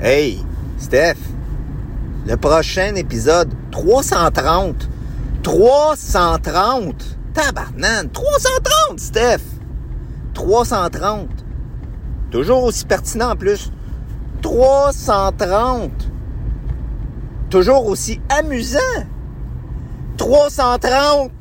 [0.00, 0.38] Hey,
[0.78, 1.16] Steph,
[2.24, 4.88] le prochain épisode 330.
[5.42, 7.18] 330.
[7.34, 9.42] Tabarnane, 330, Steph.
[10.34, 11.28] 330.
[12.30, 13.72] Toujours aussi pertinent en plus.
[14.40, 15.90] 330.
[17.50, 18.78] Toujours aussi amusant.
[20.16, 21.32] 330.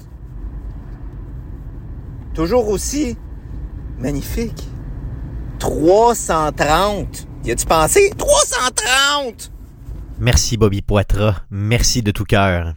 [2.34, 3.16] Toujours aussi
[4.00, 4.68] magnifique.
[5.60, 7.28] 330.
[7.46, 8.12] Y a-tu pensé?
[8.18, 9.52] 330!
[10.20, 11.44] Merci Bobby Poitras.
[11.50, 12.73] Merci de tout cœur.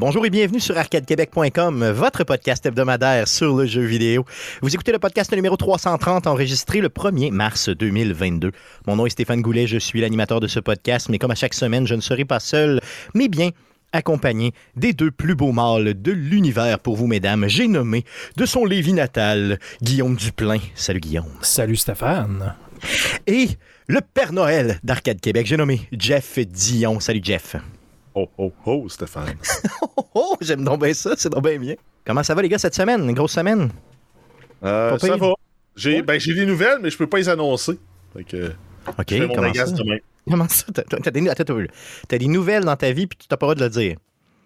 [0.00, 4.24] Bonjour et bienvenue sur arcadequebec.com, votre podcast hebdomadaire sur le jeu vidéo.
[4.62, 8.50] Vous écoutez le podcast numéro 330 enregistré le 1er mars 2022.
[8.86, 11.52] Mon nom est Stéphane Goulet, je suis l'animateur de ce podcast, mais comme à chaque
[11.52, 12.80] semaine, je ne serai pas seul,
[13.12, 13.50] mais bien
[13.92, 17.46] accompagné des deux plus beaux mâles de l'univers pour vous, mesdames.
[17.46, 18.06] J'ai nommé
[18.38, 20.60] de son Lévis natal, Guillaume Duplain.
[20.74, 21.28] Salut Guillaume.
[21.42, 22.54] Salut Stéphane.
[23.26, 23.48] Et
[23.86, 27.00] le Père Noël d'Arcade Québec, j'ai nommé Jeff Dion.
[27.00, 27.56] Salut Jeff.
[28.14, 29.36] Oh, oh, oh, Stéphane.
[29.96, 31.74] oh, oh, j'aime donc bien ça, c'est donc bien bien.
[32.04, 33.08] Comment ça va, les gars, cette semaine?
[33.08, 33.70] Une grosse semaine?
[34.64, 35.34] Euh, ça va.
[35.76, 37.78] J'ai ben, j'ai des nouvelles, mais je peux pas les annoncer.
[38.14, 38.52] Fait que,
[38.98, 39.64] OK, je comment ça?
[39.66, 39.98] demain.
[40.28, 40.66] Comment ça?
[40.72, 41.24] T'as, des,
[42.08, 43.96] t'as des nouvelles dans ta vie puis tu t'as pas le droit de le dire?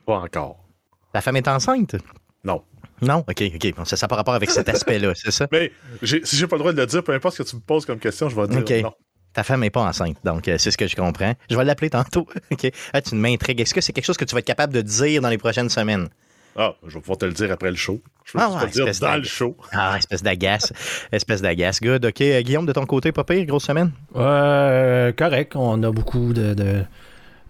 [0.07, 0.65] Pas encore.
[1.13, 1.97] Ta femme est enceinte?
[2.45, 2.63] Non.
[3.01, 3.25] Non?
[3.29, 3.75] OK, OK.
[3.77, 5.49] Bon, ça n'a pas rapport avec cet aspect-là, c'est ça?
[5.53, 7.61] Mais si j'ai pas le droit de le dire, peu importe ce que tu me
[7.61, 8.95] poses comme question, je vais dire non.
[9.35, 11.35] Ta femme n'est pas enceinte, donc euh, c'est ce que je comprends.
[11.51, 12.27] Je vais l'appeler tantôt.
[12.53, 12.71] OK?
[12.93, 13.61] Ah, tu m'intrigues.
[13.61, 15.69] Est-ce que c'est quelque chose que tu vas être capable de dire dans les prochaines
[15.69, 16.09] semaines?
[16.57, 18.01] Ah, je vais pouvoir te le dire après le show.
[18.25, 19.57] Je vais Ah ouais, te le dire espèce dans le show.
[19.73, 20.73] Ah, espèce d'agace.
[21.11, 21.81] espèce d'agace.
[21.81, 22.05] Good.
[22.07, 22.21] OK.
[22.21, 23.91] Euh, Guillaume, de ton côté, pas pire, grosse semaine?
[24.15, 26.85] Euh, correct, on a beaucoup de, de-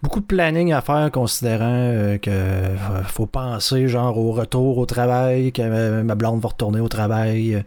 [0.03, 4.87] beaucoup de planning à faire considérant euh, que euh, faut penser genre au retour au
[4.87, 7.63] travail, que euh, ma blonde va retourner au travail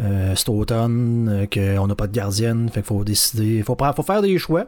[0.00, 3.94] euh, cet automne, euh, qu'on n'a pas de gardienne, fait qu'il faut décider, faut, prendre-
[3.94, 4.66] faut faire des choix.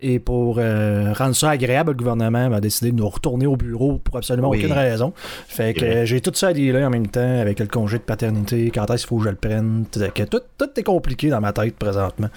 [0.00, 3.98] Et pour euh, rendre ça agréable, le gouvernement a décidé de nous retourner au bureau
[4.04, 4.58] pour absolument Oui.
[4.58, 5.14] aucune raison.
[5.48, 8.02] Fait que euh, j'ai tout ça à dealer en même temps avec le congé de
[8.02, 9.84] paternité, quand est-ce qu'il faut que je le prenne.
[9.90, 12.28] tout- que Tout, tout est compliqué dans ma tête présentement.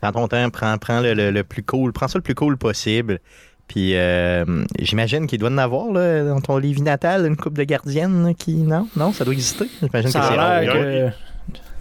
[0.00, 2.56] Prends ton temps, prends, prends le, le- le plus cool, prends ça le plus cool
[2.56, 3.18] possible.
[3.66, 4.44] Puis euh,
[4.80, 8.54] j'imagine qu'il doit en avoir là, dans ton livre natal une coupe de gardienne qui.
[8.54, 9.66] Non, non, ça doit exister.
[9.80, 11.12] J'imagine que Ça c'est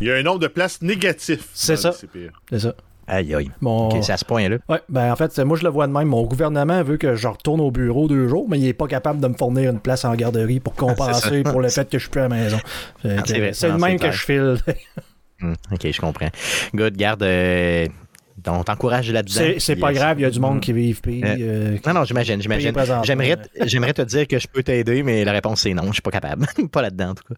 [0.01, 1.47] Il y a un nombre de places négatif.
[1.53, 1.89] C'est ça.
[1.89, 2.33] le CPR.
[2.49, 2.73] C'est ça.
[3.11, 3.49] Aïe aïe.
[3.63, 4.57] Ok, c'est à ce point-là.
[4.69, 6.07] Ouais, ben en fait, moi je le vois de même.
[6.09, 9.19] Mon gouvernement veut que je retourne au bureau deux jours, mais il est pas capable
[9.19, 12.11] de me fournir une place en garderie pour compenser pour le fait que je suis
[12.11, 12.57] plus à la maison.
[13.03, 14.57] Ah, c'est le même que je file.
[15.41, 16.27] Hmm, ok, je comprends.
[16.75, 17.23] Good, garde.
[17.23, 17.87] euh,
[18.47, 19.53] on t'encourage là-dedans.
[19.57, 21.93] c'est pas euh, grave, il y a du monde qui vit puis Euh, euh, Non,
[21.93, 22.73] non, j'imagine, j'imagine.
[23.03, 26.11] J'aimerais, te dire que je peux t'aider, mais la réponse c'est non, je suis pas
[26.11, 26.45] capable.
[26.71, 27.35] pas là-dedans, en tout cas.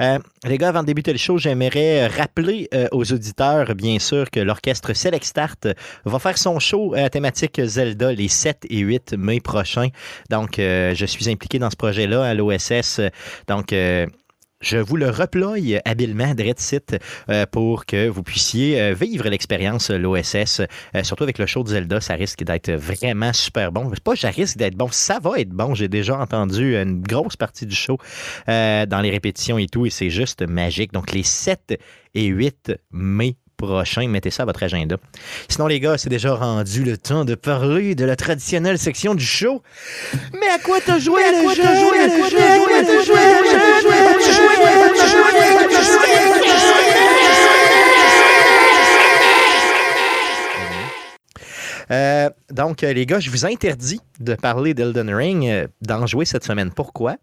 [0.00, 4.30] Euh, les gars, avant de débuter le show, j'aimerais rappeler euh, aux auditeurs, bien sûr,
[4.30, 5.68] que l'orchestre Select Start
[6.04, 9.88] va faire son show à thématique Zelda les 7 et 8 mai prochains.
[10.30, 13.00] Donc, euh, je suis impliqué dans ce projet-là à l'OSS.
[13.46, 13.74] Donc,
[14.60, 16.96] je vous le reploie habilement de site
[17.28, 20.62] euh, pour que vous puissiez euh, vivre l'expérience euh, l'OSS,
[21.02, 23.90] surtout avec le show de Zelda, ça risque d'être vraiment super bon.
[24.02, 25.74] Pas ça risque d'être bon, ça va être bon.
[25.74, 27.98] J'ai déjà entendu une grosse partie du show
[28.46, 30.92] dans les répétitions et tout, et c'est juste magique.
[30.92, 31.78] Donc les 7
[32.14, 34.08] et 8 mai prochain.
[34.08, 34.96] Mettez ça à votre agenda.
[35.48, 39.24] Sinon, les gars, c'est déjà rendu le temps de parler de la traditionnelle section du
[39.24, 39.62] show.
[40.32, 41.20] Mais à quoi t'as joué.
[51.90, 56.24] Euh, donc, euh, les gars, je vous interdis de parler d'Elden Ring, euh, d'en jouer
[56.24, 56.70] cette semaine.
[56.70, 57.16] Pourquoi?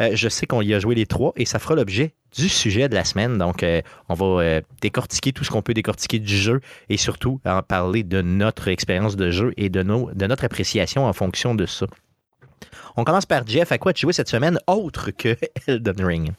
[0.00, 2.88] Euh, je sais qu'on y a joué les trois et ça fera l'objet du sujet
[2.88, 3.38] de la semaine.
[3.38, 7.40] Donc, euh, on va euh, décortiquer tout ce qu'on peut décortiquer du jeu et surtout
[7.44, 11.54] en parler de notre expérience de jeu et de, nos, de notre appréciation en fonction
[11.54, 11.86] de ça.
[12.96, 13.72] On commence par Jeff.
[13.72, 15.36] À quoi tu joué cette semaine autre que
[15.66, 16.32] Elden Ring?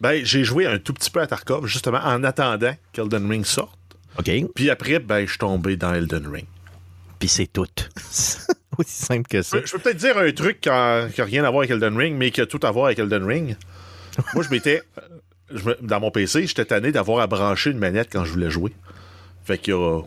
[0.00, 3.78] Ben, j'ai joué un tout petit peu à Tarkov, justement, en attendant qu'Elden Ring sorte.
[4.18, 4.30] OK.
[4.54, 6.46] Puis après, ben, je suis tombé dans Elden Ring.
[7.18, 7.66] Puis c'est tout.
[8.78, 9.58] Aussi simple que ça.
[9.60, 12.16] Je, je peux peut-être dire un truc qui n'a rien à voir avec Elden Ring,
[12.16, 13.56] mais qui a tout à voir avec Elden Ring.
[14.34, 14.82] Moi, je m'étais.
[15.82, 18.72] dans mon PC, j'étais tanné d'avoir à brancher une manette quand je voulais jouer.
[19.44, 20.00] Fait qu'il y a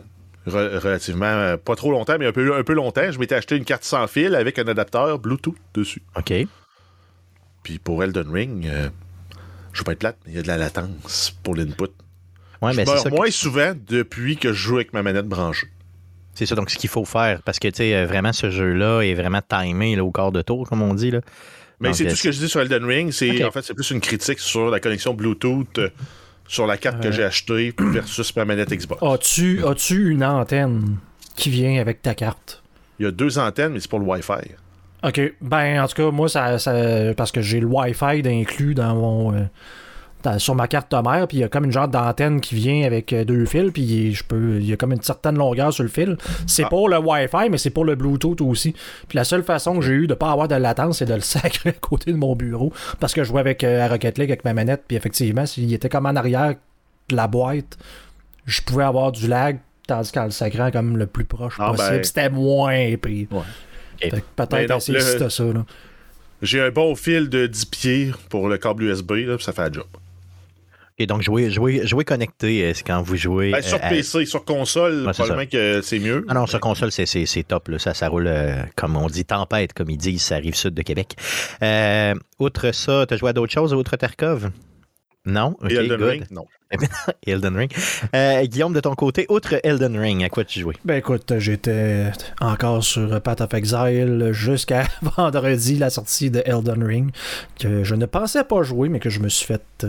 [0.46, 3.56] re- relativement, euh, pas trop longtemps, mais un peu, un peu longtemps, je m'étais acheté
[3.56, 6.02] une carte sans fil avec un adapteur Bluetooth dessus.
[6.16, 6.32] OK.
[7.62, 8.88] Puis pour Elden Ring, euh,
[9.72, 11.84] je vais pas être plate, mais il y a de la latence pour l'input.
[12.62, 15.02] Ouais, je mais c'est meurs ça, que- moins souvent depuis que je joue avec ma
[15.02, 15.68] manette branchée.
[16.34, 19.02] c'est ça donc ce qu'il faut faire parce que tu sais euh, vraiment ce jeu-là
[19.02, 21.20] est vraiment timé là, au quart de tour comme on dit là.
[21.80, 23.12] Mais c'est tout ce que je dis sur Elden Ring.
[23.12, 25.88] C'est en fait c'est plus une critique sur la connexion Bluetooth euh,
[26.48, 29.02] sur la carte que j'ai achetée versus ma manette Xbox.
[29.02, 30.96] As-tu as-tu une antenne
[31.36, 32.62] qui vient avec ta carte?
[32.98, 34.50] Il y a deux antennes, mais c'est pour le Wi-Fi.
[35.04, 38.96] Ok, ben en tout cas, moi, ça, ça- parce que j'ai le Wi-Fi d'inclus dans
[38.96, 39.32] mon.
[39.34, 39.44] euh,
[40.22, 42.84] dans- sur ma carte mère, puis il y a comme une genre d'antenne qui vient
[42.84, 45.82] avec euh, deux fils, puis je peux, il y a comme une certaine longueur sur
[45.84, 46.16] le fil.
[46.46, 46.68] C'est Ah.
[46.68, 48.72] pour le Wi-Fi, mais c'est pour le Bluetooth aussi.
[49.08, 51.20] Puis la seule façon que j'ai eu de pas avoir de latence, c'est de le
[51.60, 54.30] sacrer à côté de mon bureau, parce que je jouais avec euh, à Rocket League
[54.30, 56.54] avec ma manette, puis effectivement, s'il était comme en arrière
[57.08, 57.76] de la boîte,
[58.46, 61.96] je pouvais avoir du lag, tandis qu'en le sacrant comme le plus proche Ah, possible,
[61.96, 62.04] ben.
[62.04, 62.76] c'était moins.
[62.76, 63.08] Fait que
[64.16, 65.44] Mais Peut-être assez le- ça.
[66.40, 69.62] J'ai un bon fil de 10 pieds pour le câble USB, là, puis ça fait
[69.62, 69.86] la job.
[71.00, 73.88] Et donc jouer jouer jouer connecté euh, c'est quand vous jouez Ben, sur euh, à-
[73.88, 76.24] PC, sur console, probablement que c'est mieux.
[76.28, 77.68] Ah non, sur console, c'est, c'est, c'est top.
[77.68, 77.78] Là.
[77.78, 80.82] Ça, ça roule, euh, comme on dit, tempête, comme ils disent, ça arrive sud de
[80.82, 81.14] Québec.
[81.62, 84.50] Euh, outre ça, tu as joué à d'autres choses, outre Tarkov?
[85.24, 85.56] Non?
[85.68, 86.02] Elden good.
[86.08, 86.46] Ring, non.
[87.26, 87.70] Elden Ring.
[88.14, 90.74] Euh, Guillaume, de ton côté, outre Elden Ring, à quoi tu jouais?
[90.84, 92.10] Ben écoute, j'étais
[92.40, 94.84] encore sur Path of Exile jusqu'à
[95.16, 97.10] vendredi, la sortie de Elden Ring,
[97.60, 99.86] que je ne pensais pas jouer, mais que je me suis fait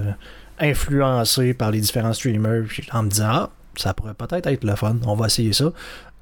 [0.60, 2.64] influencer par les différents streamers
[2.94, 5.72] en me disant Ah, ça pourrait peut-être être le fun, on va essayer ça.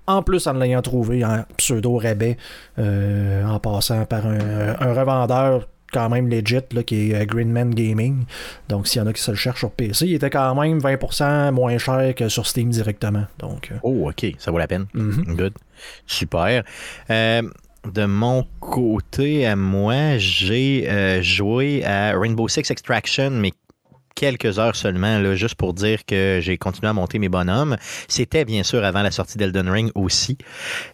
[0.05, 2.37] En plus, en l'ayant trouvé en pseudo-rabais,
[2.79, 7.73] euh, en passant par un, un revendeur quand même legit, là, qui est euh, Greenman
[7.73, 8.23] Gaming.
[8.69, 10.79] Donc, s'il y en a qui se le cherchent sur PC, il était quand même
[10.79, 13.25] 20% moins cher que sur Steam directement.
[13.39, 14.85] Donc, euh, Oh, OK, ça vaut la peine.
[14.93, 15.35] mhm.
[15.35, 15.53] Good.
[16.05, 16.63] Super.
[17.09, 17.41] Euh,
[17.93, 23.51] de mon côté, à moi, j'ai euh, joué à Rainbow Six Extraction, mais
[24.17, 27.77] quelques heures seulement, là, juste pour dire que j'ai continué à monter mes bonhommes.
[28.07, 30.39] C'était bien sûr avant la sortie d'Elden Ring aussi.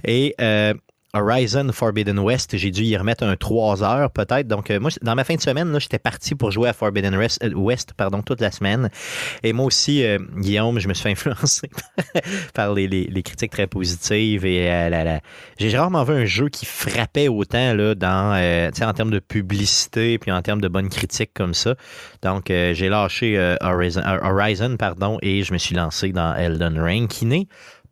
[0.03, 0.73] Et euh,
[1.15, 4.47] Horizon Forbidden West, j'ai dû y remettre un 3 heures peut-être.
[4.47, 7.43] Donc, euh, moi, dans ma fin de semaine, j'étais parti pour jouer à Forbidden West,
[7.43, 8.89] euh, pardon, toute la semaine.
[9.43, 11.69] Et moi aussi, euh, Guillaume, je me suis fait influencer
[12.55, 14.43] par les, critiques très positives.
[14.43, 15.19] Et euh,
[15.59, 20.31] j'ai rarement vu un jeu qui frappait autant là, dans, en termes de publicité puis
[20.31, 21.75] en termes de bonnes critiques comme ça.
[22.23, 27.27] Donc, j'ai lâché Horizon, Horizon, pardon, et je me suis lancé dans Elden Ring, qui
[27.27, 27.47] n'est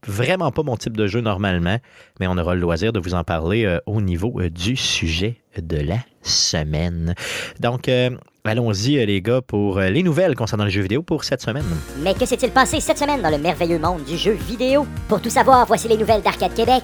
[0.08, 1.78] vraiment pas mon type de jeu normalement,
[2.20, 5.38] mais on aura le loisir de vous en parler euh, au niveau euh, du sujet
[5.58, 7.14] de la semaine.
[7.60, 8.10] Donc, euh,
[8.44, 11.66] allons-y, euh, les gars, pour euh, les nouvelles concernant les jeux vidéo pour cette semaine.
[12.00, 14.88] Mais que s'est-il passé cette semaine dans le merveilleux monde du jeu vidéo?
[15.08, 16.84] Pour tout savoir, voici les nouvelles d'Arcade Québec.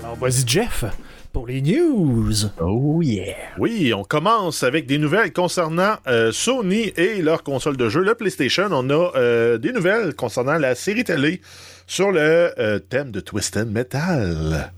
[0.00, 0.84] Alors, vas-y, Jeff,
[1.32, 2.32] pour les news.
[2.60, 3.34] Oh yeah!
[3.58, 8.14] Oui, on commence avec des nouvelles concernant euh, Sony et leur console de jeu, le
[8.14, 8.68] PlayStation.
[8.70, 11.40] On a euh, des nouvelles concernant la série télé
[11.86, 14.72] sur le euh, thème de Twisted Metal.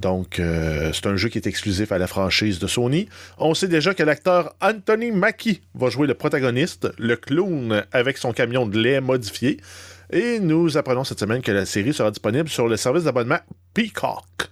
[0.00, 3.08] Donc, euh, c'est un jeu qui est exclusif à la franchise de Sony.
[3.38, 8.32] On sait déjà que l'acteur Anthony Mackie va jouer le protagoniste, le clown avec son
[8.32, 9.60] camion de lait modifié.
[10.10, 13.38] Et nous apprenons cette semaine que la série sera disponible sur le service d'abonnement
[13.74, 14.49] Peacock.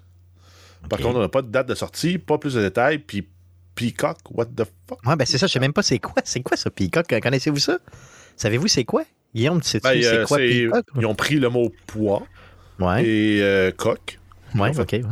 [0.88, 3.26] Par contre, on n'a pas de date de sortie, pas plus de détails, puis
[3.74, 4.98] Peacock, what the fuck?
[5.06, 6.14] Ouais, ben c'est ça, je sais même pas c'est quoi.
[6.24, 7.06] C'est quoi ça, Peacock?
[7.22, 7.78] Connaissez-vous ça?
[8.36, 9.04] Savez-vous c'est quoi?
[9.34, 10.84] Guillaume, tu sais Ben, c'est euh, quoi Peacock?
[10.98, 12.26] Ils ont pris le mot poids
[12.80, 14.18] Ouais, et euh, coq,
[14.54, 14.92] ouais, ok.
[14.92, 15.02] ouais.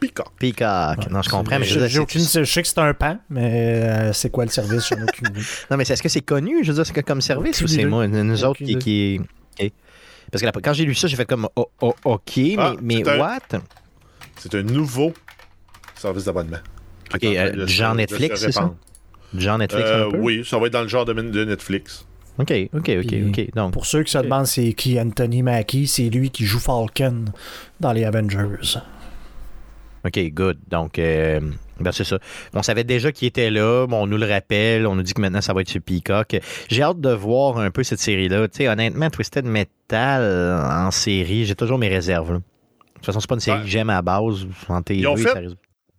[0.00, 0.32] Peacock.
[0.38, 1.10] Peacock.
[1.10, 4.12] Non, je comprends, mais je J'ai aucune, je sais que c'est un pan, mais euh,
[4.12, 4.88] c'est quoi le service?
[4.88, 5.40] J'en ai aucune idée.
[5.70, 7.64] Non, mais c'est- est-ce que c'est connu, je veux dire, c'est que comme service Aucune
[7.64, 8.76] ou c'est moi, nous autres qui.
[8.78, 9.20] qui-
[9.60, 9.70] ok.
[10.30, 12.74] Parce que là, quand j'ai lu ça, j'ai fait comme oh, oh, OK, mais, Ah,
[12.82, 13.38] mais un- what?
[14.38, 15.14] C'est un nouveau
[16.04, 16.58] service d'abonnement.
[17.14, 18.72] Ok, euh, genre Netflix, c'est ça?
[19.36, 20.18] genre Netflix Euh, un peu?
[20.18, 22.06] oui, ça va être dans le genre de, de Netflix.
[22.38, 23.54] OK, OK, OK, Puis, OK.
[23.54, 27.26] Donc, Pour ceux qui se demandent c'est qui Anthony Mackie, c'est lui qui joue Falcon
[27.80, 28.78] dans les Avengers.
[30.04, 30.58] OK, good.
[30.68, 31.40] Donc, euh,
[31.80, 32.18] ben c'est ça.
[32.52, 33.86] On savait déjà qu'il était là.
[33.86, 34.86] Bon, on nous le rappelle.
[34.86, 36.36] On nous dit que maintenant, ça va être sur Peacock.
[36.68, 38.46] J'ai hâte de voir un peu cette série-là.
[38.48, 42.32] Tu sais, honnêtement, Twisted Metal en série, j'ai toujours mes réserves.
[42.32, 42.38] là.
[42.38, 42.42] De
[42.96, 43.64] toute façon, c'est pas une série Ouais.
[43.64, 44.46] que j'aime à la base.
[44.68, 45.40] En TV, Ils ont fait- ça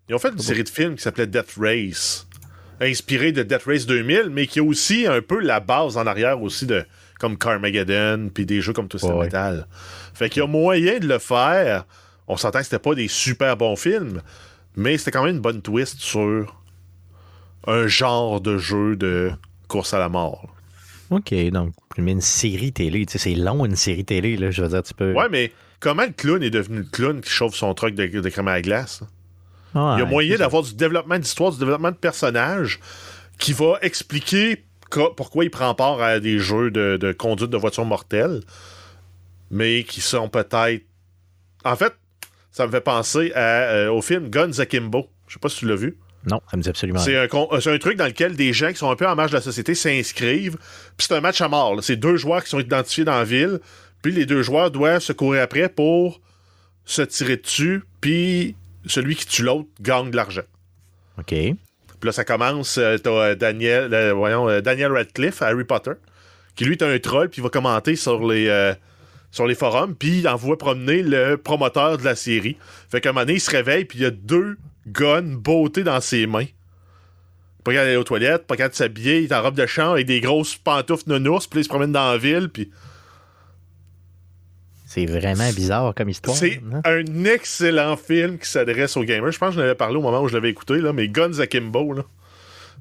[0.10, 2.28] Ils ont fait une série de films qui s'appelait Death Race,
[2.80, 6.42] inspirée de Death Race 2000, mais qui a aussi un peu la base en arrière
[6.42, 6.86] aussi de
[7.20, 9.26] comme Carmageddon, puis des jeux comme Twisted Ouais.
[9.26, 9.68] Metal.
[10.14, 11.86] Fait qu'il y a moyen de le faire.
[12.28, 14.22] On s'entend que c'était pas des super bons films,
[14.76, 16.62] mais c'était quand même une bonne twist sur
[17.68, 19.32] un genre de jeu de
[19.68, 20.54] course à la mort.
[21.10, 24.62] OK, donc, mais une série télé, tu sais, c'est long, une série télé, là, je
[24.64, 25.14] veux dire, tu peux...
[25.14, 28.30] Ouais, mais comment le clown est devenu le clown qui chauffe son truc de, de
[28.30, 29.04] crème à la glace?
[29.76, 32.80] Il y a moyen d'avoir du développement d'histoire, du développement de personnages
[33.38, 34.64] qui va expliquer
[35.18, 38.42] pourquoi il prend part à des jeux de, de conduite de voitures mortelles,
[39.52, 40.84] mais qui sont peut-être.
[41.66, 41.94] En fait,
[42.52, 45.10] ça me fait penser à, euh, au film Guns Akimbo.
[45.28, 45.98] Je sais pas si tu l'as vu.
[46.26, 48.90] Non, ça me dit absolument C'est un, un truc dans lequel des gens qui sont
[48.90, 50.58] un peu en marge de la société s'inscrivent.
[50.98, 51.78] Puis c'est un match à mort.
[51.84, 53.60] C'est deux joueurs qui sont identifiés dans la ville.
[54.02, 56.22] Puis les deux joueurs doivent se courir après pour
[56.86, 57.84] se tirer dessus.
[58.02, 58.56] Puis
[58.88, 60.42] celui qui tue l'autre gagne de l'argent.
[61.18, 61.30] OK.
[61.30, 61.56] Puis
[62.04, 62.78] là, ça commence.
[62.78, 65.94] euh, t'as euh, Daniel, euh, voyons, Daniel Radcliffe, Harry Potter,
[66.56, 68.74] qui lui est un troll, puis il va commenter sur les, euh,
[69.32, 72.58] sur les forums, puis il envoie promener le promoteur de la série.
[72.90, 75.84] Fait qu'à un moment donné, il se réveille, puis il y a deux guns beautés
[75.84, 76.46] dans ses mains.
[77.64, 80.06] Pas capable d'aller aux toilettes, pas de s'habiller, il est en robe de chambre avec
[80.06, 82.70] des grosses pantoufles nounours, puis il se promène dans la ville, puis
[84.96, 86.38] C'est vraiment bizarre comme histoire.
[86.38, 86.80] c'est hein?
[86.86, 89.30] un excellent film qui s'adresse aux gamers.
[89.30, 91.40] Je pense que je l'avais parlé au moment où je l'avais écouté, là, mais Guns
[91.40, 92.04] Akimbo, là.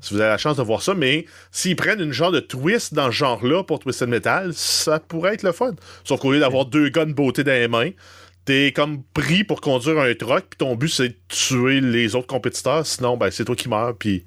[0.01, 2.95] Si vous avez la chance de voir ça, mais s'ils prennent une genre de twist
[2.95, 5.73] dans ce genre-là pour Twisted Metal, ça pourrait être le fun.
[6.05, 7.91] Sauf qu'au lieu d'avoir deux guns beauté dans les mains,
[8.45, 12.29] t'es comme pris pour conduire un truck, puis ton but c'est de tuer les autres
[12.29, 14.25] compétiteurs, sinon ben c'est toi qui meurs, puis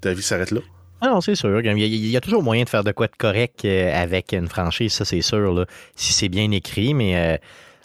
[0.00, 0.62] ta vie s'arrête là.
[1.00, 1.60] Ah non, c'est sûr.
[1.60, 3.92] Il y, a, il y a toujours moyen de faire de quoi de correct euh,
[3.94, 5.64] avec une franchise, ça c'est sûr, là,
[5.94, 7.16] si c'est bien écrit, mais...
[7.16, 7.36] euh,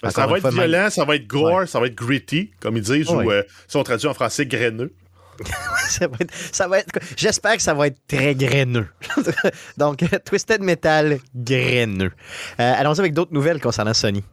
[0.01, 2.51] Ben, ça va être fois, même- violent, ça va être gore, ça va être gritty,
[2.59, 3.25] comme ils disent, Ouais.
[3.25, 4.91] ou euh, si on traduit en français, graineux.
[5.87, 8.87] ça va être, ça va être- J'espère que ça va être très graineux.
[9.77, 12.11] Donc, euh, Twisted Metal, graineux.
[12.59, 14.23] Euh, allons-y avec d'autres nouvelles concernant Sony.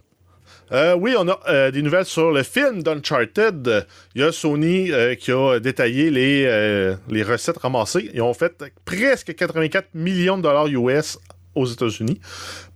[0.73, 3.87] Euh, oui, on a euh, des nouvelles sur le film d'Uncharted.
[4.15, 8.11] Il y a Sony euh, qui a détaillé les, les recettes ramassées.
[8.15, 11.19] Ils ont fait presque 84 millions de dollars US
[11.55, 12.21] aux États-Unis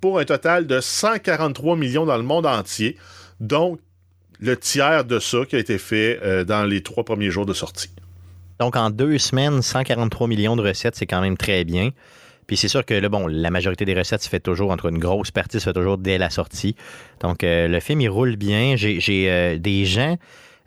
[0.00, 2.96] pour un total de 143 millions dans le monde entier.
[3.38, 3.78] Donc,
[4.40, 7.90] le tiers de ça qui a été fait dans les trois premiers jours de sortie.
[8.58, 11.90] Donc, en deux semaines, 143 millions de recettes, c'est quand même très bien.
[12.46, 14.98] Puis c'est sûr que là, bon, la majorité des recettes se fait toujours entre une
[14.98, 16.76] grosse partie, se fait toujours dès la sortie.
[17.20, 18.74] Donc euh, le film, il roule bien.
[18.76, 20.16] J'ai euh, des gens,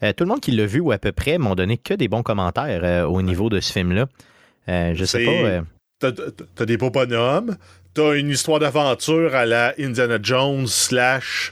[0.04, 2.08] euh, tout le monde qui l'a vu ou à peu près, m'ont donné que des
[2.08, 4.08] bons commentaires au niveau de ce film-là.
[4.68, 5.62] Je sais pas.
[6.00, 6.12] T'as-
[6.56, 7.56] t'as des beaux bonhommes.
[7.94, 11.52] T'as une histoire d'aventure à la Indiana Jones slash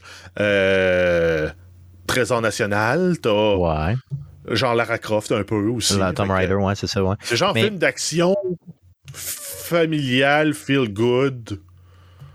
[2.08, 3.18] Trésor National.
[3.20, 3.96] T'as ouais.
[4.52, 5.98] genre Lara Croft un peu aussi.
[5.98, 7.16] La Tom Rider, ouais, c'est ça, ouais.
[7.24, 8.36] C'est genre Mais- film d'action
[9.66, 11.60] familial, feel good.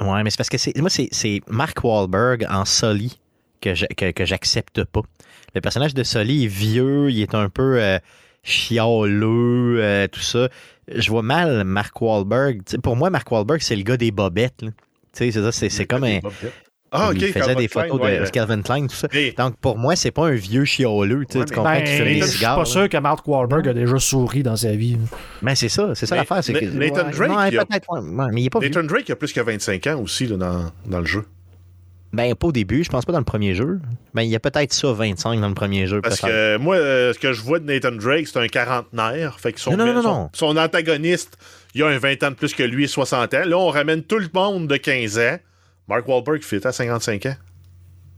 [0.01, 3.19] Ouais, mais c'est parce que c'est, moi, c'est, Mark Wahlberg en Sully
[3.61, 5.03] que, je- que, que j'accepte pas.
[5.55, 7.99] Le personnage de Sully est vieux, il est un peu euh,
[8.43, 10.49] chialeux, euh, tout ça.
[10.93, 12.63] Je vois mal Mark Wahlberg.
[12.83, 14.63] Pour moi, Mark Wahlberg, c'est le gars des bobettes.
[14.63, 14.71] là.
[15.13, 16.21] Tu sais, c'est ça, c'est, c'est comme un.
[16.93, 17.15] Ah, ok.
[17.17, 18.19] il faisait Calvin des Klein, photos ouais.
[18.19, 19.09] de Calvin Klein, tout ça.
[19.39, 21.25] Donc, pour moi, c'est pas un vieux chialeux.
[21.27, 22.57] Tu, sais, Ouais, tu comprends Ben, fume des je suis cigares.
[22.57, 22.65] pas là.
[22.67, 24.99] sûr que Mark Wahlberg a déjà souri dans sa vie.
[25.43, 26.41] Mais c'est ça, c'est ça l'affaire.
[26.45, 28.69] Que, Nathan ouais, Drake, non, il a- ouais, ouais, mais il est pas vieux.
[28.71, 31.25] Nathan Drake a plus que 25 ans aussi là, dans, dans le jeu.
[32.13, 33.79] Ben, pas au début, je pense pas dans le premier jeu.
[34.15, 36.01] Ben, il y a peut-être ça, 25 dans le premier jeu.
[36.01, 39.39] Parce que moi, euh, ce que je vois de Nathan Drake, c'est un quarantenaire.
[39.39, 40.31] Fait que son, Non, non, non, son, non.
[40.33, 41.39] son antagoniste,
[41.77, 43.43] il a un 20 ans de plus que lui et 60 ans.
[43.47, 45.37] Là, on ramène tout le monde de 15 ans.
[45.91, 47.37] Mark Wahlberg fait à 55 ans.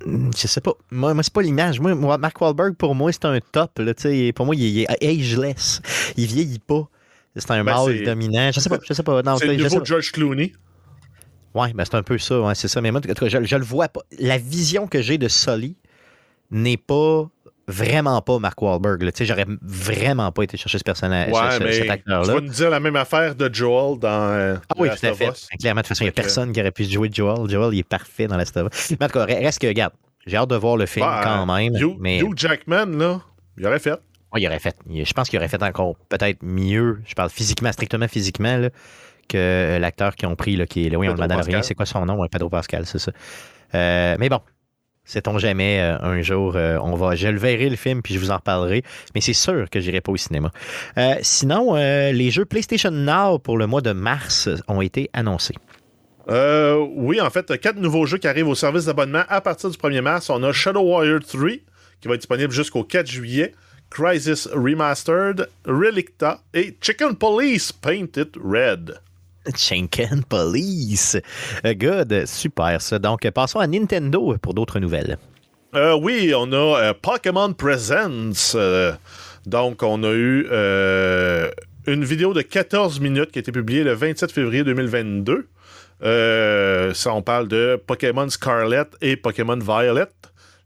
[0.04, 0.74] Je sais pas.
[0.90, 1.80] Moi, moi c'est pas l'image.
[1.80, 3.78] Moi, moi, Mark Wahlberg, pour moi, c'est un top.
[3.78, 3.94] Là,
[4.34, 5.80] pour moi, il est, ageless.
[6.18, 6.86] Il vieillit pas.
[7.34, 8.50] C'est un Ben, mâle dominant.
[8.52, 8.78] Je sais pas.
[8.86, 9.22] Je sais pas.
[9.22, 9.82] Non, c'est le nouveau.
[9.82, 10.52] George Clooney.
[11.54, 12.52] Ouais, ben c'est un peu ça.
[12.54, 12.82] C'est ça.
[12.82, 14.02] Mais moi, en tout cas, je, je le vois pas.
[14.18, 15.76] La vision que j'ai de Sully
[16.50, 17.30] n'est pas
[17.68, 19.02] vraiment pas Mark Wahlberg.
[19.02, 19.12] là.
[19.12, 22.10] Tu sais, j'aurais vraiment pas été chercher ce personnage, Ouais, ce- ce- mais cet tu
[22.10, 25.30] vas nous dire la même affaire de Joel dans euh, Ah oui, tout à fait.
[25.58, 27.48] Clairement, de toute façon, il n'y a personne qui aurait pu jouer Joel.
[27.48, 28.44] Joel, il est parfait dans la.
[28.54, 29.92] Mais en tout cas, reste que, regarde,
[30.26, 31.74] j'ai hâte de voir le film Ben, quand même.
[31.76, 33.20] Hugh, mais Hugh Jackman, là,
[33.58, 33.98] il aurait fait.
[34.32, 34.74] Ouais, il aurait fait.
[34.88, 37.00] Je pense qu'il aurait fait encore peut-être mieux.
[37.04, 38.70] Je parle physiquement, strictement physiquement, là,
[39.28, 40.98] que euh, l'acteur qu'ils ont pris, là, qui est là.
[40.98, 41.62] Oui, on le rien.
[41.62, 42.18] C'est quoi son nom?
[42.18, 43.12] Ouais, Pedro Pascal, c'est ça.
[43.74, 44.40] Euh, mais bon.
[45.04, 48.20] Sait-on jamais, euh, un jour, euh, on va, je le verrai le film, puis je
[48.20, 48.84] vous en reparlerai.
[49.14, 50.52] Mais c'est sûr que j'irai pas au cinéma.
[50.96, 55.56] Euh, sinon, les jeux PlayStation Now pour le mois de mars ont été annoncés.
[56.28, 60.00] Oui, en fait, quatre nouveaux jeux qui arrivent au service d'abonnement à partir du 1er
[60.00, 60.30] mars.
[60.30, 61.48] On a Shadow Warrior 3,
[62.00, 63.52] qui va être disponible jusqu'au 4 juillet.
[63.90, 69.00] Crisis Remastered, Relicta et Chicken Police Painted Red.
[69.56, 71.16] Shanken Police.
[71.64, 72.98] Good, super ça.
[72.98, 75.18] Donc, passons à Nintendo pour d'autres nouvelles.
[75.74, 78.54] Euh, oui, on a euh, Pokémon Presents.
[78.54, 78.92] euh,
[79.46, 80.46] donc, on a eu
[81.86, 85.48] une vidéo de 14 minutes qui a été publiée le 27 février 2022.
[86.04, 90.06] Euh, ça, on parle de Pokémon Scarlet et Pokémon Violet.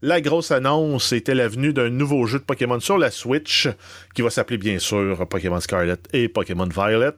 [0.07, 3.67] La grosse annonce était la venue d'un nouveau jeu de Pokémon sur la Switch,
[4.15, 7.11] qui va s'appeler bien sûr Pokémon Scarlet et Pokémon Violet.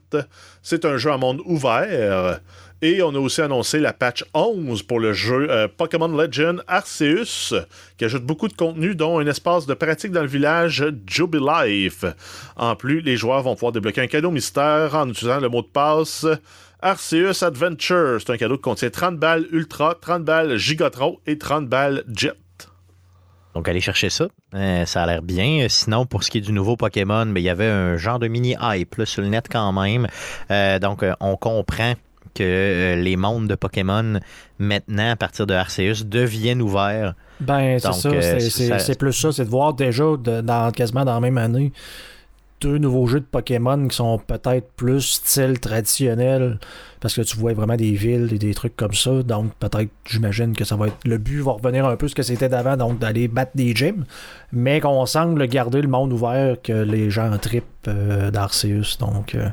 [0.62, 2.40] C'est un jeu à monde ouvert.
[2.80, 7.52] Et on a aussi annoncé la patch 11 pour le jeu euh, Pokémon Legend Arceus,
[7.98, 12.06] qui ajoute beaucoup de contenu, dont un espace de pratique dans le village Jubilife.
[12.56, 15.66] En plus, les joueurs vont pouvoir débloquer un cadeau mystère en utilisant le mot de
[15.66, 16.24] passe
[16.80, 18.16] Arceus Adventure.
[18.18, 22.32] C'est un cadeau qui contient 30 balles Ultra, 30 balles Gigatron et 30 balles Jet.
[23.54, 24.26] Donc, allez chercher ça.
[24.54, 25.66] Euh, ça a l'air bien.
[25.68, 28.28] Sinon, pour ce qui est du nouveau Pokémon, ben, il y avait un genre de
[28.28, 30.06] mini-hype sur le net quand même.
[30.50, 31.94] Euh, donc, euh, on comprend
[32.34, 34.20] que euh, les mondes de Pokémon,
[34.58, 37.14] maintenant, à partir de Arceus, deviennent ouverts.
[37.40, 38.08] Ben, c'est ça.
[38.08, 38.40] euh,
[38.78, 39.32] c'est- plus ça.
[39.32, 41.72] C'est de voir déjà, de- dans, quasiment dans la même année,
[42.60, 46.58] deux nouveaux jeux de Pokémon qui sont peut-être plus style traditionnel.
[47.00, 49.22] Parce que tu vois vraiment des villes et des trucs comme ça.
[49.22, 50.96] Donc, peut-être, j'imagine que ça va être.
[51.04, 54.04] Le but va revenir un peu ce que c'était d'avant, donc d'aller battre des gyms.
[54.52, 58.96] Mais qu'on semble garder le monde ouvert que les gens tripent euh, d'Arceus.
[58.98, 59.34] Donc.
[59.34, 59.48] euh,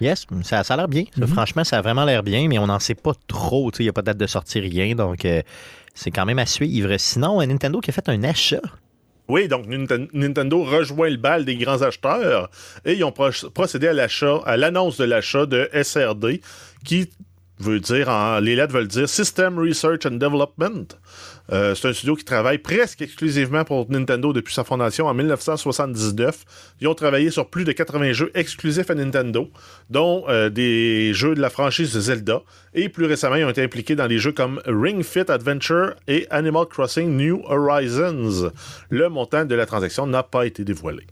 [0.00, 1.04] Yes, ça, ça a l'air bien.
[1.16, 1.26] Mhm.
[1.26, 3.70] Franchement, ça a vraiment l'air bien, mais on n'en sait pas trop.
[3.80, 4.94] Il n'y a pas de date de sortie, rien.
[4.94, 5.42] Donc, euh,
[5.92, 6.96] c'est quand même à suivre.
[6.98, 8.60] Sinon, Nintendo qui a fait un achat.
[9.28, 12.50] Oui, donc Ninten- Nintendo rejoint le bal des grands acheteurs
[12.84, 16.40] et ils ont pro- procédé à l'achat, à l'annonce de l'achat de SRD,
[16.84, 17.10] qui
[17.58, 20.86] veut dire, en, les lettres veulent dire System Research and Development.
[21.50, 26.44] Euh, c'est un studio qui travaille presque exclusivement pour Nintendo depuis sa fondation en 1979.
[26.80, 29.50] Ils ont travaillé sur plus de 80 jeux exclusifs à Nintendo,
[29.88, 32.42] dont euh, des jeux de la franchise Zelda.
[32.74, 36.26] Et plus récemment, ils ont été impliqués dans des jeux comme Ring Fit Adventure et
[36.30, 38.52] Animal Crossing New Horizons.
[38.90, 41.06] Le montant de la transaction n'a pas été dévoilé.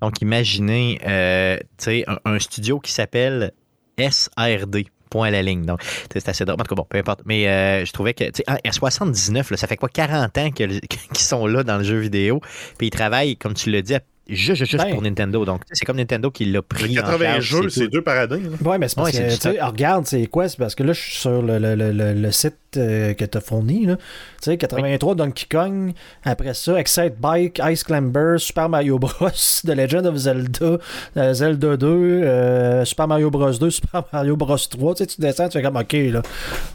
[0.00, 3.52] Donc, imaginez euh, un, un studio qui s'appelle
[3.98, 4.86] SRD.
[5.22, 5.64] À la ligne.
[5.64, 5.80] Donc,
[6.12, 6.60] c'est assez drôle.
[6.60, 7.20] En tout cas, bon, peu importe.
[7.24, 10.50] Mais euh, je trouvais que, tu sais, à 79, là, ça fait quoi, 40 ans
[10.50, 10.80] qu'ils
[11.14, 12.40] sont là dans le jeu vidéo?
[12.78, 14.92] Puis ils travaillent, comme tu l'as dit, à- juste, juste Ben.
[14.92, 15.44] pour Nintendo.
[15.44, 16.98] Donc, c'est comme Nintendo qui l'a pris.
[16.98, 18.40] en 80 charge, jeux, c'est deux par année.
[18.40, 18.68] là.
[18.70, 20.48] Ouais, mais c'est parce Ouais, que, tu regarde, c'est quoi?
[20.48, 23.24] C'est parce que là, je suis sur le, le- le- le- le site euh, que
[23.24, 23.86] tu as fourni.
[23.86, 23.96] là.
[23.96, 25.92] Tu sais, 83 Donkey Kong,
[26.24, 29.12] après ça, Excite Bike, Ice Climber, Super Mario Bros,
[29.64, 30.78] The Legend of Zelda,
[31.16, 34.94] euh, Zelda 2, euh, Super Mario Bros 2, Super Mario Bros 3.
[34.94, 36.22] Tu sais, tu descends, tu fais comme OK, là.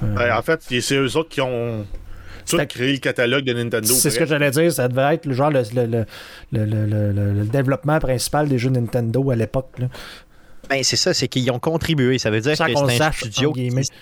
[0.04, 1.86] Euh, Ouais, en fait, c'est eux autres qui ont
[2.57, 3.93] tout créé le catalogue de Nintendo.
[3.93, 6.05] c'est ce que j'allais dire, ça devait être le genre le, le- le-
[6.51, 9.69] le- le- le- le- le développement principal des jeux Nintendo à l'époque.
[10.69, 12.19] Ben, c'est ça, c'est qu'ils ont contribué.
[12.19, 13.53] Ça veut dire que c'est un studio.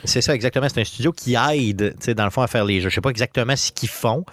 [0.04, 0.68] C'est ça, exactement.
[0.68, 2.90] C'est un studio qui aide, tu sais, dans le fond, à faire les jeux.
[2.90, 4.26] Je sais pas exactement ce qu'ils font,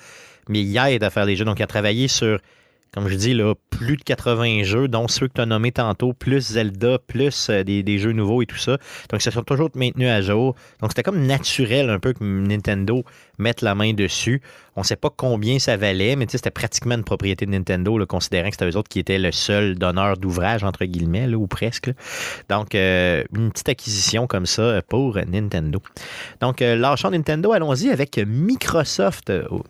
[0.49, 1.45] mais ils aident à faire les jeux.
[1.45, 2.41] Donc, ils ont travaillé sur,
[2.95, 6.13] comme je dis, là, plus de 80 jeux, dont ceux que tu as nommés tantôt,
[6.13, 8.79] plus Zelda, plus euh, des, jeux nouveaux et tout ça.
[9.11, 10.55] Donc, se sont toujours maintenus à jour.
[10.81, 13.05] Donc, c'était comme naturel un peu que Nintendo
[13.39, 14.41] mette la main dessus.
[14.77, 18.49] On ne sait pas combien ça valait, mais c'était pratiquement une propriété de Nintendo, considérant
[18.51, 21.91] que c'était eux autres qui étaient le seul donneur d'ouvrage, entre guillemets, ou presque.
[22.49, 25.81] Donc, euh, une petite acquisition comme ça pour Nintendo.
[26.41, 26.77] Donc, euh,
[27.11, 29.31] Nintendo, allons-y avec Microsoft.
[29.31, 29.63] Euh, oh,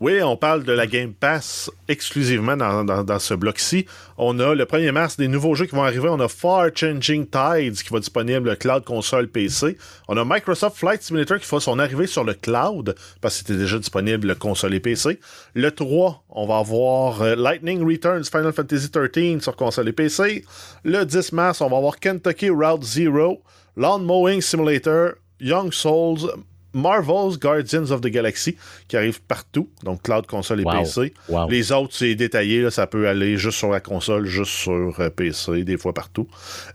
[0.00, 3.84] Oui, on parle de la Game Pass exclusivement dans, dans- dans ce bloc-ci.
[4.16, 6.08] On a le 1er mars des nouveaux jeux qui vont arriver.
[6.08, 9.76] On a Far Changing Tides qui va disponible cloud console PC.
[10.06, 13.58] On a Microsoft Flight Simulator qui fait son arrivée sur le cloud parce que c'était
[13.58, 15.18] déjà disponible console et PC.
[15.54, 20.44] Le 3, on va avoir euh, Lightning Returns Final Fantasy XIII sur console et PC.
[20.84, 23.42] Le 10 mars, on va avoir Kentucky Route Zero,
[23.76, 26.30] Lawn Mowing Simulator, Young Souls,
[26.74, 28.56] Marvel's Guardians of the Galaxy
[28.88, 30.72] qui arrive partout, donc cloud, console et Wow.
[30.80, 31.14] PC.
[31.28, 31.48] Wow.
[31.48, 35.10] Les autres, c'est détaillé, là, ça peut aller juste sur la console, juste sur euh,
[35.10, 36.28] PC, des fois partout.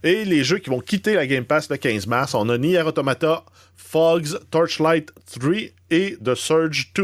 [0.04, 2.82] Et les jeux qui vont quitter la Game Pass le 15 mars, on a Nier
[2.82, 3.44] Automata,
[3.76, 5.54] Fogs, Torchlight 3
[5.92, 7.04] et The Surge 2.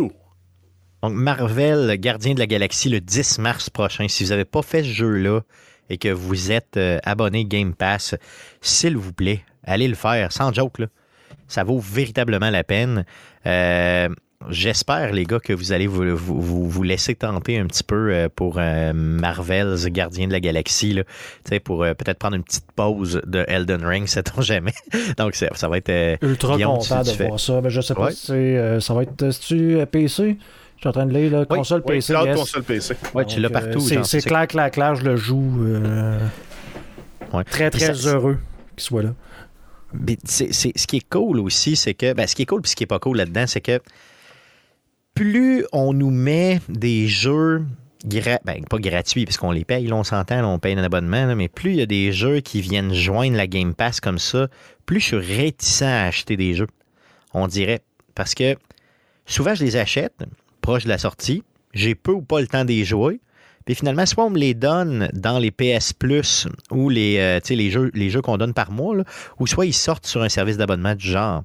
[1.01, 4.07] Donc, Marvel, Gardien de la Galaxie, le 10 mars prochain.
[4.09, 5.41] Si vous n'avez pas fait ce jeu-là
[5.89, 8.15] et que vous êtes euh, abonné Game Pass,
[8.61, 10.79] s'il vous plaît, allez le faire, sans joke.
[10.79, 10.87] Là.
[11.49, 13.03] Ça vaut véritablement la peine.
[13.45, 14.07] Euh,
[14.49, 18.29] J'espère, les gars, que vous allez vous, vous, vous- laisser tenter un petit peu euh,
[18.33, 21.03] pour euh, Marvel's Gardien de la Galaxie, là.
[21.03, 24.71] Tu sais, pour euh, peut-être prendre une petite pause de Elden Ring, sait-on jamais.
[25.17, 25.89] Donc, ça, ça va être...
[25.89, 27.59] euh, Ultra Guillaume, content tu- de tu fais- voir ça.
[27.61, 28.11] Mais je sais pas Ouais.
[28.13, 29.29] si c'est, euh, ça va être.
[29.29, 30.37] C'est-tu euh, PC
[30.77, 32.13] Je suis en train de lire, là, Oui, console Oui, PC.
[32.13, 32.37] cloud, yes.
[32.37, 32.95] console PC.
[33.13, 33.81] ouais, tu l'as euh, partout.
[33.81, 35.65] C'est clair, clair, clair, je le joue.
[35.65, 36.17] euh,
[37.33, 37.43] Ouais.
[37.43, 38.37] Très, très ça- heureux
[38.77, 39.09] qu'il soit là.
[40.25, 42.13] Ce qui est cool aussi, c'est que.
[42.13, 43.79] Ben, ce qui est cool puis ce qui est pas cool là-dedans, c'est que
[45.15, 47.65] plus on nous met des jeux.
[48.05, 51.71] ben, pas gratuits, puisqu'on les paye, là, on s'entend, on paye un abonnement, mais plus
[51.71, 54.47] il y a des jeux qui viennent joindre la Game Pass comme ça,
[54.85, 56.67] plus je suis réticent à acheter des jeux.
[57.33, 57.81] On dirait.
[58.15, 58.55] Parce que
[59.25, 60.23] souvent, je les achète
[60.61, 63.19] proche de la sortie, j'ai peu ou pas le temps d'y jouer.
[63.69, 67.69] Puis finalement, soit on me les donne dans les PS Plus ou les, euh, les
[67.69, 69.03] jeux, les jeux qu'on donne par mois, là,
[69.37, 71.43] ou soit ils sortent sur un service d'abonnement du genre.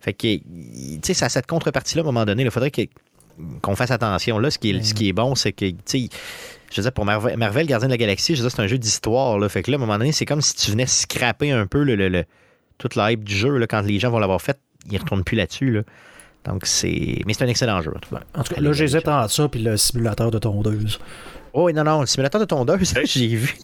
[0.00, 0.42] Fait que, tu
[1.04, 2.72] sais, ça cette contrepartie-là, à un moment donné, il faudrait
[3.62, 4.40] qu'on fasse attention.
[4.40, 6.08] Là, ce qui est, ce qui est bon, c'est que, tu sais,
[6.72, 8.66] je veux dire, pour Marvel, Marvel Gardien de la Galaxie, je veux dire, c'est un
[8.66, 9.38] jeu d'histoire.
[9.38, 9.48] Là.
[9.48, 11.84] Fait que là, à un moment donné, c'est comme si tu venais scraper un peu
[11.84, 12.24] le, le- le-
[12.78, 13.56] toute la hype du jeu.
[13.58, 15.70] Là, quand les gens vont l'avoir fait, ils ne retournent plus là-dessus.
[15.70, 15.82] Là.
[16.46, 17.22] Donc, c'est.
[17.26, 17.92] Mais c'est un excellent jeu.
[17.94, 18.22] en tout cas.
[18.34, 20.98] En tout cas, là, j'hésite entre ça puis le simulateur de tondeuse.
[21.54, 23.06] Oh, oui, non, non, le simulateur de tondeuse, Hey.
[23.06, 23.54] j'ai vu.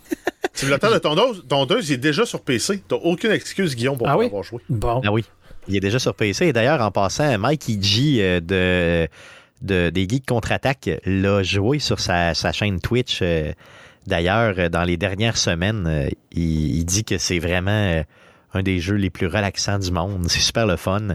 [0.54, 2.82] Simulateur de tondeuse, tondeuse, il est déjà sur PC.
[2.88, 4.26] T'as aucune excuse, Guillaume, pour Ah pas oui?
[4.26, 4.60] avoir joué.
[4.68, 5.00] Bon.
[5.04, 5.24] Ah oui.
[5.68, 6.46] Il est déjà sur PC.
[6.46, 9.08] Et d'ailleurs, en passant, Mike Ig euh, de,
[9.62, 13.18] de, des Geeks Contre-Attaque l'a joué sur sa, sa chaîne Twitch.
[13.22, 13.52] euh,
[14.06, 18.02] D'ailleurs, euh, dans les dernières semaines, il, il dit que c'est vraiment euh,
[18.54, 20.24] un des jeux les plus relaxants du monde.
[20.28, 21.08] C'est super le fun.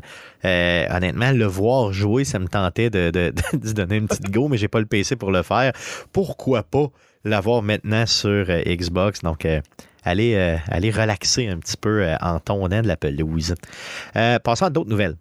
[0.43, 3.33] Euh, honnêtement, le voir jouer, ça me tentait de, de,
[3.73, 5.73] donner une petite go, mais j'ai pas le PC pour le faire.
[6.11, 6.87] Pourquoi pas
[7.23, 9.21] l'avoir maintenant sur euh, Xbox?
[9.21, 9.61] Donc, euh,
[10.03, 13.55] allez, allez relaxer un petit peu en tonnant de la pelouse.
[14.13, 15.15] Passons à d'autres nouvelles.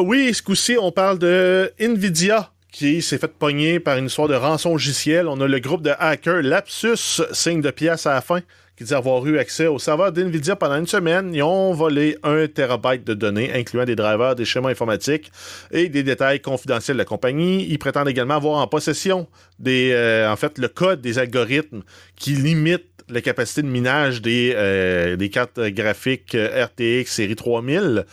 [0.00, 4.34] Oui, ce coup-ci, on parle de Nvidia qui s'est fait pogner par une histoire de
[4.34, 5.28] rançon logiciel.
[5.28, 8.40] On a le groupe de hackers Lapsus, signe de pièce à la fin,
[8.78, 11.34] qui dit avoir eu accès au serveur d'Nvidia pendant une semaine.
[11.34, 15.32] Ils ont volé un terabyte de données, incluant des drivers, des schémas informatiques
[15.72, 17.66] et des détails confidentiels de la compagnie.
[17.68, 19.26] Ils prétendent également avoir en possession
[19.58, 21.82] des, euh, en fait, le code des algorithmes
[22.14, 28.04] qui limitent la capacité de minage des, euh, cartes graphiques RTX série 3000.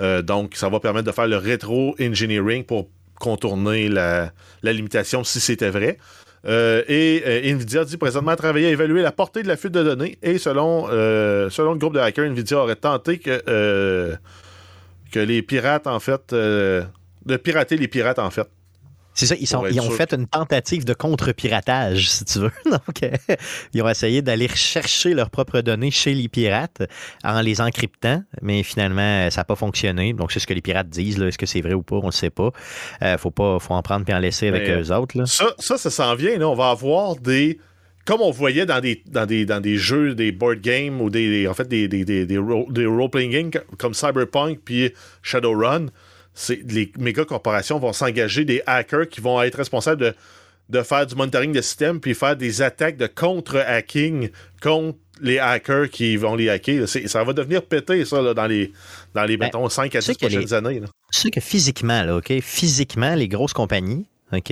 [0.00, 4.32] Euh, donc, ça va permettre de faire le rétro-engineering pour contourner la
[4.62, 5.98] limitation si c'était vrai.
[6.44, 9.82] Euh, et euh, Nvidia dit présentement travailler à évaluer la portée de la fuite de
[9.82, 10.18] données.
[10.22, 14.18] Et selon, euh, selon le groupe de hackers, Nvidia aurait tenté que,
[15.14, 18.48] les pirates, en fait, de pirater les pirates, en fait.
[19.14, 19.94] C'est ça, ils, sont, ils ont sûr.
[19.96, 22.50] fait une tentative de contre-piratage, si tu veux.
[22.70, 23.10] Donc, euh,
[23.74, 26.82] ils ont essayé d'aller chercher leurs propres données chez les pirates
[27.24, 30.12] en les encryptant, mais finalement, euh, ça n'a pas fonctionné.
[30.14, 31.20] Donc, c'est ce que les pirates disent.
[31.20, 31.96] Est-ce que c'est vrai ou pas?
[31.96, 32.50] On ne sait pas.
[33.02, 33.58] Euh, faut pas.
[33.58, 35.18] faut en prendre puis en laisser avec eux autres.
[35.18, 35.26] Là.
[35.26, 36.38] Ça, ça, ça s'en vient.
[36.38, 36.48] Là.
[36.48, 37.58] On va avoir des.
[38.04, 41.28] Comme on voyait dans des, dans des, dans des jeux, des board games ou des,
[41.30, 45.86] des- en fait des, des, des, des, ro- des role-playing games comme Cyberpunk puis Shadowrun,
[46.68, 50.14] les méga corporations vont s'engager des hackers qui vont être responsables de,
[50.68, 54.30] de faire du monitoring de système puis faire des attaques de contre-hacking
[54.62, 56.88] contre les hackers qui vont les hacker.
[56.88, 58.72] Ça va devenir pété, ça, là, dans les,
[59.14, 60.80] dans les Ben, mettons, 5 à tu sais 10 que les- prochaines années.
[60.80, 60.86] là.
[61.12, 62.32] Tu sais que physiquement, là, OK?
[62.40, 64.50] Physiquement, les grosses compagnies, OK?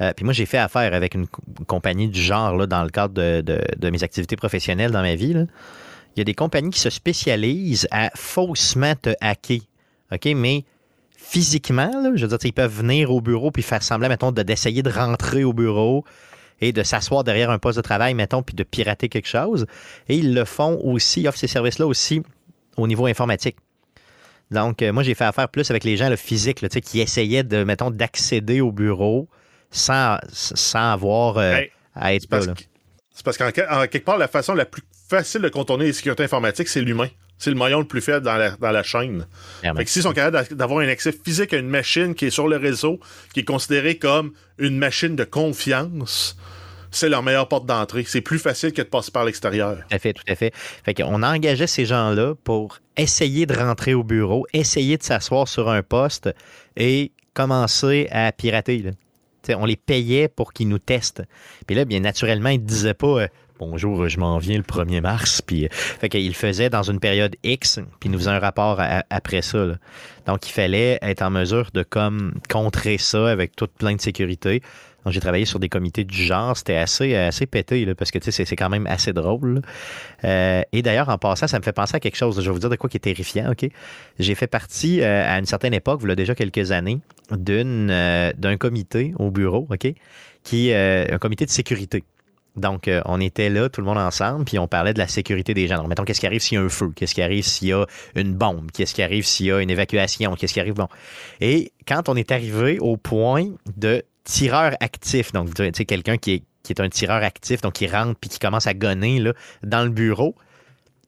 [0.00, 2.90] Euh, puis moi, j'ai fait affaire avec une co- compagnie du genre là, dans le
[2.90, 5.32] cadre de, de- de mes activités professionnelles dans ma vie.
[5.34, 5.44] là.
[6.16, 9.58] Il y a des compagnies qui se spécialisent à faussement te hacker.
[10.12, 10.26] OK?
[10.36, 10.64] Mais
[11.26, 14.42] physiquement, là, je veux dire, ils peuvent venir au bureau puis faire semblant, mettons, de-
[14.42, 16.04] d'essayer de rentrer au bureau
[16.60, 19.66] et de s'asseoir derrière un poste de travail, mettons, puis de pirater quelque chose.
[20.08, 22.22] Et ils le font aussi, ils offrent ces services-là aussi
[22.76, 23.56] au niveau informatique.
[24.50, 26.80] Donc, euh, moi, j'ai fait affaire plus avec les gens le physique, là, tu sais,
[26.80, 29.28] qui essayaient de, mettons, d'accéder au bureau
[29.70, 32.54] sans, sans avoir euh, Hey, à être C'est là.
[33.24, 36.24] parce, qu'en que- en quelque part, la façon la plus facile de contourner les sécurités
[36.24, 37.08] informatiques, c'est l'humain.
[37.44, 39.26] C'est le maillon le plus faible dans la, dans la chaîne.
[39.60, 39.78] Clairement.
[39.78, 42.30] Fait que s'ils sont capables d'a- d'avoir un accès physique à une machine qui est
[42.30, 42.98] sur le réseau,
[43.34, 46.36] qui est considérée comme une machine de confiance,
[46.90, 48.04] c'est leur meilleure porte d'entrée.
[48.06, 49.76] C'est plus facile que de passer par l'extérieur.
[49.90, 50.52] Tout à fait, tout à fait.
[50.84, 55.68] Fait qu'on engageait ces gens-là pour essayer de rentrer au bureau, essayer de s'asseoir sur
[55.68, 56.30] un poste
[56.76, 58.78] et commencer à pirater.
[58.78, 58.90] là.
[59.58, 61.22] On les payait pour qu'ils nous testent.
[61.66, 63.26] Puis là, bien naturellement, ils ne disaient pas euh,
[63.60, 65.40] Bonjour, je m'en viens le 1er mars.
[65.40, 68.40] Puis, euh, fait qu'ils le faisaient dans une période X, puis ils nous faisaient un
[68.40, 69.66] rapport après ça.
[70.26, 74.60] Donc, il fallait être en mesure de comme contrer ça avec toute plein de sécurité.
[75.04, 76.56] Donc, j'ai travaillé sur des comités du genre.
[76.56, 79.62] C'était assez, assez pété, parce que c'est- c'est quand même assez drôle.
[80.24, 82.40] Euh, et d'ailleurs, en passant, ça me fait penser à quelque chose.
[82.40, 83.68] Je vais vous dire de quoi qui est terrifiant, OK?
[84.18, 86.98] J'ai fait partie, euh, à une certaine époque, il y a déjà quelques années,
[87.30, 87.86] d'une,
[88.36, 89.86] d'un comité au bureau, OK?
[90.42, 92.02] Qui, un comité de sécurité.
[92.56, 95.54] Donc, euh, on était là, tout le monde ensemble, puis on parlait de la sécurité
[95.54, 95.78] des gens.
[95.78, 96.92] Donc, mettons, qu'est-ce qui arrive s'il y a un feu?
[96.94, 98.70] Qu'est-ce qui arrive s'il y a une bombe?
[98.72, 100.34] Qu'est-ce qui arrive s'il y a une évacuation?
[100.36, 100.74] Qu'est-ce qui arrive?
[100.74, 100.88] Bon.
[101.40, 106.44] Et quand on est arrivé au point de tireur actif, donc, tu sais, quelqu'un qui
[106.68, 109.90] est, un tireur actif, donc qui rentre puis qui commence à gonner là, dans le
[109.90, 110.34] bureau,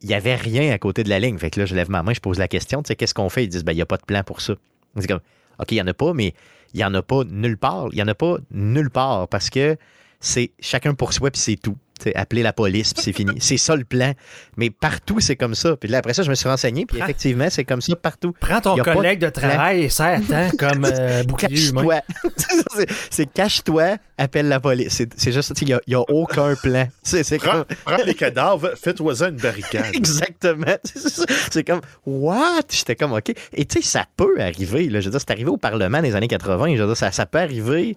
[0.02, 1.38] il n'y avait rien à côté de la ligne.
[1.38, 3.28] Fait que là, je lève ma main, je pose la question, tu sais, qu'est-ce qu'on
[3.28, 3.44] fait?
[3.44, 4.54] Ils disent, ben, il n'y a pas de plan pour ça.
[4.98, 5.20] C'est comme,
[5.58, 6.34] OK, il n'y en a pas, mais
[6.74, 7.88] il n'y en a pas nulle part.
[7.92, 9.76] Il n'y en a pas nulle part parce que
[10.26, 11.76] c'est chacun pour soi puis c'est tout.
[11.98, 13.36] Tu sais, appeler la police, puis c'est fini.
[13.40, 14.12] C'est ça le plan.
[14.58, 15.78] Mais partout, c'est comme ça.
[15.78, 18.34] Puis là, après ça, je me suis renseigné, puis effectivement, c'est comme ça partout.
[18.38, 21.86] Prends ton collègue de travail et serre-t'en comme euh, bouclier humain.
[21.86, 22.32] Cache-toi.
[22.76, 24.92] C'est- c'est cache-toi, appelle la police.
[24.92, 26.86] C'est c'est juste, il n'y a, aucun plan.
[27.02, 29.94] C'est c'est Prends, comme- prends les cadavres, fais-toi-en une barricade.
[29.94, 30.76] Exactement.
[31.50, 32.60] C'est comme, what?
[32.70, 33.32] J'étais comme, OK.
[33.54, 34.90] Et tu sais, ça peut arriver.
[34.90, 35.00] Là.
[35.00, 36.76] Je veux dire, c'est arrivé au Parlement des années 80.
[36.76, 37.96] Je veux dire, ça, ça peut arriver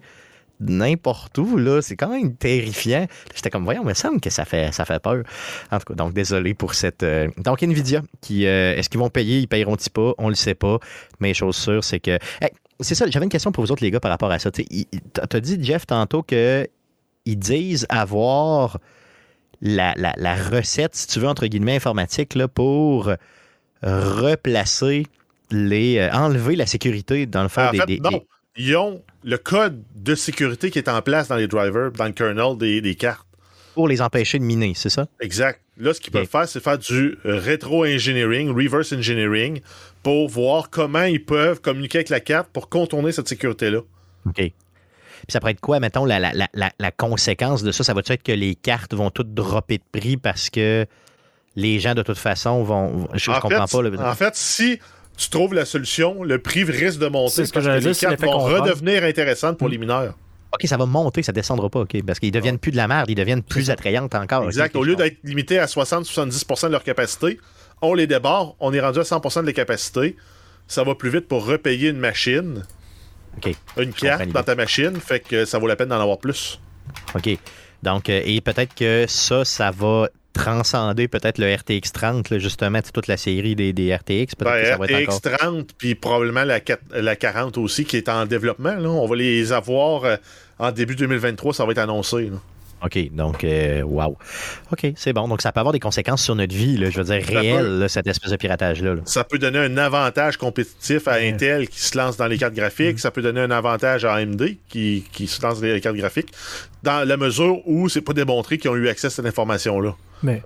[0.60, 1.56] n'importe où.
[1.56, 1.80] là.
[1.82, 3.06] C'est quand même terrifiant.
[3.34, 5.22] J'étais comme, voyons, mais semble que ça fait, ça fait peur.
[5.70, 7.02] En tout cas, donc, désolé pour cette.
[7.02, 9.38] euh, Donc, Nvidia, qui, euh, est-ce qu'ils vont payer?
[9.40, 10.12] Ils payeront-ils pas?
[10.18, 10.78] On le sait pas.
[11.20, 12.12] Mais chose sûre, c'est que.
[12.40, 14.50] Hey, c'est ça, j'avais une question pour vous autres, les gars, par rapport à ça.
[14.50, 16.66] T'as t'as dit, Jeff, tantôt que
[17.26, 18.78] ils disent avoir
[19.60, 23.10] la, la- la recette, si tu veux, entre guillemets, informatique, là, pour
[23.82, 25.06] replacer
[25.50, 25.98] les.
[25.98, 28.10] euh, enlever la sécurité, dans le fond, En des, fait, des- non.
[28.10, 32.06] des- Ils ont le code de sécurité qui est en place dans les drivers, dans
[32.06, 33.26] le kernel des, des cartes.
[33.74, 35.06] pour les empêcher de miner, c'est ça?
[35.20, 35.60] Exact.
[35.78, 39.60] Là, ce qu'ils peuvent faire, c'est faire du euh, rétro-engineering, reverse engineering,
[40.02, 43.80] pour voir comment ils peuvent communiquer avec la carte pour contourner cette sécurité-là.
[44.26, 44.34] OK.
[44.34, 44.52] Puis
[45.28, 47.84] ça pourrait être quoi, mettons, la, la- la- la- la conséquence de ça?
[47.84, 50.86] Ça va-tu être que les cartes vont toutes dropper de prix parce que
[51.56, 53.08] les gens, de toute façon, vont.
[53.14, 53.82] Je, en comprends fait, pas.
[54.02, 54.10] là.
[54.10, 54.80] En fait, si
[55.20, 57.80] tu trouves la solution, le prix risque de monter C'est ce que parce que, j'allais
[57.80, 58.62] les dire, c'est cartes vont comprendre.
[58.62, 60.14] redevenir intéressantes pour les mineurs.
[60.52, 62.02] OK, ça va monter, ça descendra pas, OK.
[62.04, 64.46] Parce qu'ils deviennent plus de la merde, ils deviennent plus attrayantes encore.
[64.46, 64.74] Exact.
[64.74, 67.38] Au lieu d'être limité à 60-70% de leur capacité,
[67.82, 70.16] on les débarre, on est rendu à 100% de la capacité.
[70.66, 72.64] Ça va plus vite pour repayer une machine,
[73.36, 73.54] OK.
[73.76, 76.58] une carte dans ta machine, fait que ça vaut la peine d'en avoir plus.
[77.14, 77.28] OK.
[77.82, 82.80] Donc, euh, et peut-être que ça, ça va transcender peut-être le RTX 30, là, justement,
[82.82, 84.36] toute la série des, des RTX.
[84.36, 85.16] Peut-être que Ben, ça va être encore.
[85.16, 88.74] RTX 30, puis probablement la, 4 la 40 aussi, qui est en développement.
[88.76, 88.88] Là.
[88.88, 90.16] On va les avoir euh,
[90.58, 92.30] en début 2023, ça va être annoncé.
[92.30, 92.38] là.
[92.82, 94.16] OK, donc, euh, wow.
[94.72, 95.28] OK, c'est bon.
[95.28, 97.88] Donc, ça peut avoir des conséquences sur notre vie, là, je veux dire, réelles, là,
[97.88, 98.94] cette espèce de piratage-là.
[98.94, 99.02] là.
[99.04, 102.98] Ça peut donner un avantage compétitif à Intel qui se lance dans les cartes graphiques.
[102.98, 106.32] Ça peut donner un avantage à AMD qui, qui se lance dans les cartes graphiques,
[106.82, 109.94] dans la mesure où c'est pas démontré qu'ils ont eu accès à cette information-là.
[110.22, 110.42] Mais.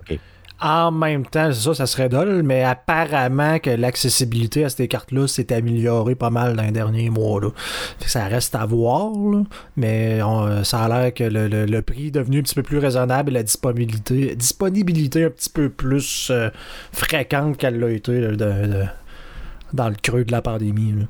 [0.61, 5.27] En même temps, c'est ça, ça serait dole, mais apparemment que l'accessibilité à ces cartes-là
[5.27, 7.41] s'est améliorée pas mal dans les derniers mois.
[8.05, 9.11] Ça reste à voir,
[9.75, 10.19] mais
[10.63, 13.43] ça a l'air que le, prix est devenu un petit peu plus raisonnable et la
[13.43, 16.49] disponibilité, disponibilité un petit peu plus euh,
[16.91, 18.21] fréquente qu'elle l'a été
[19.73, 21.05] dans le creux de la pandémie.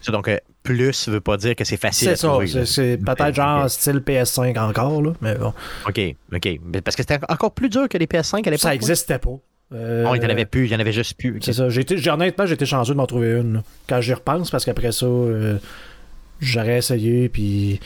[0.00, 0.38] Ça, Donc, euh,
[0.74, 2.46] plus veut pas dire que c'est facile C'est à ça, trouver.
[2.46, 3.70] c'est- c'est peut-être genre Ok.
[3.70, 5.52] style PS5 encore, là, mais bon,
[5.88, 6.00] OK,
[6.34, 6.48] OK.
[6.72, 8.58] Mais Parce que c'était encore plus dur que les PS5 à l'époque.
[8.60, 8.74] ça ouais?
[8.74, 9.30] existait pas.
[9.74, 11.38] Euh, Oh, il n'y en avait plus, il n'y en avait juste plus.
[11.42, 11.68] C'est ça.
[11.68, 13.54] J'ai été- j'ai- honnêtement, j'ai été chanceux de m'en trouver une.
[13.54, 13.62] là.
[13.88, 15.58] Quand j'y repense, parce qu'après ça, euh,
[16.40, 17.28] j'aurais essayé.
[17.28, 17.78] Puis,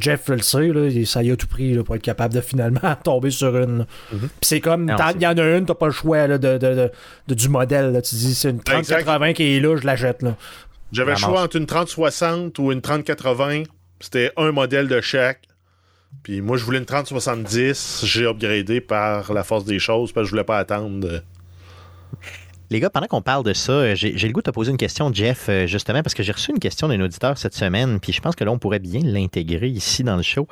[0.00, 2.40] Jeff le sait, là, il- ça y a tout pris là, pour être capable de
[2.40, 3.78] finalement tomber sur une.
[3.80, 3.86] là.
[4.12, 4.84] Puis c'est comme,
[5.16, 6.90] il y en a une, t'as pas le choix là, de, de- de-
[7.28, 7.92] de- du modèle.
[7.92, 8.00] là.
[8.00, 8.72] Tu dis, c'est une Exact.
[8.72, 10.22] 3080 qui est là, je l'achète.
[10.92, 13.64] J'avais le choix entre une 3060 ou une 3080.
[14.00, 15.42] C'était un modèle de chaque.
[16.22, 18.02] Puis moi, je voulais une 3070.
[18.04, 21.22] J'ai upgradé par la force des choses parce que je voulais pas attendre.
[22.70, 24.76] Les gars, pendant qu'on parle de ça, euh, j'ai le goût de te poser une
[24.76, 28.12] question, Jeff, euh, justement, parce que j'ai reçu une question d'un auditeur cette semaine, puis
[28.12, 30.48] je pense que là, on pourrait bien l'intégrer ici dans le show.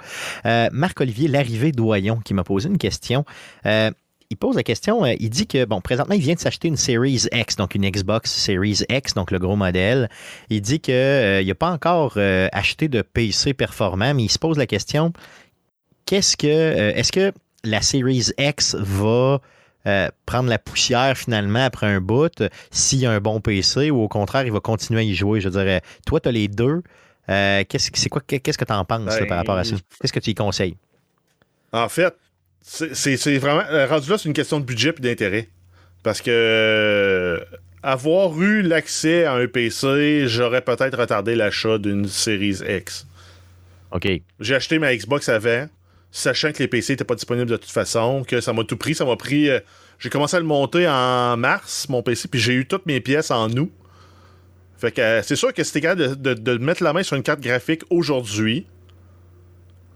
[0.47, 3.25] Euh, Marc-Olivier Larrivé Doyon, qui m'a posé une question.
[3.67, 3.91] Euh,
[4.31, 6.77] il pose la question, euh, il dit que, bon, présentement, il vient de s'acheter une
[6.77, 10.09] Series X, donc une Xbox Series X, donc le gros modèle.
[10.51, 10.95] Il dit qu'il
[11.47, 15.13] n'a pas encore euh, acheté de PC performant, mais il se pose la question,
[16.07, 17.33] qu'est-ce que, euh, est-ce que
[17.65, 19.41] la Series X va
[19.87, 23.91] euh, prendre la poussière finalement après un bout euh, s'il y a un bon PC
[23.91, 25.41] ou au contraire, il va continuer à y jouer?
[25.41, 26.83] Je dirais, toi, tu as les deux.
[27.29, 29.77] Euh, qu'est-ce, c'est quoi, qu'est-ce que tu en penses là, Ben, par rapport à ça?
[30.01, 30.77] Qu'est-ce que tu y conseilles?
[31.73, 32.15] En fait,
[32.67, 33.63] c'est vraiment.
[33.71, 35.49] euh, Rendu là, c'est une question de budget et d'intérêt.
[36.03, 37.39] Parce que euh,
[37.83, 43.07] avoir eu l'accès à un PC, j'aurais peut-être retardé l'achat d'une Series X.
[43.93, 44.09] OK.
[44.41, 45.67] J'ai acheté ma Xbox avant,
[46.11, 48.95] sachant que les PC n'étaient pas disponibles de toute façon, que ça m'a tout pris.
[48.95, 49.49] Ça m'a pris.
[49.49, 49.61] euh,
[49.99, 53.31] j'ai commencé à le monter en mars, mon PC, puis j'ai eu toutes mes pièces
[53.31, 53.71] en août.
[54.77, 57.17] Fait que euh, c'est sûr que t'es capable de, de- de mettre la main sur
[57.17, 58.67] une carte graphique aujourd'hui,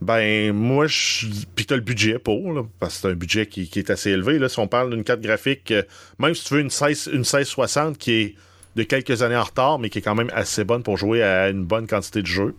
[0.00, 1.26] ben moi, je.
[1.56, 4.38] Puis t'as le budget pour, là, parce que c'est un budget qui, est assez élevé.
[4.38, 5.82] Là, si on parle d'une carte graphique, euh,
[6.18, 8.34] même si tu veux une, 16, une 1660 qui est
[8.76, 11.48] de quelques années en retard, mais qui est quand même assez bonne pour jouer à
[11.48, 12.54] une bonne quantité de jeux.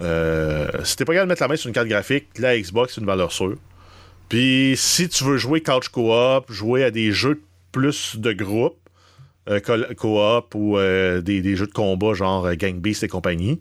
[0.00, 2.94] Euh, si t'es pas capable de mettre la main sur une carte graphique, la Xbox,
[2.94, 3.56] c'est une valeur sûre.
[4.28, 8.78] Puis si tu veux jouer couch co-op, jouer à des jeux plus de groupe,
[9.48, 13.60] euh, co- co-op ou euh, des, des jeux de combat genre Gang Beast et compagnie,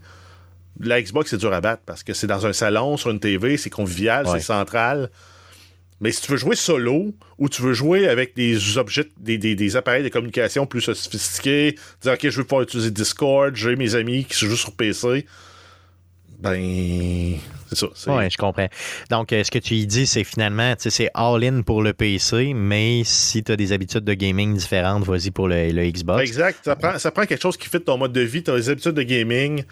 [0.80, 3.58] la Xbox c'est dur à battre parce que c'est dans un salon, sur une TV,
[3.58, 4.40] c'est convivial, Ouais.
[4.40, 5.10] c'est central.
[6.00, 9.56] Mais si tu veux jouer solo ou tu veux jouer avec des objets, des, des-
[9.56, 13.94] des appareils de communication plus sophistiqués, dire OK, je veux pouvoir utiliser Discord, j'ai mes
[13.94, 15.28] amis qui jouent sur PC,
[16.40, 17.88] ben c'est ça.
[18.18, 18.68] Oui, je comprends.
[19.12, 21.94] Donc, euh, ce que tu y dis, c'est finalement, tu sais, c'est all-in pour le
[21.94, 26.22] PC, mais si tu as des habitudes de gaming différentes, vas-y pour le, le Xbox.
[26.24, 26.60] Exact.
[26.66, 29.04] Ça prend, ça prend quelque chose qui fit ton mode de vie, tes habitudes de
[29.04, 29.64] gaming.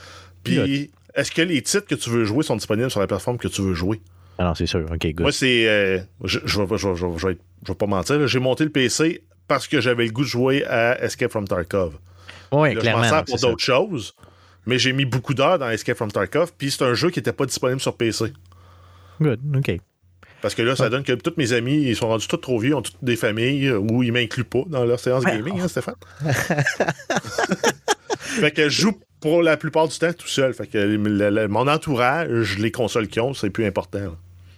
[0.44, 3.48] Puis, est-ce que les titres que tu veux jouer sont disponibles sur la plateforme que
[3.48, 4.02] tu veux jouer?
[4.38, 4.86] Ah non, c'est sûr.
[4.92, 5.20] OK, good.
[5.22, 5.68] Moi, c'est.
[5.68, 7.28] euh, je, je, vais- je, je
[7.68, 8.26] je pas mentir.
[8.28, 11.96] J'ai monté le PC parce que j'avais le goût de jouer à Escape from Tarkov.
[12.54, 13.04] oui, Là, je clairement.
[13.04, 14.16] m'en sers pour d'autres choses.
[14.66, 17.34] Mais j'ai mis beaucoup d'heures dans Escape from Tarkov, puis c'est un jeu qui n'était
[17.34, 18.32] pas disponible sur PC.
[19.20, 19.78] Good, OK.
[20.42, 22.74] Parce que là, ça donne que tous mes amis, ils sont rendus tous trop vieux,
[22.76, 25.96] ont toutes des familles, euh, ou ils m'incluent pas dans leur séance gaming, hein, Stéphane?
[28.30, 30.54] fait que je joue pour la plupart du temps tout seul.
[30.54, 34.00] Fait que le- le- mon entourage, les consoles qu'ils ont, c'est plus important.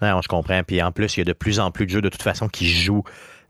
[0.02, 0.14] là.
[0.16, 0.64] Non, je comprends.
[0.64, 2.48] Puis en plus, il y a de plus en plus de jeux de toute façon
[2.48, 3.04] qui jouent.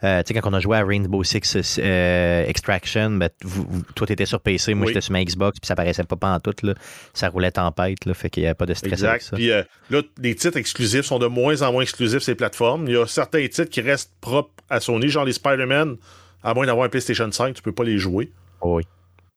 [0.03, 3.83] Euh, tu sais, quand on a joué à Rainbow Six euh, Extraction, ben, vous- vous-
[3.93, 4.93] toi, tu étais sur PC, moi, Oui.
[4.93, 6.55] j'étais sur ma Xbox, puis ça paraissait pas en tout.
[6.63, 6.73] Là.
[7.13, 9.21] Ça roulait tempête, là, fait qu'il n'y a pas de stress avec Exact.
[9.29, 9.35] ça.
[9.35, 12.87] Puis euh, là, les titres exclusifs sont de moins en moins exclusifs sur ces plateformes.
[12.87, 15.97] Il y a certains titres qui restent propres à Sony, genre les Spider-Man,
[16.43, 18.31] à moins d'avoir un PlayStation 5, tu peux pas les jouer.
[18.61, 18.83] Oh oui.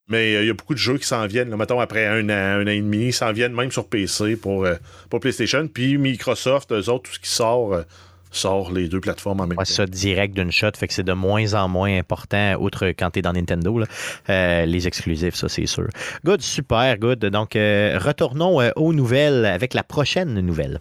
[0.09, 1.51] Mais euh, il y a beaucoup de jeux qui s'en viennent.
[1.51, 4.37] Là, mettons, après un an, un an et demi, ils s'en viennent même sur PC
[4.37, 4.75] pour, euh,
[5.09, 5.67] pour PlayStation.
[5.67, 7.83] Puis Microsoft, eux autres, tout ce qui sort, euh,
[8.31, 9.73] sort les deux plateformes en même Ouais, temps.
[9.73, 13.21] ça direct d'une shot, fait que c'est de moins en moins important, outre quand tu
[13.21, 15.87] es dans Nintendo, là, les exclusifs, ça c'est sûr.
[16.25, 17.21] Good, super, good.
[17.21, 20.81] Donc, retournons aux nouvelles avec la prochaine nouvelle.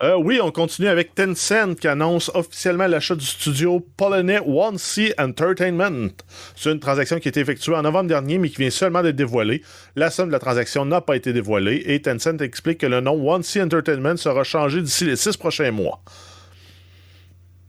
[0.00, 5.12] Euh, oui, on continue avec Tencent qui annonce officiellement l'achat du studio polonais One Sea
[5.18, 6.10] Entertainment.
[6.54, 9.16] C'est une transaction qui a été effectuée en novembre dernier, mais qui vient seulement d'être
[9.16, 9.62] dévoilée.
[9.96, 13.28] La somme de la transaction n'a pas été dévoilée et Tencent explique que le nom
[13.28, 16.00] One Sea Entertainment sera changé d'ici les six prochains mois.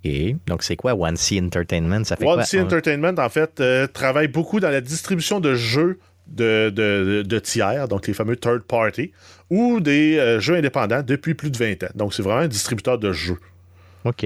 [0.03, 2.03] Et donc, c'est quoi One Sea Entertainment?
[2.03, 2.43] Ça fait One?
[2.43, 5.99] Sea Entertainment, en fait, euh, travaille beaucoup dans la distribution de jeux
[6.31, 9.11] de, de- de tiers, donc les fameux third party,
[9.49, 11.89] ou des euh, jeux indépendants depuis plus de 20 ans.
[11.95, 13.37] Donc, c'est vraiment un distributeur de jeux.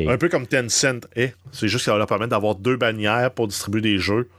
[0.08, 1.34] Un peu comme Tencent est.
[1.52, 4.30] C'est juste que ça va leur permettre d'avoir deux bannières pour distribuer des jeux.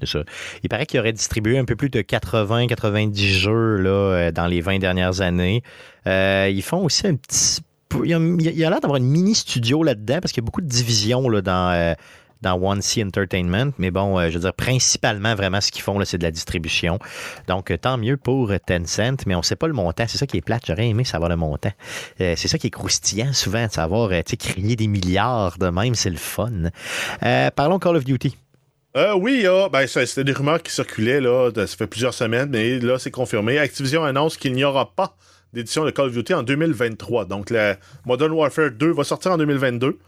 [0.00, 0.24] C'est ça.
[0.62, 4.60] Il paraît qu'il aurait distribué un peu plus de 80-90 jeux là, euh, dans les
[4.62, 5.62] 20 dernières années.
[6.06, 7.60] Euh, ils font aussi un petit.
[8.04, 10.44] Il y a, il y a l'air d'avoir une mini studio là-dedans parce qu'il y
[10.44, 11.92] a beaucoup de divisions là, dans, euh,
[12.42, 13.72] dans One Sea Entertainment.
[13.78, 16.30] Mais bon, euh, je veux dire, principalement, vraiment, ce qu'ils font, là, c'est de la
[16.30, 16.98] distribution.
[17.48, 20.04] Donc, euh, tant mieux pour euh, Tencent, mais on ne sait pas le montant.
[20.08, 20.62] C'est ça qui est plate.
[20.66, 21.72] J'aurais aimé savoir le montant.
[22.18, 25.94] C'est ça qui est croustillant souvent, de savoir, tu sais, crier des milliards de même,
[25.94, 26.50] c'est le fun.
[27.56, 28.36] Parlons Call of Duty.
[29.16, 32.48] Oui, il y a- ben, c'était des rumeurs qui circulaient, là, ça fait plusieurs semaines,
[32.50, 33.58] mais là, c'est confirmé.
[33.58, 35.16] Activision annonce qu'il n'y aura pas
[35.52, 37.24] d'édition de Call of Duty en 2023.
[37.24, 39.98] Donc, la Modern Warfare 2 va sortir en 2022.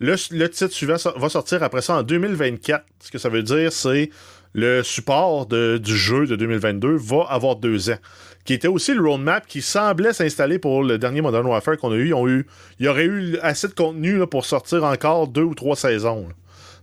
[0.00, 0.16] Le,
[0.48, 2.84] titre suivant va sortir après ça en 2024.
[3.00, 4.08] Ce que ça veut dire, c'est
[4.54, 7.98] le support du jeu de 2022 va avoir deux ans.
[8.46, 11.96] Qui était aussi le roadmap qui semblait s'installer pour le dernier Modern Warfare qu'on a
[11.96, 12.14] eu.
[12.26, 12.46] Eu.
[12.78, 16.28] Il y aurait eu assez de contenu pour sortir encore deux ou trois saisons.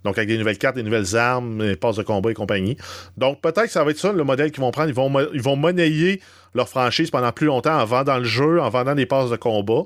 [0.04, 2.78] Donc, avec des nouvelles cartes, des nouvelles armes, des passes de combat et compagnie.
[3.18, 4.90] Donc, peut-être que ça va être ça le modèle qu'ils vont prendre.
[4.90, 6.22] Ils vont, ils vont monnayer
[6.54, 9.84] leur franchise pendant plus longtemps en vendant le jeu, en vendant des passes de combat.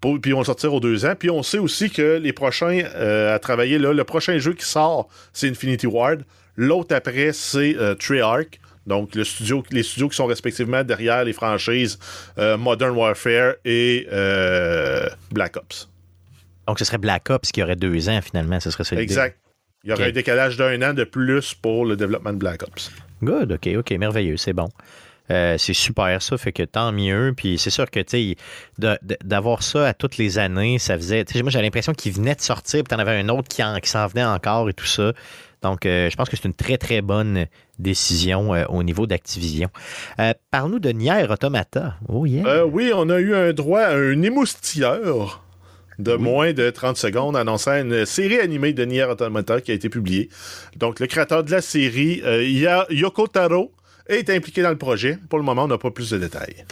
[0.00, 1.14] Pour- puis ils vont le sortir aux deux ans.
[1.18, 4.64] Puis on sait aussi que les prochains euh, à travailler, là, le prochain jeu qui
[4.64, 6.22] sort, c'est Infinity Ward.
[6.56, 8.60] L'autre après, c'est euh, Treyarch.
[8.86, 11.98] Donc, le studio, les studios qui sont respectivement derrière les franchises
[12.38, 15.88] euh, Modern Warfare et euh, Black Ops.
[16.66, 18.58] Donc, ce serait Black Ops qui aurait deux ans, finalement.
[18.58, 19.00] Ce serait.
[19.02, 19.36] Exact.
[19.84, 22.90] Il y aurait un décalage d'un an de plus pour le développement de Black Ops.
[23.22, 24.68] Good, OK, OK, merveilleux, c'est bon.
[25.30, 27.32] Euh, c'est super ça, fait que tant mieux.
[27.36, 28.34] Puis c'est sûr que, tu
[28.78, 31.24] sais, d'avoir ça à toutes les années, ça faisait.
[31.42, 33.88] Moi, j'avais l'impression qu'il venait de sortir, puis t'en avais un autre qui, en- qui
[33.88, 35.12] s'en venait encore et tout ça.
[35.62, 37.46] Donc, euh, je pense que c'est une très, très bonne
[37.78, 39.68] décision euh, au niveau d'Activision.
[40.18, 41.96] Euh, Parle-nous de Nier Automata.
[42.08, 42.64] Oh, yeah.
[42.64, 45.44] Oui, on a eu un droit à un émoustilleur
[45.98, 49.90] de moins de 30 secondes annonçant une série animée de Nier Automata qui a été
[49.90, 50.30] publiée.
[50.76, 52.42] Donc, le créateur de la série, euh,
[54.10, 55.18] Taro, est impliqué dans le projet.
[55.28, 56.64] Pour le moment, on n'a pas plus de détails.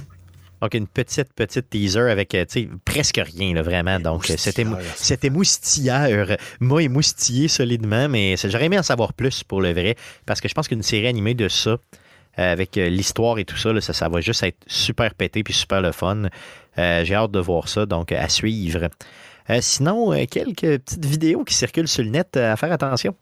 [0.61, 2.45] Donc, une petite, petite teaser avec, euh,
[2.85, 4.01] presque rien, là, vraiment.
[4.01, 4.67] Donc, euh, c'était
[4.97, 6.37] c'était moustilleur.
[6.59, 9.95] Moi, émoustillé solidement, mais j'aurais aimé en savoir plus pour le vrai,
[10.27, 11.79] parce que je pense qu'une série animée de ça,
[12.39, 15.55] euh, avec l'histoire et tout ça, là, ça, ça va juste être super pété puis
[15.55, 16.25] super le fun.
[16.79, 18.89] Euh, J'ai hâte de voir ça, donc à suivre.
[19.51, 23.17] Euh, sinon, quelques petites vidéos qui circulent sur le net à faire attention.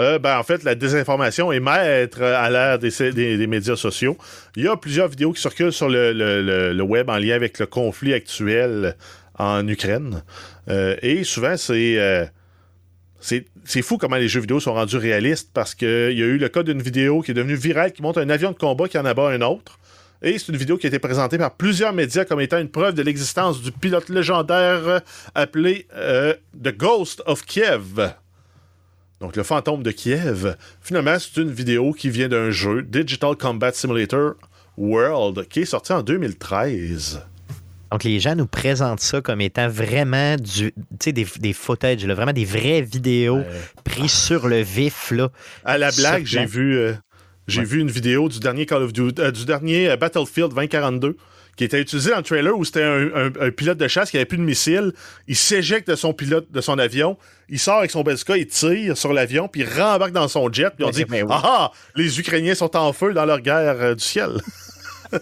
[0.00, 4.16] Euh, ben, en fait, la désinformation est maître à l'ère des, médias sociaux.
[4.56, 8.14] Il y a plusieurs vidéos qui circulent sur le, web en lien avec le conflit
[8.14, 8.96] actuel
[9.38, 10.22] en Ukraine.
[10.68, 11.98] Euh, et souvent, c'est.
[11.98, 12.24] euh,
[13.22, 16.38] c'est c'est fou comment les jeux vidéo sont rendus réalistes parce qu'il y a eu
[16.38, 18.96] le cas d'une vidéo qui est devenue virale qui montre un avion de combat qui
[18.96, 19.78] en abat un autre.
[20.22, 22.94] Et c'est une vidéo qui a été présentée par plusieurs médias comme étant une preuve
[22.94, 25.02] de l'existence du pilote légendaire
[25.34, 28.14] appelé The Ghost of Kiev.
[29.20, 30.56] Donc le fantôme de Kiev.
[30.80, 34.34] Finalement, c'est une vidéo qui vient d'un jeu, Digital Combat Simulator
[34.78, 37.22] World, qui est sorti en 2013.
[37.92, 40.72] Donc, les gens nous présentent ça comme étant vraiment du,
[41.04, 43.42] des, des footage, là, vraiment des vraies vidéos
[43.84, 45.10] prises sur le vif.
[45.10, 45.30] Là.
[45.64, 46.94] À la blague, j'ai vu, euh,
[47.48, 47.66] j'ai Ouais.
[47.66, 51.16] vu une vidéo du dernier Call of Duty, euh, du dernier euh, Battlefield 2042
[51.60, 54.16] qui était utilisé dans le trailer où c'était un, un- un pilote de chasse qui
[54.16, 54.94] avait plus de missile.
[55.28, 57.18] Il s'éjecte de son pilote, de son avion.
[57.50, 60.70] Il sort avec son bazooka, il tire sur l'avion, puis il rembarque dans son jet.
[60.74, 61.18] Puis on dit oui.
[61.28, 64.30] Ah ah, les Ukrainiens sont en feu dans leur guerre euh, du ciel.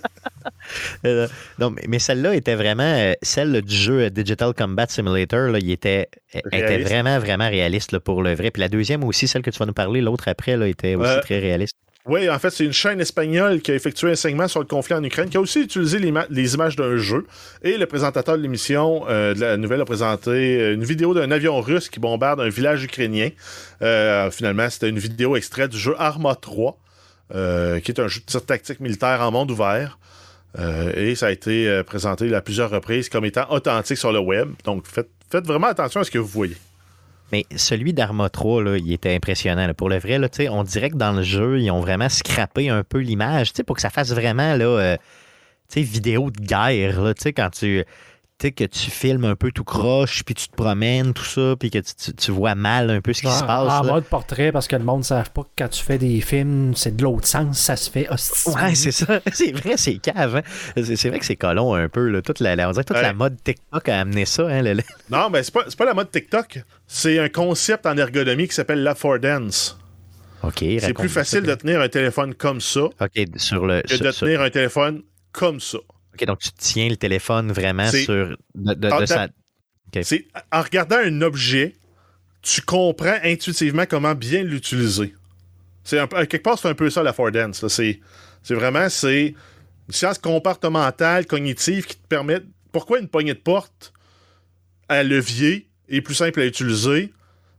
[1.07, 1.27] Euh,
[1.59, 5.71] non, mais, mais celle-là était vraiment, euh, celle du jeu Digital Combat Simulator, là, il
[5.71, 6.09] était,
[6.53, 8.51] était vraiment, vraiment réaliste là, pour le vrai.
[8.51, 11.09] Puis la deuxième aussi, celle que tu vas nous parler, l'autre après, là, était aussi
[11.11, 11.75] Euh, très réaliste.
[12.09, 14.95] Oui, en fait, c'est une chaîne espagnole qui a effectué un segment sur le conflit
[14.95, 17.27] en Ukraine, qui a aussi utilisé les, ma- les images d'un jeu.
[17.63, 21.31] Et le présentateur de l'émission euh, de la nouvelle a présenté euh, une vidéo d'un
[21.31, 23.29] avion russe qui bombarde un village ukrainien.
[23.83, 26.79] Euh, finalement, c'était une vidéo extraite du jeu Arma 3,
[27.35, 29.99] euh, qui est un jeu de tir tactique militaire en monde ouvert.
[30.97, 34.49] Et ça a été présenté à plusieurs reprises comme étant authentique sur le web.
[34.65, 36.57] Donc, faites, faites vraiment attention à ce que vous voyez.
[37.33, 39.73] Mais celui d'Arma 3, là, il était impressionnant.
[39.75, 42.83] Pour le vrai, là, on dirait que dans le jeu, ils ont vraiment scrappé un
[42.85, 44.97] peu l'image pour que ça fasse vraiment là, euh,
[45.77, 47.13] vidéo de guerre.
[47.37, 47.85] Quand tu
[48.47, 51.71] sais, que tu filmes un peu tout croche, puis tu te promènes, tout ça, puis
[51.71, 53.71] que tu, tu- tu vois mal un peu ce qui se passe.
[53.73, 53.93] en là.
[53.93, 56.75] mode portrait, parce que le monde ne savent pas que quand tu fais des films,
[56.77, 58.53] c'est de l'autre sens, ça se fait hostile.
[58.55, 59.21] Ouais, c'est ça.
[59.33, 60.37] C'est vrai, c'est cave.
[60.37, 60.43] hein.
[60.77, 62.09] C'est c'est vrai que c'est colon un peu.
[62.09, 62.23] Là.
[62.23, 63.03] Toute la, la- on dirait que toute Ouais.
[63.03, 64.47] la mode TikTok a amené ça.
[64.49, 66.61] Hein, le- le- Non, mais c'est pas, c'est pas la mode TikTok.
[66.87, 69.79] C'est un concept en ergonomie qui s'appelle l'affordance.
[70.45, 71.51] OK, C'est plus facile ça.
[71.51, 73.83] de tenir un téléphone comme ça OK, sur le.
[73.83, 75.79] que sur- de sur- tenir un téléphone comme ça.
[76.21, 78.37] OK, donc tu tiens le téléphone vraiment sur.
[78.55, 79.29] De, de- sa-
[80.53, 81.75] en regardant un objet,
[82.43, 85.15] tu comprends intuitivement comment bien l'utiliser.
[85.85, 85.99] C'est
[86.29, 87.63] quelque part c'est un peu ça l'affordance.
[87.63, 87.69] là.
[87.69, 88.01] C'est
[88.43, 89.29] c'est vraiment c'est
[89.89, 92.41] une science comportementale cognitive qui te permet
[92.73, 93.93] pourquoi une poignée de porte
[94.89, 97.13] à levier est plus simple à utiliser?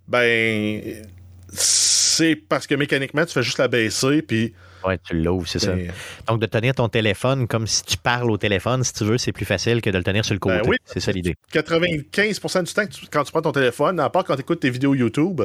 [0.07, 1.03] Ben
[1.51, 4.53] c'est parce que mécaniquement tu fais juste la baisser puis
[4.85, 5.73] Ouais, tu l'ouvres, c'est ça.
[5.75, 5.91] ben,
[6.27, 9.33] Donc, de tenir ton téléphone comme si tu parles au téléphone, si tu veux, c'est
[9.33, 10.55] plus facile que de le tenir sur le côté.
[10.61, 10.77] Ben oui.
[10.85, 11.35] C'est ça l'idée.
[11.51, 14.61] 95% du temps que tu- quand tu prends ton téléphone, à part quand tu écoutes
[14.61, 15.41] tes vidéos YouTube,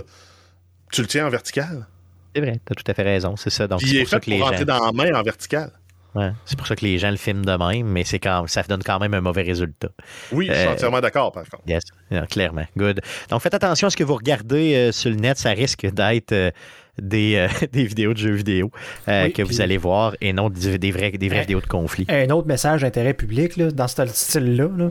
[0.92, 1.86] tu le tiens en vertical.
[2.34, 3.34] C'est vrai, tu as tout à fait raison.
[3.36, 3.66] C'est ça.
[3.66, 4.64] Donc, c'est il est pour ça que pour les rentrer gens.
[4.66, 5.70] dans la main en vertical.
[6.14, 8.62] Ouais, c'est pour ça que les gens le filment de même, mais c'est quand ça
[8.62, 9.88] donne quand même un mauvais résultat.
[10.32, 11.64] Oui, je suis Euh, entièrement d'accord, par contre.
[11.66, 12.66] Yes, Yeah, clairement.
[12.76, 13.00] Good.
[13.30, 15.36] Donc, faites attention à ce que vous regardez euh, sur le net.
[15.38, 16.50] Ça risque d'être euh,
[16.98, 18.70] des, euh, des vidéos de jeux vidéo
[19.08, 21.66] euh, Oui, que vous allez voir et non des, des vrais, des vraies vidéos de
[21.66, 22.06] conflit.
[22.08, 24.90] Un autre message d'intérêt public, là, dans ce style-là, là,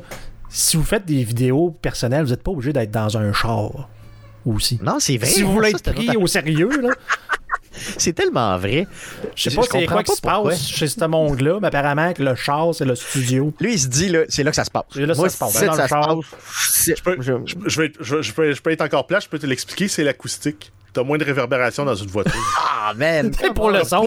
[0.50, 3.90] si vous faites des vidéos personnelles, vous n'êtes pas obligé d'être dans un char
[4.46, 4.78] aussi.
[4.84, 5.28] Non, c'est vrai.
[5.28, 6.90] Si vous voulez être pris au sérieux, là,
[7.98, 8.88] C'est tellement vrai.
[9.36, 10.50] je sais pas c'est comprends quoi qui se pourquoi.
[10.52, 13.54] passe chez ce monde-là, mais apparemment que le char, c'est le studio.
[13.60, 14.84] Lui, il se dit, là, c'est là que ça se passe.
[14.96, 15.64] Là Moi, ça se passe.
[15.66, 16.18] Dans ça le char.
[16.86, 17.34] Je peux, je,
[17.66, 19.88] je vais être- je- je peux, je peux être encore plat, je peux te l'expliquer,
[19.88, 20.72] c'est l'acoustique.
[20.94, 22.34] T'as moins de réverbération dans une voiture.
[22.86, 23.32] Ah, man!
[23.56, 24.06] pour le son,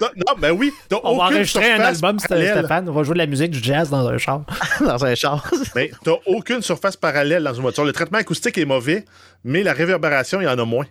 [0.00, 0.08] non,
[0.40, 0.72] ben oui,
[1.04, 2.18] on va enregistrer un album.
[2.18, 2.88] Stéphane.
[2.88, 4.42] On va jouer de la musique du jazz dans un char.
[4.80, 5.48] dans un char.
[5.76, 7.84] Mais t'as aucune surface parallèle dans une voiture.
[7.84, 9.04] Le traitement acoustique est mauvais,
[9.44, 10.84] mais la réverbération, il y en a moins.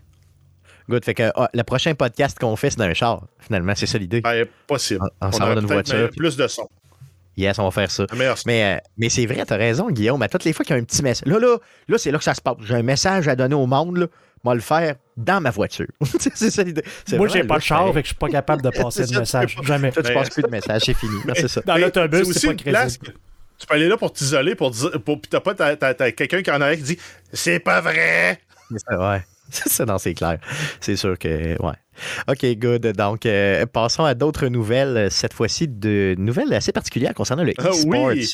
[0.90, 1.04] Good.
[1.06, 3.24] Fait que ah, le prochain podcast qu'on fait, c'est dans un char.
[3.40, 4.22] Finalement, c'est ça l'idée.
[4.22, 5.02] Ben, possible.
[5.22, 6.68] On- on s'en a va dans une voiture, plus de son.
[7.36, 8.06] Yes, on va faire ça.
[8.48, 10.22] Mais, euh, mais c'est vrai, t'as raison, Guillaume.
[10.24, 11.28] À toutes les fois qu'il y a un petit message.
[11.28, 11.58] Là, là,
[11.88, 12.56] là c'est là que ça se passe.
[12.62, 14.08] J'ai un message à donner au monde, là.
[14.44, 15.88] Moi, le faire dans ma voiture.
[16.20, 16.84] c'est ça l'idée.
[17.14, 19.56] Moi, j'ai pas de char, fait que je suis pas capable de passer de message.
[19.56, 19.62] pas.
[19.64, 19.92] Jamais.
[19.92, 21.16] Toi, tu Mais- passes plus de message, c'est fini.
[21.28, 21.62] Non, c'est ça.
[21.66, 23.18] Dans l'autobus, c'est pas une place crédible.
[23.18, 23.20] que
[23.60, 26.12] tu peux aller là pour t'isoler, pour dire, pour, pis t'as pas t'as- t'as- t'as
[26.12, 26.98] quelqu'un qui en arrière qui dit
[27.34, 28.40] c'est pas vrai.
[28.72, 29.22] C'est ça, ouais.
[29.52, 30.39] Ça, non, c'est clair.
[30.80, 31.74] C'est sûr que, ouais.
[32.28, 32.86] OK, good.
[32.95, 37.54] Donc, euh, passons à d'autres nouvelles, euh, cette fois-ci de nouvelles assez particulières concernant le
[37.58, 38.08] Ah e-sport.
[38.08, 38.32] oui.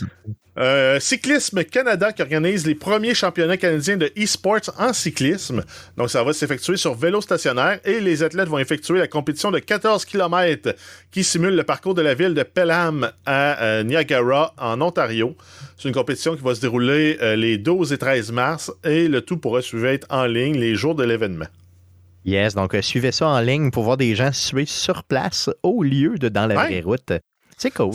[0.60, 5.64] Euh, Cyclisme Canada qui organise les premiers championnats canadiens de e-sports en cyclisme.
[5.98, 9.58] Donc, ça va s'effectuer sur vélo stationnaire et les athlètes vont effectuer la compétition de
[9.58, 10.76] 14 km
[11.10, 15.36] qui simule le parcours de la ville de Pelham à Niagara, en Ontario.
[15.76, 19.38] C'est une compétition qui va se dérouler les 12 et 13 mars et le tout
[19.38, 21.48] pourra suivre être en ligne les jours de l'événement.
[22.26, 25.84] Yes, donc euh, suivez ça en ligne pour voir des gens suivre sur place au
[25.84, 26.66] lieu de dans la Ouais.
[26.68, 27.12] vraie route.
[27.58, 27.92] C'est cool.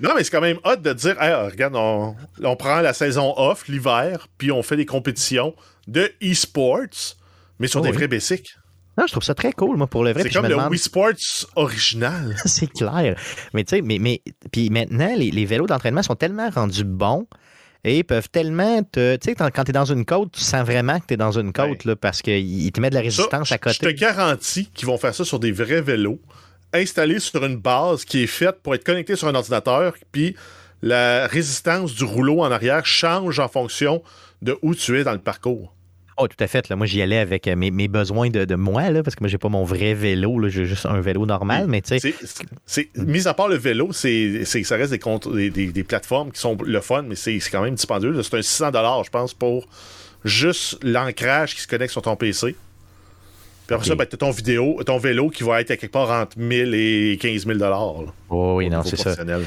[0.00, 2.14] Non, mais c'est quand même hot de dire, Hey, regarde, on,
[2.44, 5.54] on prend la saison off, l'hiver, puis on fait des compétitions
[5.88, 7.16] de e-sports,
[7.58, 7.96] mais sur Oh des oui.
[7.96, 8.54] vrais basics.
[8.96, 10.24] Non, je trouve ça très cool, moi, pour le vrai.
[10.24, 12.34] C'est comme me le demande- Wii Sports original.
[12.44, 13.16] c'est clair.
[13.54, 14.22] Mais tu sais, mais, mais
[14.52, 17.26] puis maintenant, les, les vélos d'entraînement sont tellement rendus bons
[17.84, 19.16] et peuvent tellement te.
[19.16, 21.38] Tu sais, quand tu es dans une côte, tu sens vraiment que tu es dans
[21.38, 23.94] une côte là, parce qu'ils te mettent de la résistance Ça, à Je te côté.
[23.94, 26.20] garantis qu'ils vont faire ça sur des vrais vélos,
[26.72, 30.34] installés sur une base qui est faite pour être connectée sur un ordinateur, puis
[30.82, 34.02] la résistance du rouleau en arrière change en fonction
[34.42, 35.74] de où tu es dans le parcours.
[36.20, 36.68] Oh, tout à fait.
[36.68, 36.74] Là.
[36.76, 39.28] Moi, j'y allais avec euh, mes, mes besoins de, de moi, là, parce que moi,
[39.28, 40.38] j'ai pas mon vrai vélo.
[40.40, 40.48] là.
[40.48, 42.14] J'ai juste un vélo normal, mais tu sais.
[42.66, 46.40] C'est- mis à part le vélo, c'est, ça reste des, comptes- des, des- plateformes qui
[46.40, 48.20] sont le fun, mais c'est, quand même dispendieux.
[48.22, 48.70] C'est un 600
[49.04, 49.68] je pense, pour
[50.24, 52.56] juste l'ancrage qui se connecte sur ton PC.
[53.68, 56.10] Puis après ça, ben, t'as ton, vidéo, ton vélo qui va être à quelque part
[56.10, 57.78] entre 1000 et 15 000 là,
[58.30, 59.14] Oh, oui, non, c'est ça.
[59.24, 59.38] là.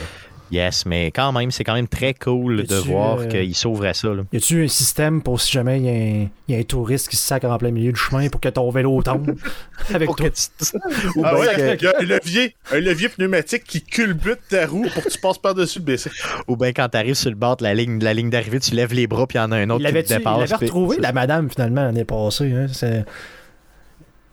[0.51, 3.93] Yes, mais quand même, c'est quand même très cool de voir euh, qu'ils s'ouvrent à
[3.93, 4.09] ça.
[4.09, 4.23] là.
[4.33, 7.07] Y a-tu un système pour si jamais il y, a un- y a un touriste
[7.07, 9.33] qui se sac en plein milieu du chemin pour que ton vélo tombe
[9.93, 10.29] avec Pour toi?
[10.29, 10.77] que tu-
[11.19, 14.39] Ou Ah bien ouais, que- il y a un levier, un levier pneumatique qui culbute
[14.49, 16.09] ta roue pour que tu passes par-dessus le BC.
[16.47, 18.59] Ou bien quand tu arrives sur le bord de la ligne, de la ligne d'arrivée,
[18.59, 20.49] tu lèves les bras, puis il y en a un autre Il qui te dépasse.
[20.53, 22.51] puis- retrouvé, la madame, finalement, l'année passée.
[22.51, 23.05] Hein, c'est-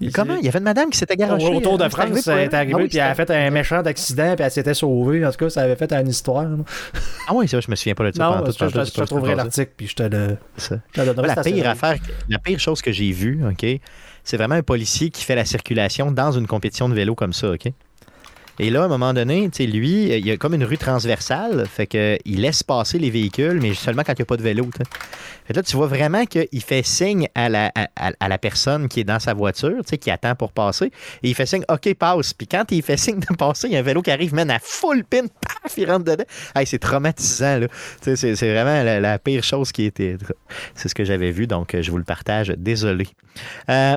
[0.01, 0.37] Il- Comment?
[0.37, 1.47] Il y avait une madame qui s'était garochée.
[1.47, 4.35] Au Autour de arrivé France, elle est arrivée, puis elle a fait un méchant accident,
[4.37, 5.25] puis elle s'était sauvée.
[5.27, 6.47] En tout cas, ça avait fait une histoire.
[7.27, 8.25] Ah oui, ça, je me souviens pas de ça.
[8.25, 10.39] Non, je, trouverai l'article, puis je te le,
[10.97, 11.27] donnerai.
[11.27, 11.97] La pire affaire,
[12.29, 13.67] la pire chose que j'ai vue, OK,
[14.25, 17.51] c'est vraiment un policier qui fait la circulation dans une compétition de vélo comme ça,
[17.51, 17.73] OK?
[18.59, 21.87] Et là, à un moment donné, lui, il y a comme une rue transversale, fait
[21.87, 24.65] que il laisse passer les véhicules, mais seulement quand il n'y a pas de vélo.
[24.65, 24.91] tu sais.
[25.47, 29.05] Fait là, tu vois vraiment qu'il fait signe à la, à, la personne qui est
[29.05, 30.87] dans sa voiture, qui attend pour passer,
[31.23, 32.35] et il fait signe, OK, passe.
[32.35, 34.51] Puis quand il fait signe de passer, il y a un vélo qui arrive, mène
[34.51, 36.25] à full pin, paf, il rentre dedans.
[36.55, 37.67] Hey, c'est traumatisant, là.
[38.01, 40.17] C'est c'est vraiment la, pire chose qui était.
[40.75, 42.49] C'est ce que j'avais vu, donc je vous le partage.
[42.57, 43.07] Désolé.
[43.71, 43.97] Euh,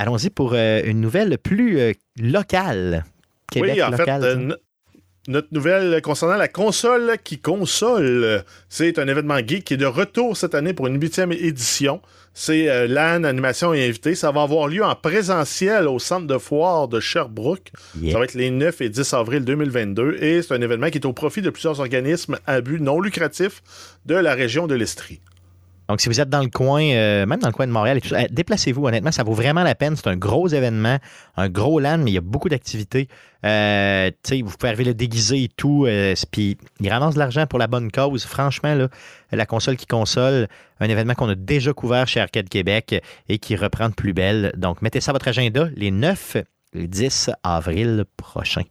[0.00, 3.04] Allons-y pour euh, une nouvelle plus euh, locale.
[3.50, 4.22] Québec oui, en local.
[4.22, 4.54] fait, euh, no-
[5.28, 10.36] notre nouvelle concernant la console qui console, c'est un événement geek qui est de retour
[10.36, 12.00] cette année pour une huitième édition.
[12.32, 14.14] C'est euh, LAN, animation et invité.
[14.14, 17.70] Ça va avoir lieu en présentiel au centre de foire de Sherbrooke.
[18.00, 18.12] Yeah.
[18.12, 21.06] Ça va être les 9 et 10 avril 2022 et c'est un événement qui est
[21.06, 23.62] au profit de plusieurs organismes à but non lucratif
[24.06, 25.20] de la région de l'Estrie.
[25.90, 28.22] Donc, si vous êtes dans le coin, euh, même dans le coin de Montréal, euh,
[28.30, 28.86] déplacez-vous.
[28.86, 29.96] Honnêtement, ça vaut vraiment la peine.
[29.96, 30.98] C'est un gros événement,
[31.36, 33.08] un gros LAN, mais il y a beaucoup d'activités.
[33.44, 35.86] Euh, vous pouvez arriver le déguiser et tout.
[35.88, 38.24] euh, Puis, il ramasse de l'argent pour la bonne cause.
[38.24, 38.86] Franchement, là,
[39.32, 40.46] la console qui console,
[40.78, 44.52] un événement qu'on a déjà couvert chez Arcade Québec et qui reprend de plus belle.
[44.56, 46.36] Donc, mettez ça à votre agenda les 9
[46.74, 48.62] et 10 avril prochain.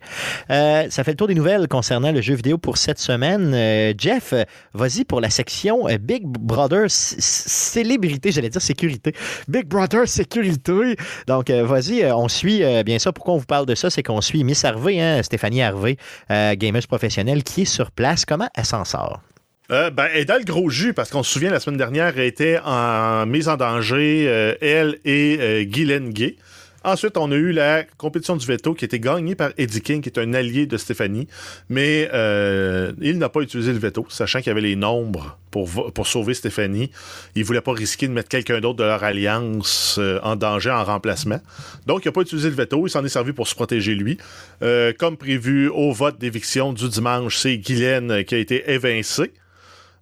[0.49, 3.51] Euh, ça fait le tour des nouvelles concernant le jeu vidéo pour cette semaine.
[3.53, 4.33] Euh, Jeff,
[4.73, 9.13] vas-y pour la section euh, Big Brother célébrité, j'allais dire sécurité.
[9.47, 10.95] Big Brother sécurité.
[11.27, 13.11] Donc, vas-y, on suit bien ça.
[13.11, 13.89] Pourquoi on vous parle de ça?
[13.89, 15.97] C'est qu'on suit Miss Harvey, hein, Stéphanie Harvey,
[16.29, 18.25] gameuse professionnelle, qui est sur place.
[18.25, 19.21] Comment elle s'en sort?
[19.69, 22.25] Ben, elle est dans le gros jus parce qu'on se souvient, la semaine dernière, elle
[22.25, 26.37] était en mise en danger, elle et euh, Guylaine Gay.
[26.83, 30.01] Ensuite, on a eu la compétition du veto qui a été gagnée par Eddie King,
[30.01, 31.27] qui est un allié de Stéphanie.
[31.67, 35.91] Mais euh, il n'a pas utilisé le veto, sachant qu'il y avait les nombres pour,
[35.93, 36.89] pour sauver Stéphanie.
[37.35, 40.71] Il ne voulait pas risquer de mettre quelqu'un d'autre de leur alliance euh, en danger
[40.71, 41.41] en remplacement.
[41.85, 42.87] Donc, il n'a pas utilisé le veto.
[42.87, 44.17] Il s'en est servi pour se protéger lui.
[44.61, 49.33] Euh, comme prévu au vote d'éviction du dimanche, c'est Guylaine qui a été évincée.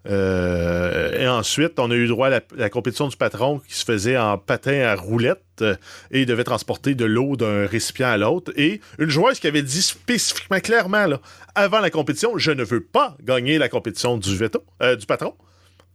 [0.07, 3.83] Euh, et ensuite, on a eu droit à la, la compétition du patron qui se
[3.83, 5.75] faisait en patin à roulette euh,
[6.11, 8.51] et il devait transporter de l'eau d'un récipient à l'autre.
[8.55, 11.19] Et une joueuse qui avait dit spécifiquement clairement, là,
[11.55, 15.33] avant la compétition, je ne veux pas gagner la compétition du veto, euh, du patron,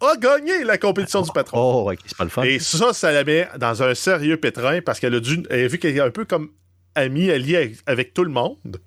[0.01, 1.87] a gagné la compétition du patron.
[1.87, 2.43] Oh, c'est pas le fun.
[2.43, 5.43] Et ça, ça la met dans un sérieux pétrin parce qu'elle a dû.
[5.49, 6.51] Elle a vu qu'elle est un peu comme
[6.95, 8.79] amie, alliée avec tout le monde.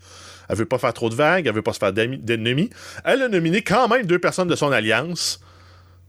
[0.49, 2.69] Elle veut pas faire trop de vagues, elle veut pas se faire d'ennemis.
[3.03, 5.39] Elle a nominé quand même deux personnes de son alliance.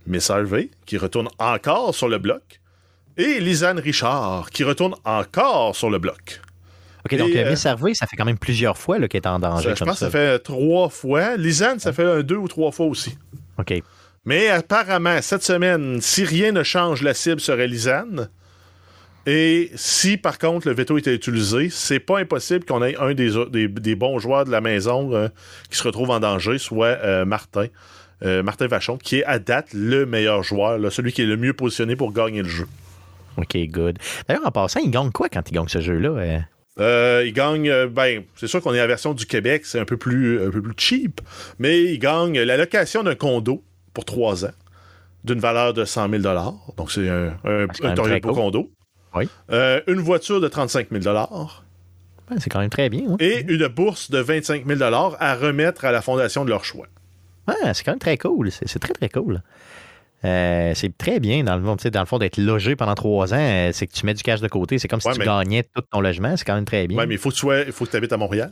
[0.07, 2.61] Miss Harvey, qui retourne encore sur le bloc,
[3.17, 6.41] et Lisanne Richard, qui retourne encore sur le bloc.
[7.05, 9.39] OK, donc euh, euh, Miss Harvey, ça fait quand même plusieurs fois qu'elle est en
[9.39, 10.07] danger Ça, je comme pense ça.
[10.07, 11.37] que ça fait trois fois.
[11.37, 13.17] Lisanne, ça fait un deux ou trois fois aussi.
[13.59, 13.75] OK.
[14.25, 18.29] Mais apparemment, cette semaine, si rien ne change, la cible serait Lisanne.
[19.27, 23.31] Et si, par contre, le veto était utilisé, c'est pas impossible qu'on ait un des,
[23.51, 25.29] des- des bons joueurs de la maison euh,
[25.71, 27.67] qui se retrouve en danger, soit euh, Martin.
[28.25, 31.37] Euh, Martin Vachon, qui est à date le meilleur joueur, là, celui qui est le
[31.37, 32.67] mieux positionné pour gagner le jeu.
[33.37, 33.99] OK, good.
[34.27, 36.41] D'ailleurs, en passant, il gagne quoi quand il gagne ce jeu-là?
[36.81, 37.23] euh?
[37.27, 39.85] Il gagne, euh, ben, c'est sûr qu'on est à la version du Québec, c'est un
[39.85, 41.21] peu plus, un peu plus cheap,
[41.59, 43.63] mais il gagne la location d'un condo
[43.93, 44.53] pour trois ans
[45.25, 46.23] d'une valeur de 100 000
[46.77, 48.33] Donc, c'est un, un, très cool.
[48.33, 48.71] condo.
[49.17, 49.29] Oui.
[49.51, 51.17] Euh, une voiture de 35 000
[52.29, 53.03] Ouais, c'est quand même très bien.
[53.11, 53.17] hein.
[53.21, 56.87] et une bourse de 25 000 à remettre à la fondation de leur choix.
[57.49, 58.51] Ouais, c'est quand même très cool.
[58.51, 59.43] C'est très, très cool.
[60.25, 63.39] Euh, c'est très bien, dans le fond, dans le fond, d'être logé pendant trois ans,
[63.39, 64.79] euh, c'est que tu mets du cash de côté.
[64.79, 66.37] C'est comme si Ouais, tu mais- gagnais tout ton logement.
[66.37, 66.99] C'est quand même très bien.
[66.99, 68.51] Ouais, mais il faut que tu sois- faut que habites à Montréal.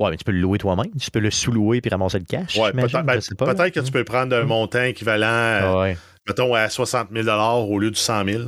[0.00, 0.86] Ouais, mais tu peux le louer toi-même.
[0.98, 2.56] Tu peux le sous-louer puis ramasser le cash.
[2.56, 5.96] Ouais, peut-être ben, peut-être que tu peux prendre un montant équivalent, Ah ouais.
[6.26, 8.42] mettons, à 60 000 au lieu du 100 000.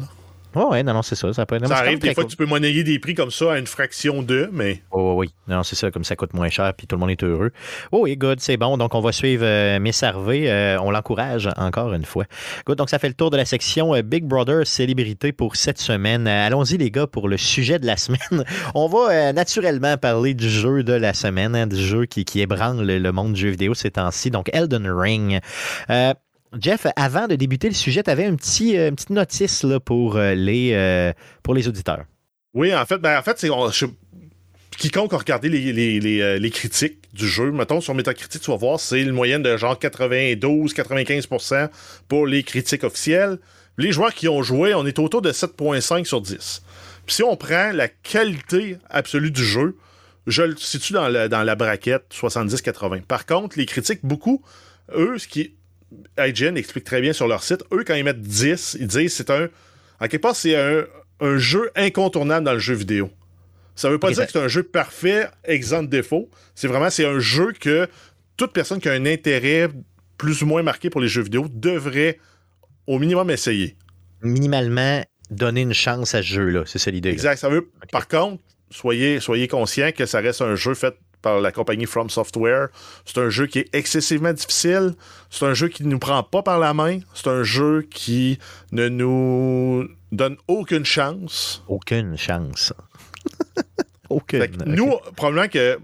[0.54, 1.32] Ouais, ouais, non, non, c'est ça.
[1.32, 1.58] Ça, peut...
[1.58, 2.24] non, ça arrive des fois cool.
[2.24, 5.34] que tu peux monnayer des prix comme ça à une fraction de, mais Oui, oui.
[5.48, 7.50] Non, c'est ça, comme ça coûte moins cher, puis tout le monde est heureux.
[7.90, 8.76] Oh, oui, good, c'est bon.
[8.76, 10.50] Donc, on va suivre euh, Miss Harvey.
[10.50, 12.24] Euh, on l'encourage encore une fois.
[12.66, 15.78] Good, donc ça fait le tour de la section euh, Big Brother célébrité pour cette
[15.78, 16.26] semaine.
[16.26, 18.44] Euh, Allons-y, les gars, pour le sujet de la semaine.
[18.74, 22.82] On va naturellement parler du jeu de la semaine, hein, du jeu qui, qui ébranle
[22.84, 25.40] le monde du jeu vidéo ces temps-ci, donc Elden Ring.
[26.60, 28.26] Jeff, avant de débuter le sujet, tu avais
[28.76, 32.04] euh, une petite notice là, pour, euh, les, euh, pour les auditeurs.
[32.54, 33.38] oui, en fait, ben, en fait,
[34.78, 38.80] Quiconque a regardé les, les- les, critiques du jeu, mettons sur Metacritic, tu vas voir,
[38.80, 41.68] c'est une moyenne de genre 92-95%
[42.08, 43.38] pour les critiques officielles.
[43.78, 46.62] Les joueurs qui ont joué, on est autour de 7.5 sur 10.
[47.06, 49.76] Puis si on prend la qualité absolue du jeu,
[50.26, 53.02] je le situe dans, le- dans la braquette 70-80.
[53.02, 54.42] Par contre, les critiques, beaucoup,
[54.94, 55.54] eux, ce qui.
[56.18, 59.30] IGN explique très bien sur leur site, eux, quand ils mettent 10, ils disent c'est
[59.30, 59.48] un.
[60.00, 60.84] En quelque part, c'est un,
[61.20, 63.10] un jeu incontournable dans le jeu vidéo.
[63.74, 66.28] Ça veut pas dire ça- que c'est un jeu parfait, exempt de défaut.
[66.54, 67.88] C'est vraiment c'est un jeu que
[68.36, 69.68] toute personne qui a un intérêt
[70.18, 72.18] plus ou moins marqué pour les jeux vidéo devrait
[72.86, 73.76] au minimum essayer.
[74.22, 76.62] Minimalement, donner une chance à ce jeu-là.
[76.66, 77.08] C'est ça l'idée.
[77.10, 77.38] Exact.
[77.38, 81.52] Ça veut, Par contre, soyez, soyez conscient que ça reste un jeu fait par la
[81.52, 82.68] compagnie From Software.
[83.06, 84.94] C'est un jeu qui est excessivement difficile.
[85.30, 86.98] C'est un jeu qui ne nous prend pas par la main.
[87.14, 88.38] C'est un jeu qui
[88.72, 91.62] ne nous donne aucune chance.
[91.68, 92.72] Aucune chance.
[94.10, 94.40] Aucune.
[94.40, 94.66] Fait que Ok.
[94.66, 95.78] nous, probablement que.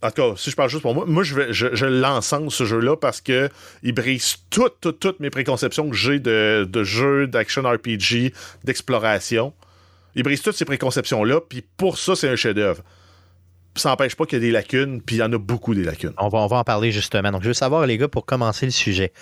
[0.00, 2.54] En tout cas, si je parle juste pour moi, moi, je, vais, je, je l'encense,
[2.54, 3.48] ce jeu-là, parce que
[3.82, 8.32] il brise toutes, toutes, toutes mes préconceptions que j'ai de, de jeux, d'action RPG,
[8.62, 9.52] d'exploration.
[10.14, 12.82] Il brise toutes ces préconceptions-là, puis pour ça, c'est un chef-d'œuvre.
[13.76, 15.84] Ça n'empêche pas qu'il y a des lacunes, puis il y en a beaucoup des
[15.84, 16.12] lacunes.
[16.18, 17.30] On va, on va en parler justement.
[17.30, 19.12] Donc, je veux savoir, les gars, pour commencer le sujet.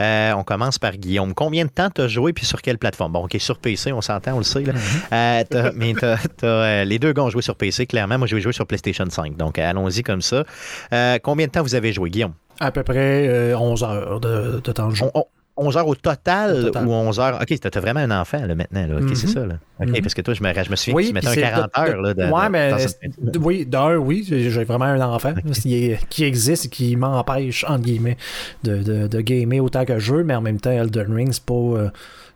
[0.00, 1.32] Euh, on commence par Guillaume.
[1.32, 3.12] Combien de temps tu as joué puis sur quelle plateforme?
[3.12, 4.62] Bon, OK, sur PC, on s'entend, on le sait.
[4.64, 4.72] Là.
[5.12, 8.18] Euh, t'as- mais t'as- t'as, euh, les deux gars ont joué sur PC, clairement.
[8.18, 9.36] Moi, j'ai joué sur PlayStation 5.
[9.36, 10.44] Donc, euh, allons-y comme ça.
[10.92, 12.34] Euh, combien de temps vous avez joué, Guillaume?
[12.58, 15.04] À peu près euh, 11 heures de, de temps de jeu.
[15.14, 15.24] On- on-
[15.56, 16.86] 11 heures au total, Au total.
[16.86, 17.38] ou 11 heures?
[17.42, 18.86] OK, t'as vraiment un enfant là, maintenant.
[18.86, 18.96] Là.
[19.00, 19.44] OK, c'est ça.
[19.46, 19.54] Là.
[19.80, 20.00] OK, Mhm.
[20.00, 21.62] parce que toi, je me, je me souviens Oui, que tu mettais un c'est 40
[21.64, 22.00] de- de- heures.
[22.02, 26.66] Là, de, ouais, de- mais cette- oui, d'un, oui, j'ai vraiment un enfant qui, existe
[26.66, 28.16] et qui m'empêche, entre guillemets,
[28.64, 31.44] de, de, de gamer autant que je veux, mais en même temps, Elden Ring, c'est
[31.44, 31.88] pas euh,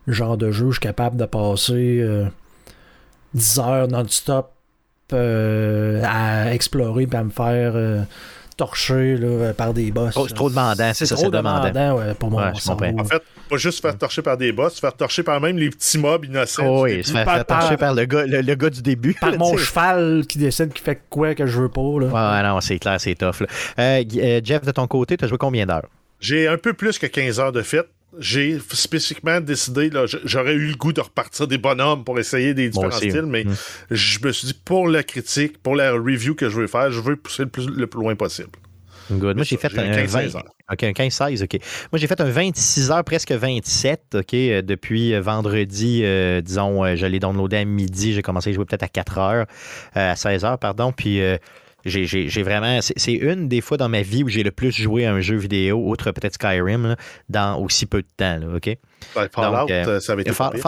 [0.05, 2.25] le genre de jeu où je suis capable de passer euh,
[3.33, 4.51] 10 heures non-stop
[5.13, 8.01] euh, à explorer et à me faire euh,
[8.55, 10.13] torcher là, par des boss.
[10.13, 11.69] Trop- c'est trop demandant, c'est ça, trop c'est demandant.
[11.69, 12.99] demandant ouais, pour Ouais, comprends.
[12.99, 15.57] En fait, pas juste se faire torcher par des boss, se faire torcher par même
[15.57, 16.63] les petits mobs innocents.
[16.65, 19.13] Oh oui, se faire, par- torcher par- le gars, le, le gars du début.
[19.13, 21.81] Par là, mon cheval qui décide qui fait quoi que je veux pas.
[21.81, 22.07] Là.
[22.41, 23.41] Ouais, non, c'est clair, c'est tough.
[23.41, 23.47] là.
[23.79, 25.87] Euh, euh, Jeff, de ton côté, tu as joué combien d'heures?
[26.19, 27.87] J'ai un peu plus que 15 heures de fête.
[28.19, 29.89] J'ai spécifiquement décidé,
[30.23, 33.43] j'aurais eu le goût de repartir des bonhommes pour essayer des différents aussi, styles, mais
[33.43, 33.55] Mm.
[33.91, 36.99] je me suis dit, pour la critique, pour la review que je veux faire, je
[37.01, 38.49] veux pousser le plus, le plus loin possible.
[39.11, 39.35] Good.
[39.35, 40.43] Moi, j'ai fait un 15-16 20 heures.
[40.71, 41.57] OK, un 15-16, OK.
[41.91, 46.95] Moi, j'ai fait un 26 heures, presque 27, OK, euh, depuis euh, vendredi, euh, disons,
[46.95, 49.45] je l'ai downloadé à midi, j'ai commencé à jouer peut-être à 4 heures,
[49.95, 51.37] euh, à 16 heures, pardon, puis euh,
[51.85, 52.79] j'ai vraiment...
[52.81, 55.37] C'est une des fois dans ma vie où j'ai le plus joué à un jeu
[55.37, 56.95] vidéo, outre peut-être Skyrim, là,
[57.29, 58.77] dans aussi peu de temps, là, OK?
[59.15, 60.59] Ben, Fallout, Donc, euh, euh, ça avait été Fallout.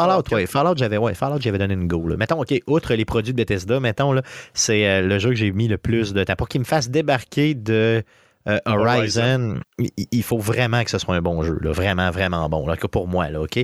[0.47, 2.07] Fallout, j'avais ouais, Fallout, j'avais donné une go.
[2.07, 2.17] là.
[2.17, 4.15] Mettons, OK, outre les produits de Bethesda, mettons,
[4.53, 6.35] c'est euh, le jeu que j'ai mis le plus de temps.
[6.35, 8.03] Pour qu'il me fasse débarquer de
[8.47, 11.57] euh, Horizon, il, il faut vraiment que ce soit un bon jeu.
[11.61, 11.71] Là.
[11.71, 12.65] Vraiment, vraiment bon.
[12.67, 13.59] Là, que pour moi, là, OK?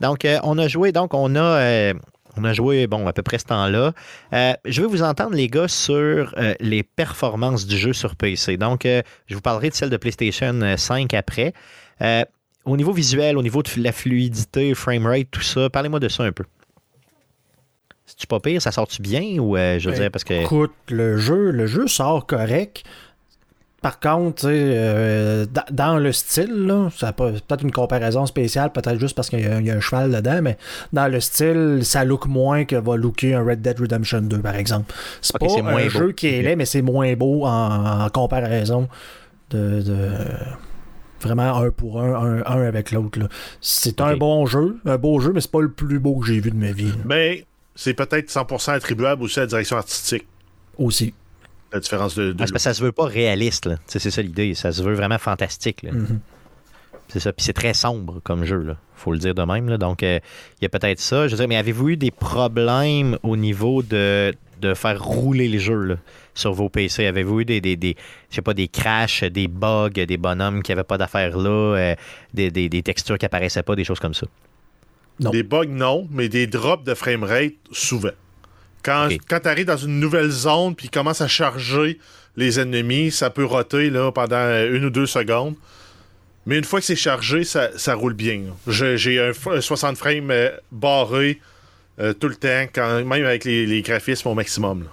[0.00, 1.40] Donc, euh, on a joué, donc, on a.
[1.40, 1.94] euh,
[2.36, 3.92] on a joué, bon, à peu près ce temps-là.
[4.32, 8.56] Euh, je veux vous entendre, les gars, sur euh, les performances du jeu sur PC.
[8.56, 11.52] Donc, euh, je vous parlerai de celle de PlayStation 5 après.
[12.64, 16.32] Au niveau visuel, au niveau de la fluidité, framerate, tout ça, parlez-moi de ça un
[16.32, 16.44] peu.
[18.06, 18.60] C'est-tu pas pire?
[18.60, 19.38] Ça sort-tu bien?
[19.38, 20.34] Ou je veux Ben, dire parce que.
[20.34, 22.82] Écoute, le jeu, le jeu sort correct.
[23.84, 29.14] Par contre, euh, da- dans le style, là, ça peut-être une comparaison spéciale, peut-être juste
[29.14, 30.56] parce qu'il y, a- il y a un cheval dedans, mais
[30.94, 34.54] dans le style, ça look moins que va looker un Red Dead Redemption 2, par
[34.54, 34.94] exemple.
[35.20, 35.90] C'est pas c'est un moins beau.
[35.90, 38.88] jeu qui est laid, mais c'est moins beau en, en comparaison
[39.50, 40.08] de, de-
[41.20, 43.18] vraiment un pour un, un, un avec l'autre.
[43.60, 46.40] C'est un bon jeu, un beau jeu, mais c'est pas le plus beau que j'ai
[46.40, 46.88] vu de ma vie.
[46.88, 50.26] là, Mais c'est peut-être 100% attribuable aussi à la direction artistique,
[50.78, 51.12] Aussi.
[51.74, 52.32] La différence de.
[52.32, 53.76] de Ah, c'est parce que ça se veut pas réaliste, là.
[53.86, 54.54] C'est ça l'idée.
[54.54, 55.82] Ça se veut vraiment fantastique.
[55.82, 55.92] là.
[55.92, 56.20] Mhm.
[57.08, 57.32] C'est ça.
[57.32, 58.76] Puis c'est très sombre comme jeu, là.
[58.96, 59.68] Faut le dire de même.
[59.68, 59.76] Là.
[59.76, 60.18] Donc, euh,
[60.60, 61.28] il y a peut-être ça.
[61.28, 65.58] Je veux dire, mais avez-vous eu des problèmes au niveau de, de faire rouler les
[65.58, 65.96] jeux là,
[66.32, 67.06] sur vos PC?
[67.06, 67.96] Avez-vous eu des, des, des
[68.30, 71.94] je sais pas, des crashs, des bugs, des bonhommes qui n'avaient pas d'affaires là, euh,
[72.32, 74.26] des, des, des textures qui apparaissaient pas, des choses comme ça?
[75.20, 75.30] Non.
[75.30, 78.10] Des bugs, non, mais des drops de framerate, souvent.
[78.84, 79.08] Quand,
[79.40, 81.98] tu arrives dans une nouvelle zone puis commence à charger
[82.36, 85.54] les ennemis, ça peut roter là, pendant une ou deux secondes.
[86.46, 88.42] Mais une fois que c'est chargé, ça, ça roule bien.
[88.66, 91.40] J'ai un, f- un 60 frames euh, barré
[92.00, 94.82] euh, tout le temps, quand, même avec les, les graphismes au maximum.
[94.82, 94.88] là.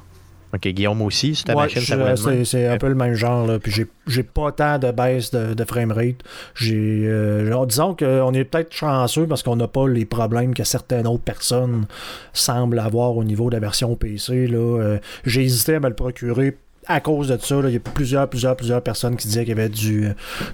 [0.53, 3.47] OK, Guillaume aussi, ta Ouais, machine, je- c'est c'est un peu le même genre.
[3.47, 3.57] Là.
[3.59, 6.15] Puis j'ai- j'ai pas tant de baisse de, de framerate.
[6.55, 11.07] J'ai, euh, disons qu'on est peut-être chanceux parce qu'on n'a pas les problèmes que certaines
[11.07, 11.85] autres personnes
[12.33, 14.47] semblent avoir au niveau de la version PC.
[14.47, 14.57] Là.
[14.57, 17.61] Euh, j'ai hésité à me le procurer à cause de ça.
[17.61, 17.69] là.
[17.69, 20.09] Il y a plusieurs, plusieurs, plusieurs personnes qui disaient qu'il y avait du,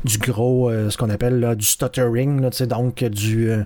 [0.06, 2.42] du gros, euh, ce qu'on appelle là, du stuttering.
[2.42, 3.50] Là, tu sais, donc du.
[3.50, 3.64] euh,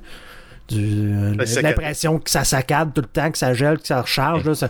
[0.74, 4.46] euh, l'impression que ça saccade tout le temps, que ça gèle, que ça recharge.
[4.46, 4.70] là, ça-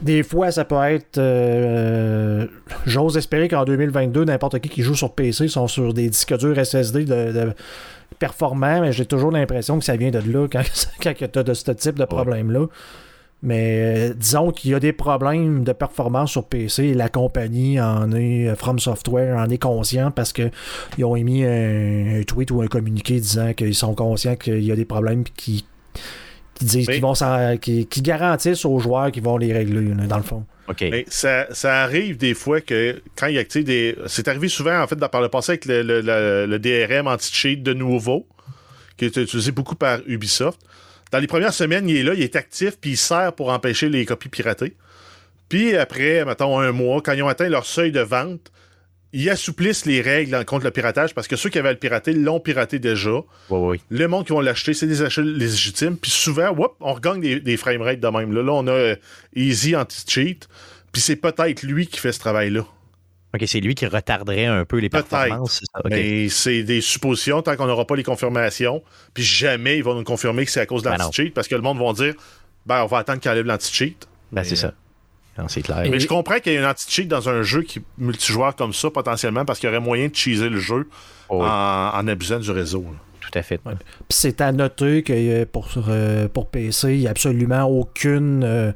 [0.00, 1.18] des fois, ça peut être.
[1.18, 2.46] euh,
[2.86, 6.64] J'ose espérer qu'en 2022, n'importe qui qui joue sur PC sont sur des disques durs
[6.64, 7.52] SSD de, de
[8.18, 10.62] performants, mais j'ai toujours l'impression que ça vient de là quand,
[11.02, 12.66] quand tu as de ce type de problème-là.
[13.42, 17.78] Mais euh, disons qu'il y a des problèmes de performance sur PC et la compagnie
[17.78, 20.50] en est, euh, From Software en est conscient parce que
[20.96, 24.72] ils ont émis un, un tweet ou un communiqué disant qu'ils sont conscients qu'il y
[24.72, 25.62] a des problèmes qu'ils
[26.58, 29.94] qui disent Mais- qu'ils vont s'en- qui, qui garantissent aux joueurs qu'ils vont les régler
[29.94, 30.44] là, dans le fond.
[30.68, 30.80] OK.
[30.90, 33.96] Mais ça, ça arrive des fois que quand il y a tu sais, des.
[34.06, 37.06] C'est arrivé souvent en fait dans- par le passé avec le, le- le- le DRM
[37.06, 38.26] anti-cheat de nouveau,
[38.96, 40.58] qui est utilisé beaucoup par Ubisoft.
[41.12, 43.88] Dans les premières semaines, il est là, il est actif, puis il sert pour empêcher
[43.88, 44.74] les copies piratées.
[45.48, 48.50] Puis après, mettons un mois, quand ils ont atteint leur seuil de vente,
[49.16, 52.12] ils assouplissent les règles contre le piratage parce que ceux qui avaient à le pirater
[52.12, 53.10] l'ont piraté déjà.
[53.10, 53.80] Oui, oui.
[53.88, 55.96] Le monde qui vont l'acheter, c'est des achats légitimes.
[55.96, 58.34] Puis souvent, whoop, on regagne des, des framerates de même.
[58.34, 58.96] Là, là on a euh,
[59.34, 60.48] Easy anti-cheat.
[60.92, 62.66] Puis c'est peut-être lui qui fait ce travail-là.
[63.34, 65.08] OK, c'est lui qui retarderait un peu les Peut-être.
[65.08, 65.62] performances.
[65.82, 65.90] OK.
[65.90, 68.82] Mais c'est des suppositions tant qu'on n'aura pas les confirmations.
[69.14, 71.54] Puis jamais ils vont nous confirmer que c'est à cause de Ben l'anti-cheat parce que
[71.54, 72.14] le monde va dire
[72.66, 74.06] ben on va attendre qu'il enlève l'anti-cheat.
[74.30, 74.74] Ben, c'est ça.
[75.38, 75.84] Non, c'est clair.
[75.90, 78.90] Mais je comprends qu'il y ait un anti-cheat dans un jeu qui multijoueur comme ça
[78.90, 80.88] potentiellement parce qu'il y aurait moyen de cheeser le jeu
[81.28, 82.82] Oh, oui, en, en abusant du réseau.
[82.82, 82.98] là.
[83.20, 83.58] tout à fait.
[83.58, 83.74] Puis
[84.10, 88.72] c'est à noter que euh, pour, euh, pour PC, il n'y a absolument aucune euh,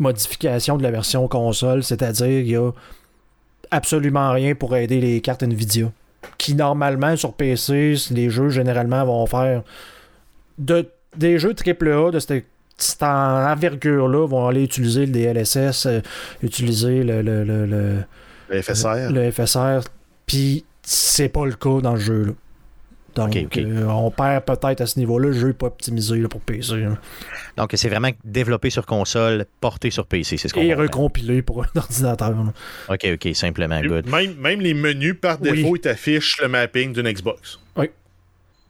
[0.00, 2.70] modification de la version console, c'est-à-dire il n'y a
[3.70, 5.92] absolument rien pour aider les cartes Nvidia.
[6.38, 9.62] Qui normalement sur PC, les jeux généralement vont faire
[10.58, 12.46] de, des jeux AAA de cette,
[12.82, 16.00] cette envergure-là vont aller utiliser le DLSS, euh,
[16.42, 18.02] utiliser le, le, le, le-
[18.48, 19.10] Le FSR.
[19.10, 19.80] le FSR,
[20.26, 22.24] puis c'est pas le cas dans le jeu.
[22.24, 22.32] Là.
[23.14, 25.28] Donc, euh, on perd peut-être à ce niveau-là.
[25.28, 26.76] Le jeu n'est pas optimisé là, pour PC.
[26.76, 26.96] là.
[27.58, 31.62] Donc, c'est vraiment développé sur console, porté sur PC, c'est ce qu'on Et recompilé pour
[31.62, 32.30] un ordinateur.
[32.30, 32.52] là.
[32.88, 34.08] OK, OK, simplement, good.
[34.08, 35.50] Même, même les menus, par Oui.
[35.52, 37.60] défaut, ils t'affichent le mapping d'une Xbox.
[37.76, 37.90] Oui.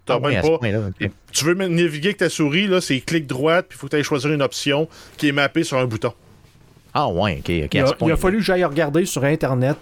[0.05, 1.07] T'as Ah.
[1.33, 3.97] Tu veux naviguer avec ta souris, là, c'est clic droite, puis il faut que tu
[3.97, 6.13] ailles choisir une option qui est mappée sur un bouton.
[6.95, 9.77] Ah ouais, OK, OK, Il, a, il fallu que j'aille regarder sur Internet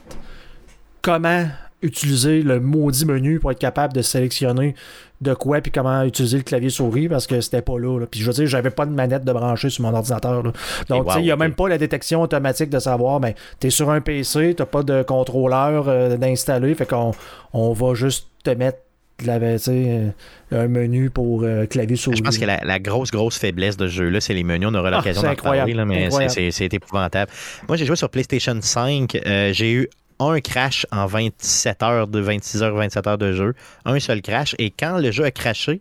[1.03, 1.47] comment
[1.83, 4.75] utiliser le maudit menu pour être capable de sélectionner
[5.23, 8.07] de quoi puis comment utiliser le clavier souris parce que c'était pas là, là.
[8.07, 10.43] Puis je veux dire, j'avais pas de manette de brancher sur mon ordinateur.
[10.43, 10.53] là.
[10.89, 13.35] Donc, tu sais, il n'y a wow, même pas la détection automatique de savoir, ben,
[13.59, 17.13] t'es sur un PC, t'as pas de contrôleur euh, d'installer, fait qu'on
[17.53, 18.79] on va juste te mettre
[19.27, 20.13] la, tu sais,
[20.53, 22.17] euh, un menu pour euh, clavier souris.
[22.17, 24.69] Je pense que la, la grosse, grosse faiblesse de ce jeu-là, c'est les menus.
[24.71, 27.31] On aura l'occasion c'est d'en incroyable, là, mais c'est- épouvantable.
[27.69, 29.15] Moi, j'ai joué sur PlayStation 5.
[29.27, 33.55] euh, j'ai eu un crash en 27 heures, de 26 heures, 27 heures de jeu.
[33.85, 34.55] Un seul crash.
[34.59, 35.81] Et quand le jeu a crashé,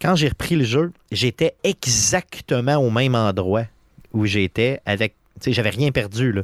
[0.00, 3.64] quand j'ai repris le jeu, j'étais exactement au même endroit
[4.12, 5.14] où j'étais avec.
[5.40, 6.42] Tu sais, j'avais rien perdu, là.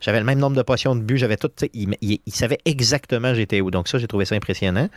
[0.00, 1.50] J'avais le même nombre de potions de but, j'avais tout.
[1.74, 3.70] Il, il- il savait exactement j'étais où.
[3.70, 4.88] Donc ça, j'ai trouvé ça impressionnant.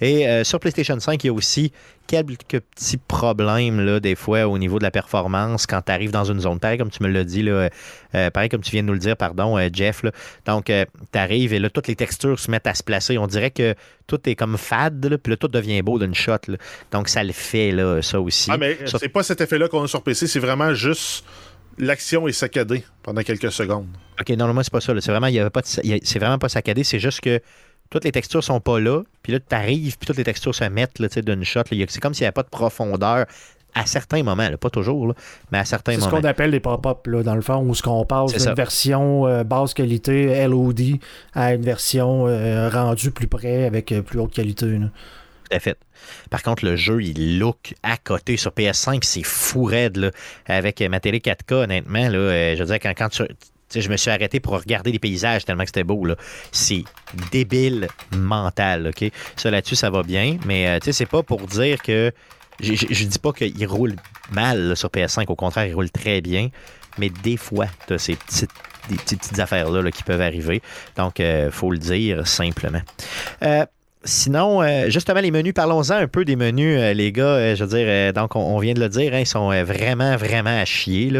[0.00, 1.72] Et euh, sur PlayStation 5, il y a aussi
[2.06, 6.24] quelques petits problèmes, là, des fois, au niveau de la performance quand tu arrives dans
[6.24, 6.60] une zone.
[6.60, 7.70] Pareil comme tu me l'as dit, là,
[8.14, 10.02] euh, pareil comme tu viens de nous le dire, pardon, euh, Jeff.
[10.02, 10.10] là.
[10.46, 13.16] Donc, tu arrives et là, toutes les textures se mettent à se placer.
[13.18, 13.74] On dirait que
[14.06, 16.36] tout est comme fade, là, puis là, tout devient beau d'une shot.
[16.92, 18.50] Donc, ça le fait, là, ça aussi.
[18.52, 21.24] Ah, mais c'est pas cet effet-là qu'on a sur PC, c'est vraiment juste
[21.78, 23.86] l'action est saccadée pendant quelques secondes.
[24.20, 24.94] OK, non, non, moi, c'est pas ça.
[24.94, 25.00] là.
[25.00, 26.84] C'est vraiment, il y avait pas c'est vraiment pas saccadé.
[26.84, 27.40] C'est juste que
[27.90, 29.02] toutes les textures sont pas là.
[29.22, 31.62] Puis là, tu arrives, puis toutes les textures se mettent là, tu sais, d'une shot.
[31.70, 33.26] C'est comme s'il n'y avait pas de profondeur
[33.74, 34.48] à certains moments.
[34.48, 34.56] là.
[34.56, 35.14] Pas toujours, là,
[35.50, 36.20] mais à certains C'est ce moments.
[36.20, 38.46] qu'on appelle les pop-up, là, dans le fond, où ce qu'on passe C'est ça.
[38.50, 40.80] d'une version euh, basse qualité, LOD,
[41.34, 44.66] à une version euh, rendue plus près avec euh, plus haute qualité.
[44.66, 44.86] là.
[45.60, 45.78] Fait.
[46.30, 49.96] Par contre, le jeu, il look à côté sur PS5, c'est fou raide.
[49.96, 50.10] Là.
[50.46, 53.08] Avec euh, ma télé 4K, honnêtement, là, euh, je veux dire, quand,
[53.74, 56.06] je me suis arrêté pour regarder les paysages tellement que c'était beau.
[56.52, 56.84] C'est
[57.30, 58.88] débile mental.
[58.88, 59.10] OK?
[59.36, 60.38] Ça là-dessus, ça va bien.
[60.46, 62.12] Mais euh, tu sais, c'est pas pour dire que.
[62.60, 63.96] Je, dis pas qu'il roule
[64.30, 65.24] mal là, sur PS5.
[65.26, 66.50] Au contraire, il roule très bien.
[66.98, 70.62] Mais des fois, tu as ces petites, affaires-là là, qui peuvent arriver.
[70.96, 72.80] Donc, il faut le dire simplement.
[73.42, 73.66] Euh,
[74.06, 77.24] Sinon, euh, justement, les menus, parlons-en un peu des menus, euh, les gars.
[77.24, 80.16] Euh, je veux dire, donc, on, on vient de le dire, hein, ils sont vraiment,
[80.16, 81.10] vraiment à chier.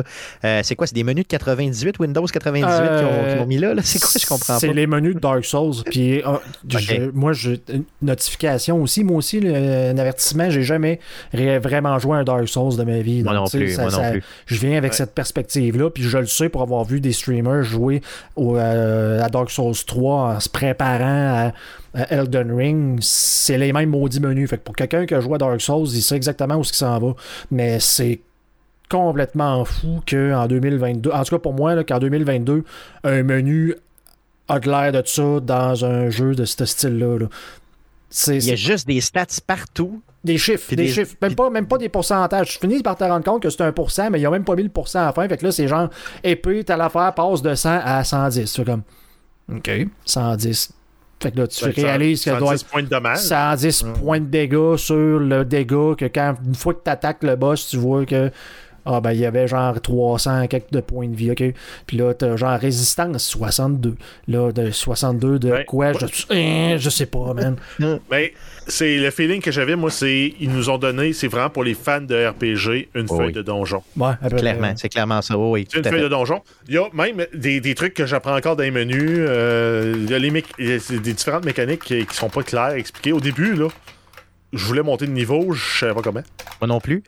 [0.62, 0.87] c'est quoi?
[0.87, 3.74] C'est des menus de 98, Windows 98 qui, ont, mis là?
[3.74, 3.82] là?
[3.85, 4.11] C'est quoi?
[4.20, 4.72] Je comprends C'est pas.
[4.74, 5.82] les menus de Dark Souls.
[5.87, 6.22] Puis
[6.68, 9.03] je- moi, j'ai une notification aussi.
[9.03, 10.51] Moi aussi, le- un avertissement.
[10.51, 11.01] J'ai jamais
[11.32, 13.22] vraiment joué à un Dark Souls de ma vie.
[13.22, 14.22] Moi non plus, ça- moi non plus.
[14.47, 14.97] Je viens avec Ouais.
[14.99, 15.91] cette perspective-là.
[15.91, 18.03] Puis je le sais pour avoir vu des streamers jouer
[18.37, 21.53] au, à Dark Souls 3 en se préparant à
[22.11, 22.99] Elden Ring.
[23.01, 24.51] C'est les mêmes maudits menus.
[24.51, 26.72] Fait que pour quelqu'un qui a joué à Dark Souls, il sait exactement où ce
[26.72, 27.14] qui s'en va.
[27.51, 28.20] Mais c'est
[28.90, 32.64] complètement fou qu'en 2022, en tout cas pour moi, qu'en 2022,
[33.05, 33.74] un menu
[34.49, 37.18] a de l'air de ça dans un jeu de ce style-là.
[37.18, 37.26] là.
[38.11, 40.01] C'est Il y a c'est juste des stats partout.
[40.22, 41.14] des chiffres, des, des- chiffres.
[41.22, 42.51] Même pas, même pas des pourcentages.
[42.51, 44.55] Tu finis par te rendre compte que c'est un pourcent, mais ils ont même pas
[44.55, 45.26] mis le pourcent à la fin.
[45.28, 45.88] Fait que là, c'est genre,
[46.22, 48.53] épée, t'as l'affaire, passe de 100 à 110.
[48.53, 48.82] Tu fais comme,
[49.53, 49.70] OK,
[50.05, 50.72] 110.
[51.23, 53.19] Fait que là, tu réalises ça- qu'elle doit 110 points de dommage.
[53.19, 57.37] 110 points de dégâts sur le dégât que quand une fois que tu attaques le
[57.37, 58.31] boss, tu vois que
[58.87, 61.43] ah ben il y avait genre 300 quelques de points de vie, OK.
[61.87, 63.97] Puis là t'as genre résistance 62.
[64.28, 65.64] Là de 62 de Ouais.
[65.64, 65.93] quoi?
[65.93, 67.57] Je, Hein, je sais pas man.
[68.11, 68.35] Mais
[68.66, 71.74] c'est le feeling que j'avais, moi, c'est ils nous ont donné, c'est vraiment pour les
[71.74, 73.32] fans de RPG, une Oh feuille oui.
[73.32, 73.82] de donjon.
[73.97, 75.37] Ouais, Clairement, c'est clairement ça.
[75.37, 76.01] Oui, une feuille fait.
[76.03, 76.43] de donjon.
[76.68, 79.18] Il y a même des, des trucs que j'apprends encore dans les menus.
[79.20, 83.12] euh, il y a les des différentes mécaniques qui, qui sont pas claires, expliquées.
[83.12, 83.68] Au début, là,
[84.53, 86.22] je voulais monter de niveau, je savais pas comment.
[86.61, 87.03] Moi non plus.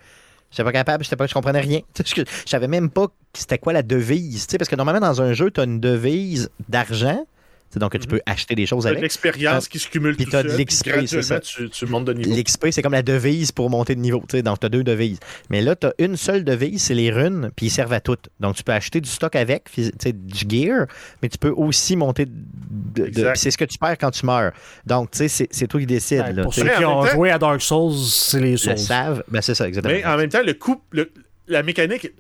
[0.51, 1.81] J'étais pas capable, j'étais pas, je comprenais rien.
[2.07, 4.47] Je savais même pas c'était quoi la devise.
[4.47, 7.27] tu sais, Parce que normalement, dans un jeu, tu as une devise d'argent.
[7.75, 9.03] Donc, tu peux acheter des choses T'as de avec.
[9.03, 11.41] l'expérience qui se cumule Puis tout t'as de seul, l'XP, puis c'est ça.
[11.41, 12.35] tu, tu montes de niveau.
[12.35, 14.21] L'XP, c'est comme la devise pour monter de niveau.
[14.29, 15.19] tu sais, Donc, tu as deux devises.
[15.51, 18.29] Mais là, tu as une seule devise, c'est les runes, puis ils servent à toutes.
[18.41, 20.87] Donc, tu peux acheter du stock avec, phys- tu sais, du gear,
[21.23, 23.09] mais tu peux aussi monter de.
[23.09, 24.53] de- c'est ce que tu perds quand tu meurs.
[24.87, 26.21] Donc, tu sais, c'est- c'est toi qui décides.
[26.21, 28.79] Ouais, là, pour ceux qui ont temps- joué à Dark Souls, c'est les le Souls.
[28.79, 29.23] savent.
[29.29, 29.93] Ben, c'est ça, exactement.
[29.95, 31.11] Mais en même temps, le coup, le-
[31.49, 32.11] la mécanique,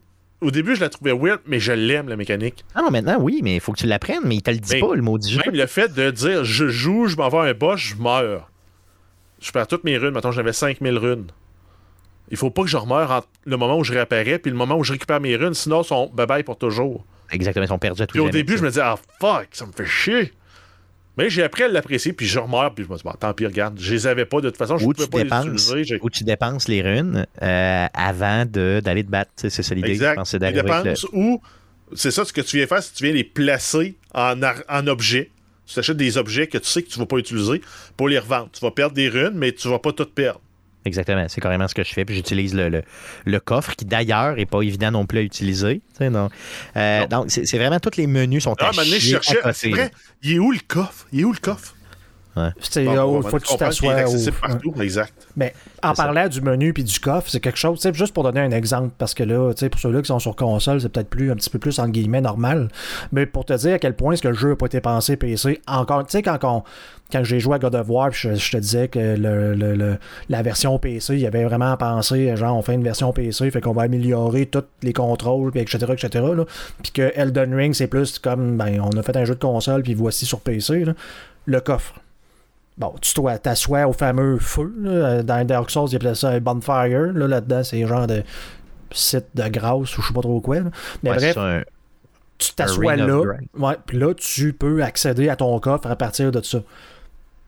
[0.41, 2.64] au début, je la trouvais weird, mais je l'aime, la mécanique.
[2.74, 4.74] Ah non, maintenant, oui, mais il faut que tu l'apprennes, mais il te le dit
[4.74, 5.41] Mais pas, le mot du jeu.
[5.45, 8.51] Même le fait de dire je joue, je m'en vais à un boss, je meurs.
[9.41, 10.12] Je perds toutes mes runes.
[10.12, 11.26] Maintenant, j'avais 5000 runes.
[12.30, 14.76] Il faut pas que je remeure entre le moment où je réapparais puis le moment
[14.76, 17.05] où je récupère mes runes, sinon, ils sont bye-bye pour toujours.
[17.30, 19.66] Exactement, ils sont perdus à tout Puis au début, je me disais, ah fuck, ça
[19.66, 20.32] me fait chier.
[21.16, 23.46] Mais j'ai appris à l'apprécier, puis je remeurs, puis je me dis, bon, tant pis,
[23.46, 25.98] regarde, je les avais pas de toute façon, je Où pouvais tu, pas les utiliser.
[26.02, 29.30] où tu dépenses les runes euh, avant d'aller te battre.
[29.36, 29.88] Tu C'est ça l'idée.
[29.88, 30.14] Je Exact.
[30.16, 31.40] pense, c'est le- ou,
[31.94, 34.34] ça ce que tu viens faire, c'est que tu viens les placer en,
[34.68, 35.30] en objet.
[35.66, 37.60] Tu t'achètes des objets que tu sais que tu vas pas utiliser
[37.96, 38.50] pour les revendre.
[38.52, 40.40] Tu vas perdre des runes, mais tu vas pas tout perdre.
[40.87, 42.05] Exactement, c'est carrément ce que je fais.
[42.07, 42.82] Puis j'utilise le, le-
[43.26, 45.82] le coffre qui d'ailleurs est pas évident non plus à utiliser.
[45.93, 46.30] tu sais, donc
[46.76, 47.07] euh, Non.
[47.22, 49.39] donc, c'est vraiment tous les menus sont Ah, à donné, je chier cherchais.
[49.39, 49.55] à côté.
[49.55, 49.91] C'est vrai,
[50.22, 51.07] il est où le coffre?
[51.12, 51.74] Il est où le coffre?
[52.61, 53.95] C'est Bon, là bon, faut que tu t'assoies.
[54.41, 54.74] partout.
[54.80, 55.12] Exact.
[55.37, 56.05] Mais en ça.
[56.05, 58.51] parlant du menu puis du coffre, c'est quelque chose, tu sais, juste pour donner un
[58.51, 61.30] exemple, parce que là, tu sais, pour ceux-là qui sont sur console, c'est peut-être plus
[61.30, 62.68] un petit peu plus entre guillemets normal.
[63.12, 65.16] Mais pour te dire à quel point est-ce que le jeu n'a pas été pensé
[65.16, 66.62] PC, encore, tu sais, quand, on-
[67.12, 69.74] quand j'ai joué à God of War, puis je, je te disais que le, le-
[69.76, 69.97] le-
[70.28, 73.61] la version PC, il y avait vraiment pensé, genre, on fait une version PC, fait
[73.61, 76.24] qu'on va améliorer tous les contrôles, puis etc., etc..
[76.82, 79.82] Puis que Elden Ring, c'est plus comme, ben, on a fait un jeu de console,
[79.82, 80.95] puis voici sur PC, là.
[81.47, 81.95] le coffre.
[82.79, 84.72] Bon, tu t'as- t'assois au fameux feu.
[84.81, 85.22] là.
[85.22, 87.12] Dans Dark Souls, ils appelaient ça un bonfire.
[87.14, 88.22] Là, là-dedans, c'est genre de
[88.93, 90.61] site de grâce ou je sais pas trop quoi.
[90.61, 90.70] là.
[91.03, 91.62] Mais Ouais, bref, un,
[92.39, 93.07] tu t'assois là.
[93.59, 96.59] Ouais, puis là, tu peux accéder à ton coffre à partir de ça.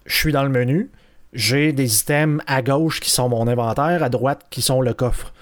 [0.07, 0.91] Je suis dans le menu.
[1.35, 5.35] J'ai des items à gauche qui sont mon inventaire, à droite qui sont le coffre.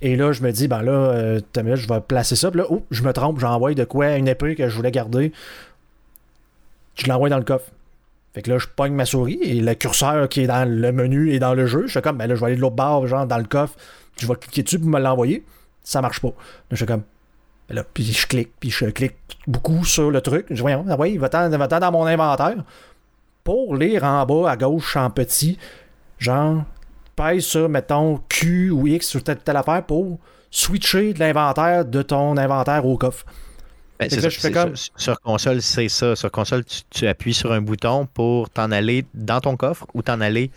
[0.00, 2.50] Et là, je me dis, ben là, euh, minute, je vais placer ça.
[2.52, 5.32] Puis là, oh, je me trompe, j'envoie de quoi une épée que je voulais garder.
[6.94, 7.70] Je l'envoie dans le coffre.
[8.34, 11.32] Fait que là, je pogne ma souris et le curseur qui est dans le menu
[11.32, 13.06] et dans le jeu, je fais comme, ben là, je vais aller de l'autre bord,
[13.06, 13.76] genre dans le coffre,
[14.18, 15.44] je vais cliquer dessus pour me l'envoyer.
[15.82, 16.28] Ça marche pas.
[16.28, 16.32] Là,
[16.70, 17.02] je fais comme,
[17.68, 19.16] ben là, puis je clique, puis je clique
[19.46, 20.46] beaucoup sur le truc.
[20.50, 22.56] Je dis, voyons, ah va-t'en va-t'en dans mon inventaire.
[23.44, 25.58] Pour lire en bas à gauche en petit,
[26.18, 26.64] genre,
[27.16, 30.18] pèse sur, mettons, Q ou X sur telle, telle affaire pour
[30.50, 33.26] switcher de l'inventaire de ton inventaire au coffre.
[34.02, 34.74] Ben, c'est ça, je fais comme-.
[34.96, 36.14] Sur console, c'est ça.
[36.16, 40.02] Sur console, tu, tu appuies sur un bouton pour t'en aller dans ton coffre ou
[40.02, 40.50] t'en aller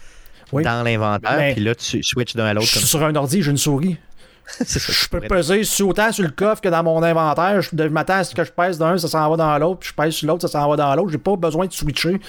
[0.51, 0.63] Oui.
[0.63, 1.37] dans l'inventaire.
[1.37, 2.67] Mais- Puis là, tu switches d'un à Je l'autre.
[2.67, 3.97] sur un ordi, j'ai une souris.
[4.45, 7.61] Ça, Je peux peser sur- autant sur le coffre que dans mon inventaire.
[7.63, 9.89] Je, je m'attends à ce que je pèse d'un, ça s'en va dans l'autre, puis
[9.89, 11.11] je pèse sur l'autre, ça s'en va dans l'autre.
[11.11, 12.19] J'ai pas besoin de switcher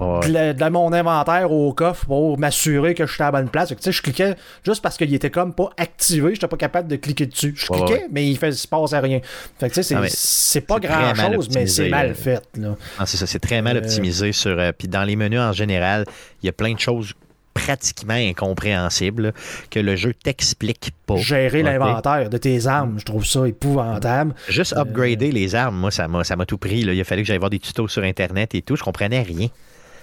[0.00, 0.54] Ouais.
[0.54, 3.68] de, mon inventaire au coffre pour m'assurer que je suis à la bonne place.
[3.68, 4.34] Tu sais, je cliquais
[4.64, 7.52] juste parce qu'il était comme pas activé, j'étais pas capable de cliquer dessus.
[7.56, 8.06] Je cliquais, ouais.
[8.10, 9.20] mais il fait, il se passait rien.
[9.58, 12.14] Fait que tu sais, c'est, Ah, pas très grand chose, mais c'est mal euh.
[12.14, 12.42] fait.
[12.56, 12.76] Là.
[12.98, 14.58] Ah, c'est ça, c'est très mal Euh, optimisé sur.
[14.58, 16.04] euh, puis dans les menus en général,
[16.42, 17.12] il y a plein de choses
[17.52, 19.32] pratiquement incompréhensibles là,
[19.70, 21.16] que le jeu t'explique pas.
[21.16, 24.34] Gérer l'inventaire de tes armes, je trouve ça épouvantable.
[24.48, 26.82] Juste upgrader les armes, moi, ça m'a, ça m'a tout pris.
[26.84, 26.92] là.
[26.92, 28.76] Il a fallu que j'aille voir des tutos sur Internet et tout.
[28.76, 29.48] Je comprenais rien.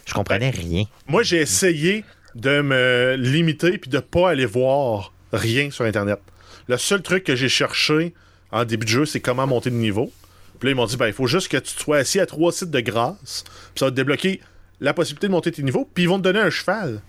[0.08, 0.86] Je comprenais rien.
[1.08, 2.04] Moi, j'ai essayé
[2.34, 6.20] de me limiter puis de pas aller voir rien sur Internet.
[6.68, 8.14] Le seul truc que j'ai cherché
[8.52, 10.12] en début de jeu, c'est comment monter de niveau.
[10.60, 12.26] Puis là, ils m'ont dit, ben, il faut juste que tu te sois assis à
[12.26, 13.44] trois sites de grâce.
[13.46, 14.42] Puis ça va te débloquer
[14.80, 15.88] la possibilité de monter tes niveaux.
[15.94, 17.02] Puis ils vont te donner un cheval.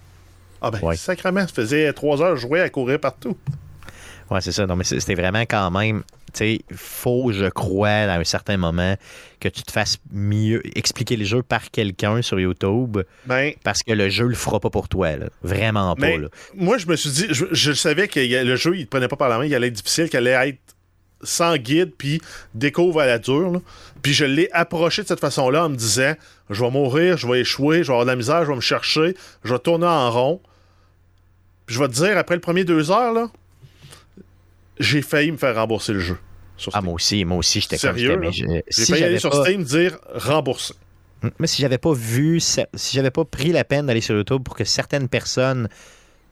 [0.61, 0.97] Ah ben, Ouais.
[0.97, 3.37] sacrément, ça faisait trois heures jouer à courir partout.
[4.31, 4.67] Ouais, c'est ça.
[4.67, 6.03] Non, mais c'était vraiment quand même.
[6.33, 8.97] Tu sais, faut, je crois, à un certain moment,
[9.41, 13.93] que tu te fasses mieux expliquer le jeu par quelqu'un sur YouTube Ben, parce que
[13.93, 15.17] le jeu le fera pas pour toi.
[15.17, 15.27] là.
[15.43, 16.17] Vraiment pas.
[16.17, 16.29] Là.
[16.55, 19.17] moi, je me suis dit, je, je savais que le jeu, il te prenait pas
[19.17, 20.59] par la main, il allait être difficile, qu'il allait être
[21.23, 22.21] sans guide, puis
[22.55, 23.51] découvre à la dure.
[23.51, 23.61] là.
[24.03, 26.15] Puis je l'ai approché de cette façon-là en me disant,
[26.51, 28.61] je vais mourir, je vais échouer, je vais avoir de la misère, je vais me
[28.61, 30.41] chercher, je vais tourner en rond.
[31.67, 33.29] Puis je vais te dire, après le premier deux heures, là,
[34.81, 36.19] j'ai failli me faire rembourser le jeu.
[36.57, 39.63] sur Ah, moi aussi, moi aussi, j'étais Sérieux, J'ai si failli aller sur pas- Steam
[39.63, 40.75] dire rembourser.
[41.39, 42.61] Mais si j'avais pas vu, si
[42.93, 45.69] j'avais pas pris la peine d'aller sur YouTube pour que certaines personnes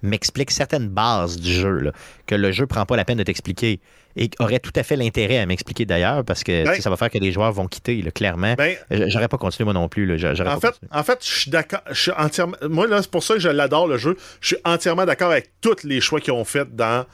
[0.03, 1.93] m'expliquent certaines bases du jeu, là,
[2.27, 3.81] que le jeu prend pas la peine de t'expliquer
[4.17, 7.11] et aurait tout à fait l'intérêt à m'expliquer d'ailleurs parce que Ben- ça va faire
[7.11, 8.55] que les joueurs vont quitter, là, clairement.
[8.55, 10.07] Ben, J'aurais pas continué moi non plus.
[10.07, 10.15] Là.
[10.33, 10.91] En fait, continué.
[10.93, 11.81] en fait, je suis d'accord.
[11.91, 12.57] Je suis entièrement.
[12.69, 14.17] Moi, c'est pour ça que je l'adore, le jeu.
[14.41, 17.05] Je suis entièrement d'accord avec tous les choix qu'ils ont fait dans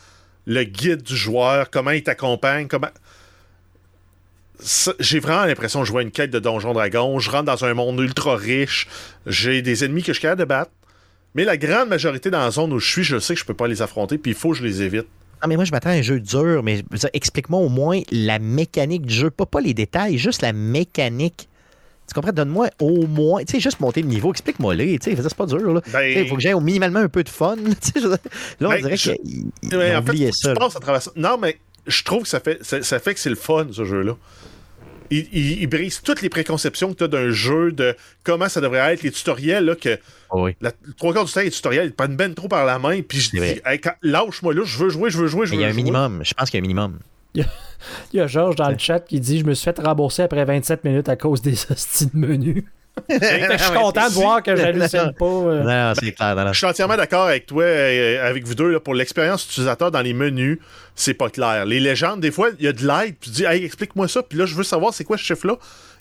[0.47, 2.91] le guide du joueur, comment il t'accompagne, comment.
[5.01, 7.19] J'ai vraiment l'impression de jouer à une quête de Donjon Dragon.
[7.19, 8.87] Je rentre dans un monde ultra riche.
[9.27, 10.71] J'ai des ennemis que je suis capable de battre.
[11.35, 13.55] Mais la grande majorité dans la zone où je suis, je sais que je peux
[13.55, 15.07] pas les affronter, puis il faut que je les évite.
[15.43, 19.07] Non, mais moi, je m'attends à un jeu dur, mais explique-moi au moins la mécanique
[19.07, 19.31] du jeu.
[19.31, 21.49] Pas, pas les détails, juste la mécanique.
[22.09, 22.33] Tu comprends?
[22.33, 25.47] Donne-moi au moins, tu sais, juste monter le niveau, explique-moi les, tu sais, c'est pas
[25.47, 25.81] dur, là.
[25.93, 27.57] Ben- Il faut que j'aie au minimalement un peu de fun.
[27.97, 28.07] je.
[28.09, 28.19] Là,
[28.61, 29.11] on Ben, dirait je-
[29.77, 30.53] Ouais, ont en fait, ça.
[30.55, 31.11] passes à travers ça.
[31.17, 33.85] Non, mais je trouve que ça fait, ça, ça fait que c'est le fun, ce
[33.85, 34.17] jeu-là.
[35.11, 37.95] Il, il- il brise toutes les préconceptions que tu as d'un jeu, de
[38.25, 39.99] comment ça devrait être, les tutoriels, là, que
[40.31, 40.57] Oh oui.
[40.61, 42.79] la, le trois quarts du temps, les tutoriels, ils te prennent ben trop par la
[42.79, 45.57] main, puis je dis, Hey, lâche-moi là, je veux jouer, je veux jouer, je veux
[45.59, 45.83] il y a un jouer.
[45.83, 46.21] minimum.
[46.25, 46.99] Je pense qu'il y a un minimum.
[47.35, 47.45] Il
[48.13, 50.85] y a Georges dans le chat qui dit Je me suis fait rembourser après 27
[50.85, 52.63] minutes à cause des hosties de
[53.09, 55.25] que je suis content de voir que j'hallucine pas.
[55.25, 55.63] euh.
[55.63, 56.37] Non, non, c'est clair.
[56.37, 56.53] non, non.
[56.53, 60.03] Je suis entièrement d'accord avec toi, euh, avec vous deux, là, pour l'expérience utilisateur dans
[60.03, 60.59] les menus,
[60.95, 61.65] c'est pas clair.
[61.65, 64.23] Les légendes, des fois, il y a de l'aide, puis tu dis, hey, explique-moi ça,
[64.23, 65.57] puis là, je veux savoir c'est quoi ce chiffre-là.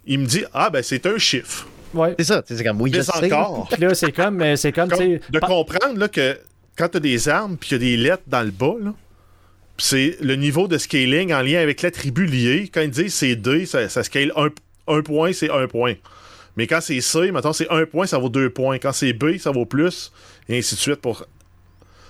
[0.05, 1.67] Il me dit, ah, ben, c'est un chiffre.
[1.93, 2.15] Ouais.
[2.19, 2.43] C'est ça.
[2.45, 3.33] C'est comme, oui, je Mais sais.
[3.33, 3.69] encore.
[3.71, 6.37] Puis là, c'est comme, euh, c'est comme, sais, de comprendre là, que
[6.77, 8.93] quand tu as des armes puis il y a des lettres dans le bas, là,
[9.81, 12.69] c'est le niveau de scaling en lien avec l'attribut lié.
[12.71, 15.95] Quand ils disent c'est D, ça, scale un, point, c'est un point.
[16.55, 18.77] Mais quand c'est C, maintenant c'est un point, ça vaut deux points.
[18.77, 20.11] Quand c'est B, ça vaut plus,
[20.47, 21.01] et ainsi de suite.
[21.01, 21.25] Pour,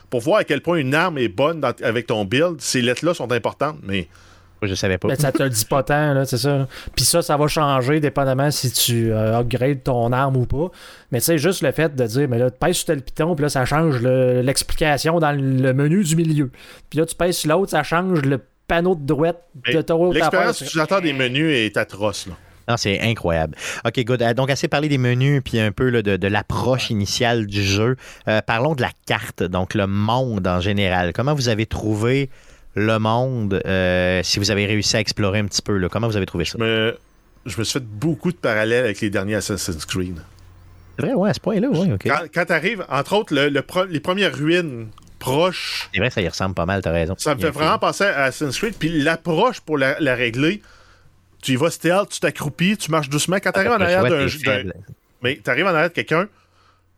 [0.10, 3.32] pour voir à quel point une arme est bonne avec ton build, ces lettres-là sont
[3.32, 3.78] importantes.
[3.84, 4.10] Mais
[4.64, 5.08] Je savais pas.
[5.08, 6.58] Mais ça te le dit pas tant, là, c'est ça.
[6.60, 6.68] là.
[6.96, 10.70] Puis ça, ça va changer dépendamment si tu euh, upgrades ton arme ou pas.
[11.12, 13.36] Mais tu sais, juste le fait de dire, mais là, tu pèses sur tel piton,
[13.36, 16.52] puis là, ça change le- l'explication dans le menu du milieu.
[16.90, 19.44] Puis là, tu pèses sur l'autre, ça change le panneau de droite
[19.74, 22.28] de ton autre l'expérience utilisateur des menus est atroce.
[22.28, 22.34] Là.
[22.70, 23.56] Non, c'est incroyable.
[23.86, 24.22] OK, good.
[24.22, 27.64] Euh, Donc, assez parlé des menus puis un peu là, de, de l'approche initiale du
[27.64, 27.98] jeu.
[28.28, 31.12] Euh, parlons de la carte, donc le monde en général.
[31.14, 32.30] Comment vous avez trouvé
[32.76, 35.78] le monde, euh, si vous avez réussi à explorer un petit peu.
[35.78, 35.90] Là.
[35.90, 36.58] Comment vous avez trouvé ça?
[36.60, 36.98] Je me,
[37.46, 40.20] je me suis fait beaucoup de parallèles avec les derniers Assassin's Creed.
[40.98, 42.04] C'est vrai, ouais, à ce point-là, oui, ok.
[42.06, 44.88] Quand, quand tu arrives, entre autres, le, le pro- les premières ruines
[45.20, 47.16] proches, C'est vrai, ça y ressemble pas mal, t'as raison.
[47.18, 48.76] ça me fait vraiment penser à Assassin's Creed.
[48.78, 50.62] Puis l'approche pour la, la régler,
[51.42, 53.38] tu y vas stealth, tu t'accroupis, tu marches doucement.
[53.42, 54.28] Quand tu arrives en arrière d'un.
[55.24, 56.28] Mais tu arrives en arrière de quelqu'un,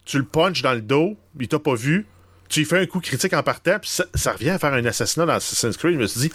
[0.05, 2.05] tu le punches dans le dos, il t'a pas vu,
[2.49, 5.25] tu fais un coup critique en partant, puis ça, ça revient à faire un assassinat
[5.25, 5.93] dans Assassin's Creed.
[5.95, 6.31] Je me suis dit,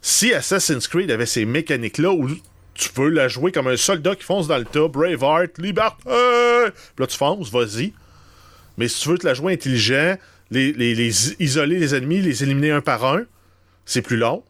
[0.00, 2.28] si Assassin's Creed avait ces mécaniques-là où
[2.74, 6.12] tu peux la jouer comme un soldat qui fonce dans le tas, Braveheart, liberté, puis
[7.02, 7.92] là tu fonces, vas-y.
[8.78, 10.16] Mais si tu veux te la jouer intelligent,
[10.50, 13.24] les, les- les i- isoler les ennemis, les éliminer un par un,
[13.84, 14.44] c'est plus long.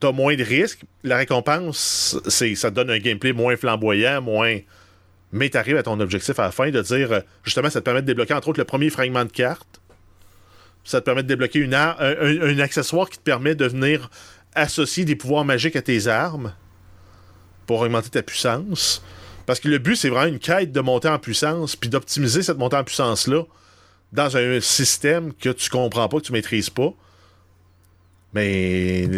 [0.00, 0.80] T'as moins de risques.
[1.04, 4.58] La récompense, c'est ça te donne un gameplay moins flamboyant, moins.
[5.32, 8.02] Mais t'arrives à ton objectif à la fin de dire, euh, justement, ça te permet
[8.02, 9.80] de débloquer entre autres le premier fragment de carte.
[10.84, 14.10] Ça te permet de débloquer une un, accessoire qui te permet de venir
[14.54, 16.52] associer des pouvoirs magiques à tes armes
[17.66, 19.02] pour augmenter ta puissance.
[19.46, 22.58] Parce que le but, c'est vraiment une quête de monter en puissance, puis d'optimiser cette
[22.58, 23.44] montée en puissance-là
[24.12, 26.92] dans un système que tu comprends pas, que tu maîtrises pas.
[28.34, 29.08] Mais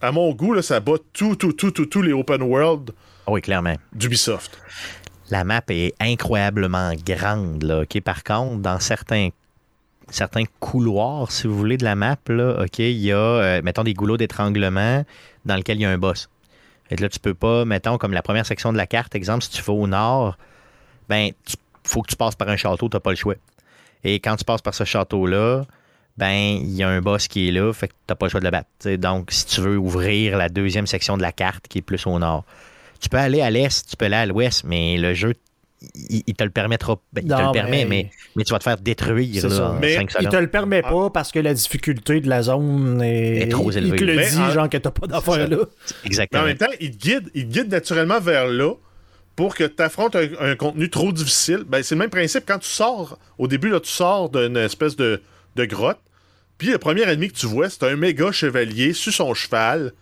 [0.00, 2.90] à mon goût, là, ça bat tout, tout, tout, tout, tous les open world
[3.26, 3.76] Ah Oui, clairement.
[3.92, 4.58] d'Ubisoft.
[5.30, 7.62] La map est incroyablement grande.
[7.62, 7.84] Là?
[8.04, 9.28] Par contre, dans certains,
[10.10, 13.84] certains couloirs, si vous voulez, de la map, là, OK, il y a, euh, mettons,
[13.84, 15.04] des goulots d'étranglement
[15.44, 16.28] dans lesquels il y a un boss.
[16.90, 19.50] Et là, tu peux pas, mettons, comme la première section de la carte, exemple, si
[19.50, 20.36] tu vas au nord,
[21.08, 23.36] ben, tu- faut que tu passes par un château, tu n'as pas le choix.
[24.04, 25.64] Et quand tu passes par ce château-là,
[26.16, 28.30] ben, il y a un boss qui est là, fait que tu n'as pas le
[28.30, 28.68] choix de le battre.
[28.96, 32.18] Donc, si tu veux ouvrir la deuxième section de la carte qui est plus au
[32.18, 32.44] nord,
[33.00, 35.34] tu peux aller à l'est, tu peux aller à l'ouest, mais le jeu,
[35.94, 36.96] il, il te le permettra.
[37.12, 39.94] ben, il te le permet, mais- mais, mais tu vas te faire détruire là, Mais
[39.96, 43.48] 5 Il te le permet pas parce que la difficulté de la zone est, Est
[43.48, 43.96] trop élevée.
[43.96, 45.56] Il te le Mais dit, en- genre que t'as pas d'affaire là.
[45.58, 46.42] Mais Exactement.
[46.42, 48.74] en même temps, il te guide, il te guide naturellement vers là
[49.36, 51.64] pour que tu affrontes un, un contenu trop difficile.
[51.66, 53.18] Ben, c'est le même principe quand tu sors.
[53.38, 55.22] Au début, là, tu sors d'une espèce de,
[55.56, 55.98] de grotte.
[56.58, 59.92] Puis le premier ennemi que tu vois, c'est un méga chevalier sur son cheval.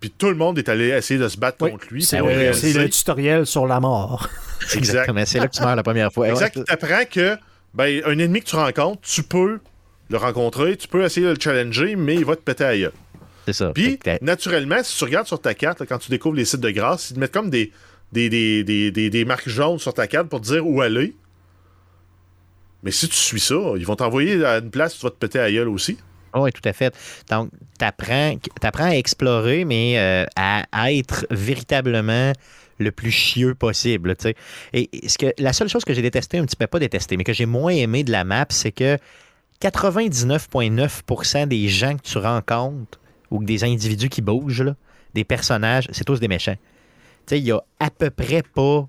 [0.00, 2.02] Puis tout le monde est allé essayer de se battre Oui, contre lui.
[2.04, 4.28] c'est le, réaliser- c'est le tutoriel sur la mort.
[4.74, 5.24] Exactement.
[5.26, 6.28] C'est là que tu meurs la première fois.
[6.28, 6.56] Exact.
[6.56, 7.36] Ouais, Tu apprends que
[7.74, 9.58] ben, un ennemi que tu rencontres, tu peux
[10.10, 12.78] le rencontrer, tu peux essayer de le challenger, mais il va te péter à la
[12.78, 12.92] gueule.
[13.46, 13.72] c'est ça.
[13.74, 16.70] Puis, naturellement, si tu regardes sur ta carte, là, quand tu découvres les sites de
[16.70, 17.72] grâce, ils te mettent comme des,
[18.12, 21.14] des, des, des, des- des marques jaunes sur ta carte pour te dire où aller.
[22.84, 25.16] Mais si tu suis ça, ils vont t'envoyer à une place où tu vas te
[25.16, 25.98] péter à la gueule aussi.
[26.34, 26.94] Oui, tout à fait.
[27.30, 28.36] Donc, tu apprends,
[28.84, 32.32] à explorer, mais euh, à, être véritablement
[32.78, 34.14] le plus chieux possible.
[34.72, 37.24] Et ce que, la seule chose que j'ai détesté, un petit peu pas détesté, mais
[37.24, 38.98] que j'ai moins aimé de la map, c'est que
[39.60, 43.00] 99,9% des gens que tu rencontres
[43.30, 44.72] ou des individus qui bougent,
[45.14, 46.56] des personnages, c'est tous des méchants.
[47.30, 48.88] Il y a à peu près pas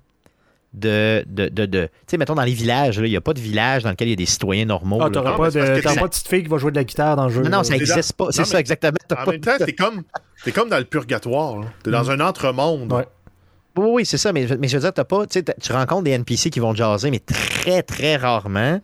[0.72, 1.24] de.
[1.26, 3.40] de, de, de- tu sais, mettons dans les villages, là, il n'y a pas de
[3.40, 5.00] village dans lequel il y a des citoyens normaux.
[5.02, 7.32] Ah, t'auras pas de, pas petite fille qui va jouer de la guitare dans le
[7.32, 7.42] jeu.
[7.42, 7.64] Non, non, là.
[7.64, 8.26] ça n'existe pas.
[8.30, 8.96] C'est ça, exactement.
[9.08, 10.02] T'as En pas même temps, t'es comme,
[10.44, 11.64] t'es comme dans le purgatoire.
[11.82, 12.92] T'es dans un entre-monde.
[12.92, 13.06] Ouais.
[13.76, 15.72] Oui, oui, c'est ça, mais, mais je veux dire, t'as pas, tu sais, t'as- tu
[15.72, 18.80] rencontres des NPC qui vont te jaser, mais très, très rarement.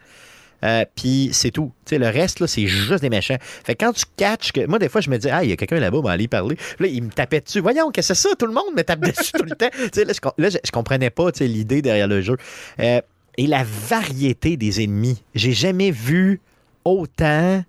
[0.65, 1.73] Euh, Puis c'est tout.
[1.91, 3.37] Le reste, c'est juste des méchants.
[3.41, 4.67] Fait que quand tu catches que.
[4.67, 6.29] Moi, des fois, je me dis, ah, il y a quelqu'un là-bas, on va aller
[6.29, 6.57] parler.
[6.57, 7.61] Puis là, il me tapait dessus.
[7.61, 8.31] Voyons, que c'est ça?
[8.39, 9.71] Tout le monde me tape dessus tout le temps.
[9.73, 12.37] Là, je, là, comprenais pas l'idée derrière le jeu.
[12.81, 13.01] Euh,
[13.39, 15.23] et la variété des ennemis.
[15.35, 16.41] J'ai jamais vu
[16.85, 17.63] autant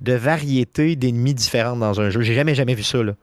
[0.00, 2.20] de variété d'ennemis différentes dans un jeu.
[2.20, 3.14] J'ai jamais, jamais vu ça, là.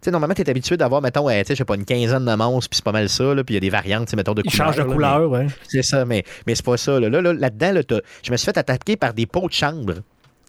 [0.00, 1.84] Tu sais, normalement, tu es habitué d'avoir, mettons, ouais, tu sais, je sais pas, une
[1.84, 4.06] quinzaine de monstres, puis c'est pas mal ça, là, puis il y a des variantes,
[4.06, 4.66] tu sais, mettons, de Il couleurs.
[4.68, 5.44] change de là, couleur, ouais.
[5.46, 7.00] mais- C'est ça, mais, mais c'est pas ça.
[7.00, 7.82] Là, là, là, là-dedans, là,
[8.22, 9.94] je me suis fait attaquer par des pots de chambre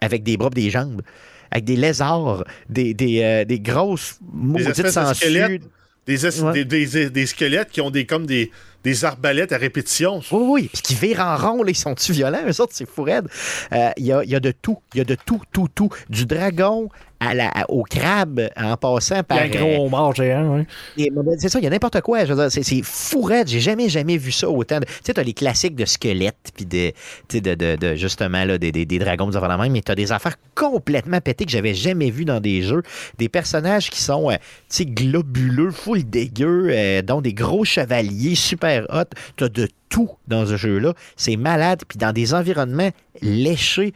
[0.01, 1.01] avec des bras des jambes,
[1.49, 4.27] avec des lézards, des, des, euh, des grosses Des
[4.63, 5.25] maudites de sangsues.
[5.25, 5.63] squelettes.
[6.05, 6.63] Des, es- Ouais.
[6.63, 8.51] des, des- des squelettes qui ont des, comme des,
[8.83, 10.21] des arbalètes à répétition.
[10.31, 12.39] Oui, oui, puis qui virent en rond, là, ils sont-tu violents?
[12.47, 13.27] Eux autres, c'est fou raide.
[13.73, 15.67] Euh, Il y, a, il y a de tout, il y a de tout, tout,
[15.73, 15.89] tout.
[16.09, 16.89] Du dragon
[17.19, 19.37] à la, au crabe, en passant Il y par...
[19.39, 20.63] a un gros homard géant,
[20.97, 22.23] ben, C'est ça, il y a n'importe quoi.
[22.25, 23.47] je veux dire, C'est c'est fou raide.
[23.47, 24.79] J'ai jamais, jamais vu ça autant.
[24.79, 26.91] de- Tu sais, t'as les classiques de squelettes, puis de,
[27.39, 29.95] de, de, de- justement, là, des, des, des dragons, des affaires de même, mais t'as
[29.95, 32.83] des affaires complètement pétées que j'avais jamais vues dans des jeux.
[33.17, 34.39] Des personnages qui sont, euh, tu
[34.69, 39.03] sais, globuleux, full dégueu, euh, dont des gros chevaliers super hot.
[39.35, 40.93] T'as de tout dans ce jeu-là.
[41.17, 42.91] C'est malade, puis dans des environnements
[43.21, 43.93] léchés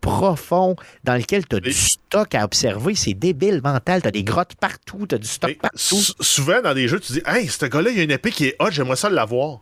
[0.00, 2.94] profonds dans lesquels tu as du stock à observer.
[2.94, 4.02] C'est débile mental.
[4.02, 5.78] Tu as des grottes partout, tu as du stock partout.
[5.78, 8.30] sou- souvent, dans des jeux, tu dis Hey, ce gars-là, il y a une épée
[8.30, 9.60] qui est hot, j'aimerais ça l'avoir.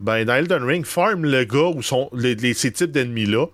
[0.00, 3.46] Ben, dans Elden Ring, farm le gars ou son, les, les- ces types d'ennemis-là,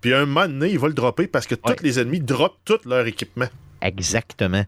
[0.00, 1.74] Puis un moment donné, il va le dropper parce que Ouais.
[1.76, 3.48] tous les ennemis droppent tout leur équipement.
[3.82, 4.64] Exactement.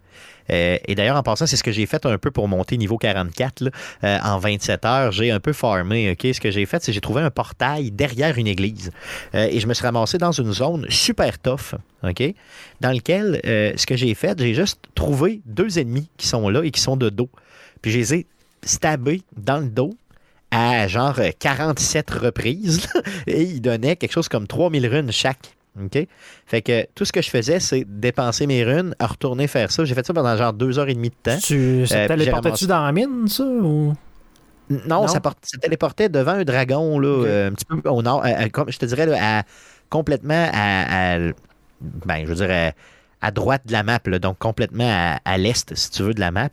[0.51, 2.99] Euh, et d'ailleurs, en passant, c'est ce que j'ai fait un peu pour monter niveau
[2.99, 3.71] 44 là,
[4.05, 5.13] euh, en 27 heures.
[5.13, 6.11] J'ai un peu farmé.
[6.11, 6.35] ok?
[6.35, 8.91] Ce que j'ai fait, c'est que j'ai trouvé un portail derrière une église.
[9.35, 12.35] Euh, et je me suis ramassé dans une zone super tough, ok?
[12.81, 16.71] Dans lequel ce que j'ai fait, j'ai juste trouvé deux ennemis qui sont là et
[16.71, 17.31] qui sont de dos.
[17.81, 18.27] Puis je les ai
[18.65, 19.95] stabés dans le dos
[20.53, 22.87] à genre euh, 47 reprises.
[23.27, 25.57] et ils donnaient quelque chose comme 3000 runes chaque.
[25.81, 26.07] OK?
[26.47, 29.85] Fait que tout ce que je faisais, c'est dépenser mes runes, retourner faire ça.
[29.85, 31.39] J'ai fait ça pendant genre deux heures et demie de temps.
[31.43, 33.45] Tu, ça Euh, téléportais-tu dans la mine, ça?
[33.45, 33.95] Ou...
[34.71, 35.09] Non, Non?
[35.09, 35.21] Ça,
[35.61, 38.25] téléportait devant un dragon, là, euh, un petit peu au nord,
[38.69, 39.43] je te dirais, là, à-
[39.91, 41.19] complètement à, à-
[41.81, 42.73] ben, je veux dire, à,
[43.27, 46.21] à droite de la map, là, donc complètement à, à l'est, si tu veux, de
[46.21, 46.49] la map,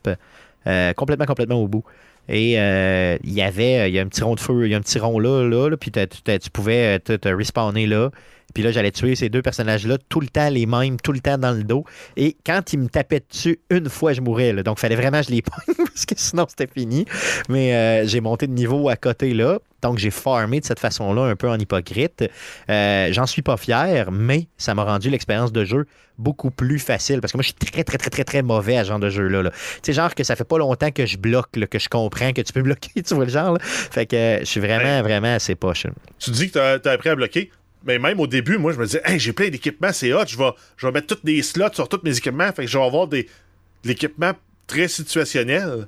[0.68, 1.84] euh, complètement, complètement au bout.
[2.28, 4.76] Et euh, il y avait, il y a un petit rond de feu, il y
[4.76, 8.12] a un petit rond là, là, là, puis tu pouvais te, te respawner là.
[8.54, 11.38] Puis là, j'allais tuer ces deux personnages-là, tout le temps les mêmes, tout le temps
[11.38, 11.84] dans le dos.
[12.18, 14.54] Et quand ils me tapaient dessus, une fois, je mourais.
[14.54, 14.64] là.
[14.64, 17.06] Donc, il fallait vraiment que je les pogne, parce que sinon, c'était fini.
[17.50, 19.60] Mais euh, j'ai monté de niveau à côté là.
[19.82, 22.26] Donc, j'ai farmé de cette façon-là, un peu en hypocrite.
[22.70, 25.86] Euh, J'en suis pas fier, mais ça m'a rendu l'expérience de jeu
[26.18, 27.22] beaucoup plus facile.
[27.22, 29.10] Parce que moi, je suis très, très, très, très, très mauvais à ce genre de
[29.10, 29.42] jeu-là.
[29.42, 29.52] là.
[29.52, 32.34] Tu sais, genre que ça fait pas longtemps que je bloque, là, que je comprends
[32.34, 33.54] que tu peux bloquer, tu vois le genre.
[33.54, 33.60] là.
[33.62, 35.88] Fait que euh, je suis vraiment, vraiment assez poche.
[36.20, 37.50] Tu dis que t'as as appris à bloquer?
[37.86, 40.38] Mais même au début, moi, je me disais, hey, j'ai plein d'équipements, c'est hot, je
[40.38, 42.84] vais, je vais mettre tous des slots sur tous mes équipements, fait que je vais
[42.84, 44.34] avoir des, de l'équipement
[44.68, 45.88] très situationnel.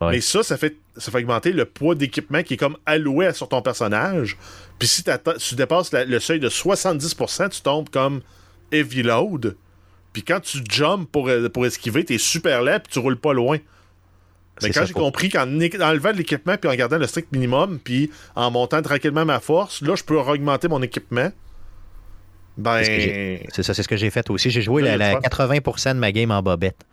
[0.00, 0.10] Ouais.
[0.12, 3.48] Mais ça, ça fait, ça fait augmenter le poids d'équipement qui est comme alloué sur
[3.48, 4.36] ton personnage.
[4.80, 8.20] Puis si tu dépasses la- le seuil de 70%, tu tombes comme
[8.72, 9.56] heavy load.
[10.12, 13.58] Puis quand tu jumps pour, pour esquiver, t'es super lent puis tu roules pas loin.
[14.60, 17.78] Mais C'est quand j'ai compris qu'en enlevant de l'équipement puis en gardant le strict minimum
[17.82, 21.30] puis en montant tranquillement ma force, là, je peux augmenter mon équipement.
[22.58, 22.84] Ben.
[22.84, 24.50] C'est ce ça, c'est ce que j'ai fait aussi.
[24.50, 25.46] J'ai joué la, il y a la du fun.
[25.48, 26.84] 80% de ma game en bobette.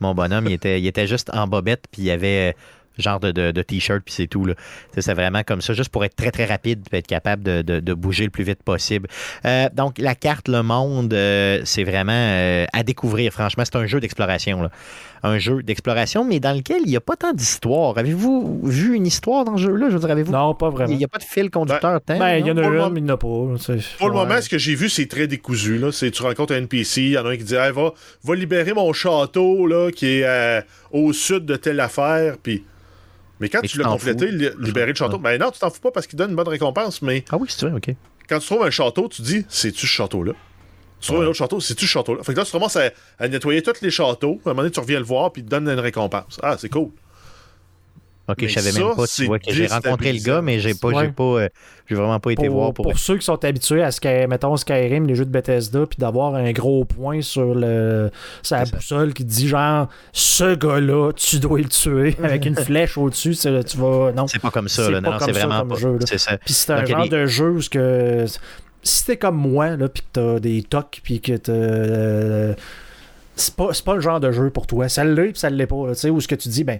[0.00, 2.52] Mon bonhomme, il était, il était juste en bobette, puis il y avait euh,
[2.98, 4.44] genre de, de- de t-shirt, puis c'est tout.
[4.98, 7.78] C'est vraiment comme ça, juste pour être très, très rapide, puis être capable de, de-
[7.78, 9.08] de bouger le plus vite possible.
[9.44, 13.62] Euh, donc, la carte Le Monde, euh, c'est vraiment euh, à découvrir, franchement.
[13.64, 14.68] C'est un jeu d'exploration.
[15.26, 17.96] Un jeu d'exploration, mais dans lequel il n'y a pas tant d'histoire.
[17.96, 19.86] Avez-vous vu une histoire dans ce jeu-là?
[19.88, 20.30] Je veux dire, avez-vous...
[20.32, 20.92] Non, pas vraiment.
[20.92, 22.90] Il n'y a pas de fil conducteur tant, Ben, il y en a le moment-
[22.90, 23.26] mais il n'y en a pas.
[23.26, 23.54] Pour le
[24.04, 24.10] ouais.
[24.10, 25.78] moment, ce que j'ai vu, c'est très décousu.
[25.78, 25.92] Là.
[25.92, 27.92] C'est, tu rencontres un NPC, il y en a un qui dit Hey, va,
[28.22, 30.60] va libérer mon château là, qui est euh,
[30.92, 32.36] au sud de telle affaire.
[32.42, 32.62] Puis...
[33.40, 34.32] Mais quand Et tu tu l'as complété, fous.
[34.36, 36.48] li- libérer le château, ben non, tu t'en fous pas parce qu'il donne une bonne
[36.48, 37.00] récompense.
[37.02, 37.94] Mais Ah oui, c'est vrai, OK.
[38.28, 40.32] quand tu trouves un château, tu dis C'est-tu ce château-là?
[41.06, 42.22] Trouves un autre château, c'est-tu ce château-là?
[42.22, 44.40] Fait que là, tu commences à, à nettoyer tous les châteaux.
[44.44, 46.38] À un moment donné, tu reviens le voir, puis il te donne une récompense.
[46.42, 46.88] Ah, c'est cool.
[48.26, 50.40] OK, Mais je savais ça, même pas, tu c'est vois, que j'ai rencontré le gars,
[50.40, 51.48] mais j'ai pas, j'ai pas, euh,
[51.86, 52.86] j'ai vraiment pas été Pour, voir pour.
[52.86, 56.34] pour ceux qui sont habitués à Sky, mettons Skyrim, les jeux de Bethesda, puis d'avoir
[56.34, 58.10] un gros point sur le
[58.42, 58.76] sa C'est ça.
[58.78, 63.64] boussole qui dit genre ce gars-là, tu dois le tuer avec une flèche au-dessus, c'est-
[63.64, 64.26] tu vas non.
[64.26, 65.02] C'est pas comme ça, C'est là.
[65.02, 65.74] pas Non, comme c'est ça vraiment comme pas.
[65.74, 66.06] jeu, là.
[66.06, 66.38] C'est ça.
[66.38, 68.24] Puis c'est un Donc, genre de jeu où ce que
[68.84, 72.54] si t'es comme moi là, puis que t'as des tocs, puis que t'as euh,
[73.36, 74.88] c'est pas, pas le genre de jeu pour toi.
[74.88, 75.88] Ça l'est, puis ça l'est pas.
[75.88, 76.78] Tu sais, où ce que tu dis, ben,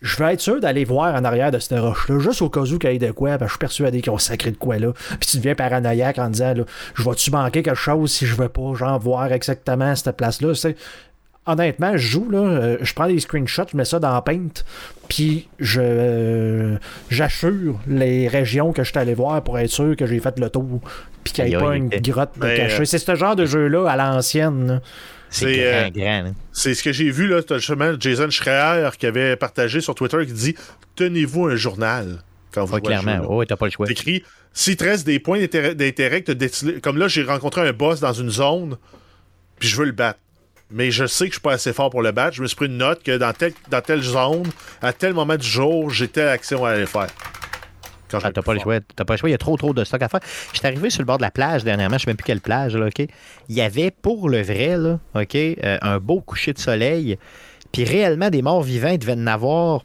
[0.00, 2.78] je vais être sûr d'aller voir en arrière de cette roche-là, juste au cas où
[2.78, 4.92] qu'il y ait de quoi, ben, je suis persuadé qu'ils ont sacré de quoi là.
[5.20, 6.64] Puis tu deviens paranoïaque en disant, là,
[6.94, 10.54] je vais-tu manquer quelque chose si je veux pas, genre, voir exactement cette place-là.
[11.44, 14.62] Honnêtement, je joue, là, euh, je prends des screenshots, je mets ça dans Paint,
[15.08, 16.76] puis je euh,
[17.10, 20.48] j'assure les régions que je suis allé voir pour être sûr que j'ai fait le
[20.50, 20.80] tour,
[21.24, 22.82] puis qu'il n'y ait pas une grotte de Mais, cachée.
[22.82, 24.80] euh, C'est ce genre de jeu-là à l'ancienne.
[25.30, 26.26] C'est euh, grand.
[26.26, 26.34] hein.
[26.52, 27.40] C'est ce que j'ai vu, là.
[27.56, 30.54] Justement Jason Schreier qui avait partagé sur Twitter qui dit
[30.94, 32.18] Tenez-vous un journal
[32.52, 33.26] quand vous à ce clairement.
[33.28, 33.86] Oh, t'as pas le choix.
[33.86, 36.22] T'écris S'il te reste des points d'intérêt
[36.82, 38.76] Comme là, j'ai rencontré un boss dans une zone,
[39.58, 40.20] puis je veux le battre.
[40.72, 42.36] Mais je sais que je suis pas assez fort pour le battre.
[42.36, 44.44] Je me suis pris une note que dans, tel- dans telle zone,
[44.80, 47.08] à tel moment du jour, j'ai telle action à aller faire.
[48.10, 48.78] Je Ah, t'as pas le choix.
[48.94, 49.28] T'as pas le choix.
[49.30, 50.20] Il y a trop, trop de stock à faire.
[50.52, 51.96] J'étais arrivé sur le bord de la plage dernièrement.
[51.96, 52.98] Je sais même plus quelle plage, là, OK?
[53.48, 57.16] Il y avait pour le vrai, là, OK, euh, un beau coucher de soleil.
[57.72, 59.82] Puis réellement, des morts vivants, il devait en avoir.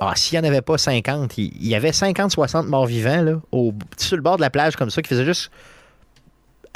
[0.00, 3.40] Ah, s'il n'y en avait pas 50, il il y avait 50-60 morts vivants, là,
[3.52, 5.50] au, sur le bord de la plage comme ça, qui faisaient juste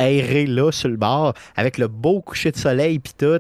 [0.01, 3.39] aérer là, sur le bord, avec le beau coucher de soleil, puis tout.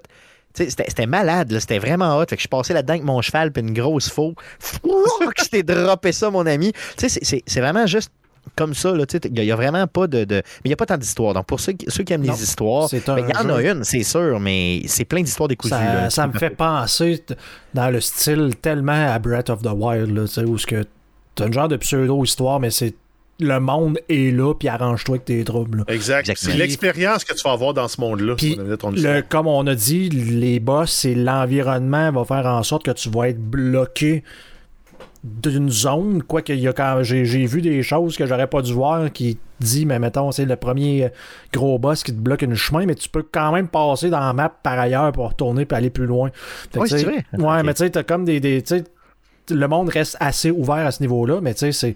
[0.53, 1.61] C'était c'était malade, là.
[1.61, 2.23] c'était vraiment hot.
[2.28, 4.35] Fait que je suis passé là-dedans avec mon cheval puis une grosse faux.
[4.82, 6.73] que je t'ai droppé ça, mon ami.
[6.97, 8.11] C'est- c'est- c'est vraiment juste
[8.57, 8.93] comme ça.
[9.24, 10.24] Il n'y a, vraiment pas de.
[10.24, 11.35] de- Mais il n'y a pas tant d'histoires.
[11.35, 13.55] Donc, pour ceux qui, ceux qui aiment Non, les histoires, un ben, il y en
[13.55, 15.70] a une, c'est sûr, mais c'est plein d'histoires décousues.
[15.74, 16.11] Ça, là.
[16.11, 17.35] ça me fait penser t-
[17.74, 20.85] dans le style tellement à Breath of the Wild, là, où ce que
[21.37, 22.95] t'as une genre de pseudo-histoire, mais c'est
[23.41, 25.79] le monde est là, puis arrange-toi avec tes troubles.
[25.79, 25.85] là.
[25.89, 26.21] Exact.
[26.21, 26.53] Exactement.
[26.53, 28.37] C'est l'expérience que tu vas avoir dans ce monde-là.
[28.43, 33.11] Le, comme on a dit, les boss, c'est l'environnement va faire en sorte que tu
[33.11, 34.23] vas être bloqué
[35.23, 36.23] d'une zone.
[36.23, 39.39] Quoi qu'il y a quand j'ai, vu des choses que j'aurais pas dû voir qui
[39.61, 41.11] dit, mais mettons, c'est le premier
[41.53, 44.33] gros boss qui te bloque une chemin, mais tu peux quand même passer dans la
[44.33, 46.31] map par ailleurs pour retourner puis aller plus loin.
[46.77, 47.25] Oui, c'est vrai.
[47.39, 48.41] Ouais, mais tu sais, t'as comme des.
[48.41, 48.85] des tu sais,
[49.51, 51.95] le monde reste assez ouvert à ce niveau-là, mais tu sais, c'est.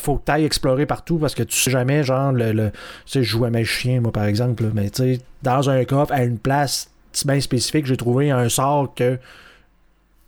[0.00, 2.52] Faut que tu ailles explorer partout parce que tu sais jamais, genre, le.
[2.52, 2.78] le tu
[3.12, 5.84] sais, je joue à mes chiens, moi, par exemple, là, mais tu sais, dans un
[5.84, 6.90] coffre, à une place
[7.24, 9.18] bien spécifique, j'ai trouvé un sort que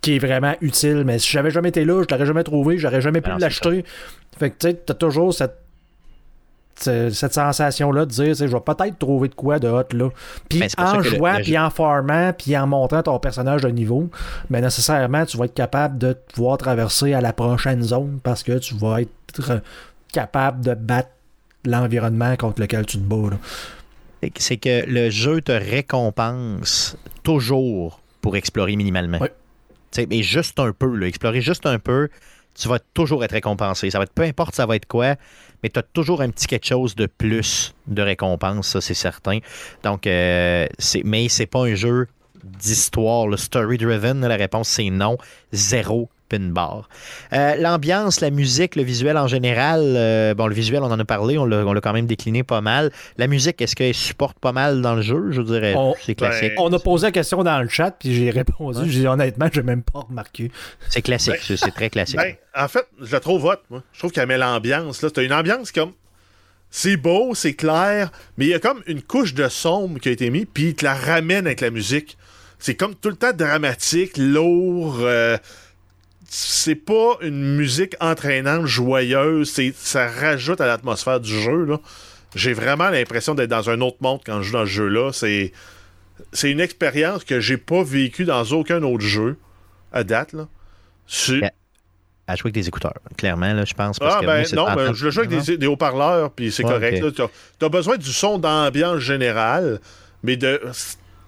[0.01, 3.01] qui est vraiment utile, mais si j'avais jamais été là, je l'aurais jamais trouvé, j'aurais
[3.01, 3.85] jamais pu non, c'est l'acheter.
[4.39, 5.66] Fait que tu sais, t'as toujours cette
[6.79, 10.11] cette sensation-là de dire, je vais peut-être trouver de quoi de hot là.
[10.49, 14.09] Puis Ben, en jouant, puis en farmant, puis en montant ton personnage de niveau,
[14.51, 18.59] mais nécessairement, tu vas être capable de pouvoir traverser à la prochaine zone parce que
[18.59, 19.63] tu vas être
[20.13, 21.11] capable de battre
[21.65, 23.37] l'environnement contre lequel tu te bats.
[24.37, 29.19] C'est que- le jeu te récompense toujours pour explorer minimalement.
[29.21, 29.29] Oui.
[30.11, 32.09] Mais juste un peu, là, explorer juste un peu,
[32.57, 33.91] tu vas toujours être récompensé.
[33.91, 35.17] Ça va être peu importe ça va être quoi,
[35.63, 39.39] mais tu as toujours un petit quelque chose de plus de récompense, ça c'est certain.
[39.83, 42.09] Donc, euh, c'est, mais c'est pas un jeu
[42.43, 44.27] d'histoire, le story driven.
[44.27, 45.19] La réponse c'est non,
[45.53, 46.89] zéro pin bar.
[47.33, 51.05] Euh, L'ambiance, la musique, le visuel en général, euh, bon, le visuel, on en a
[51.05, 52.91] parlé, on l'a on l'a quand même décliné pas mal.
[53.19, 55.29] La musique, est-ce qu'elle supporte pas mal dans le jeu?
[55.31, 55.75] Je dirais,
[56.05, 56.53] c'est classique.
[56.59, 58.91] On a posé la question dans le chat, puis j'ai répondu.
[58.91, 60.51] J'ai dit, honnêtement, j'ai même pas remarqué.
[60.91, 62.17] C'est classique, c'est c'est très classique.
[62.19, 63.83] Ben, en fait, je la trouve hot, moi.
[63.93, 65.03] Je trouve qu'elle met l'ambiance.
[65.03, 65.11] là.
[65.11, 65.93] T'as une ambiance comme.
[66.71, 70.13] C'est beau, c'est clair, mais il y a comme une couche de sombre qui a
[70.13, 72.19] été mise, puis il te la ramène avec la musique.
[72.59, 74.97] C'est comme tout le temps dramatique, lourd.
[75.01, 75.37] euh,
[76.29, 79.51] c'est pas une musique entraînante, joyeuse.
[79.51, 81.65] C'est, ça rajoute à l'atmosphère du jeu.
[81.65, 81.81] Là.
[82.35, 85.13] J'ai vraiment l'impression d'être dans un autre monde quand je joue dans ce jeu-là.
[85.13, 85.53] C'est,
[86.33, 89.37] c'est une expérience que j'ai pas vécue dans aucun autre jeu
[89.93, 90.33] à date.
[90.33, 90.49] Là.
[91.29, 91.53] Yeah.
[92.27, 94.01] À jouer avec des écouteurs, clairement, là, je pense.
[94.01, 96.51] Parce ah, que ben non, en ben, je le joue avec des, des haut-parleurs, puis
[96.51, 97.21] c'est Ouais, correct.
[97.21, 97.31] ok.
[97.61, 99.81] Tu as, besoin du son d'ambiance générale,
[100.25, 100.61] mais de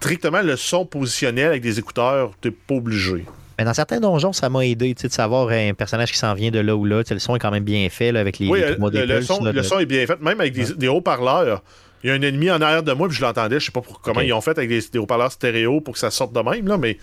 [0.00, 3.24] strictement le son positionnel avec des écouteurs, t'es pas obligé.
[3.58, 6.60] Mais dans certains donjons, ça m'a aidé de savoir un personnage qui s'en vient de
[6.60, 7.02] là ou là.
[7.10, 9.22] Le son est quand même bien fait là, avec les, oui, les euh, le, le
[9.22, 11.62] son, le est bien fait, même avec des, des haut-parleurs.
[12.04, 13.80] Il y a un ennemi en arrière de moi, puis je l'entendais, je sais pas
[13.80, 16.40] pour- comment ils ont fait avec des, des haut-parleurs stéréo pour que ça sorte de
[16.40, 16.96] même, là, mais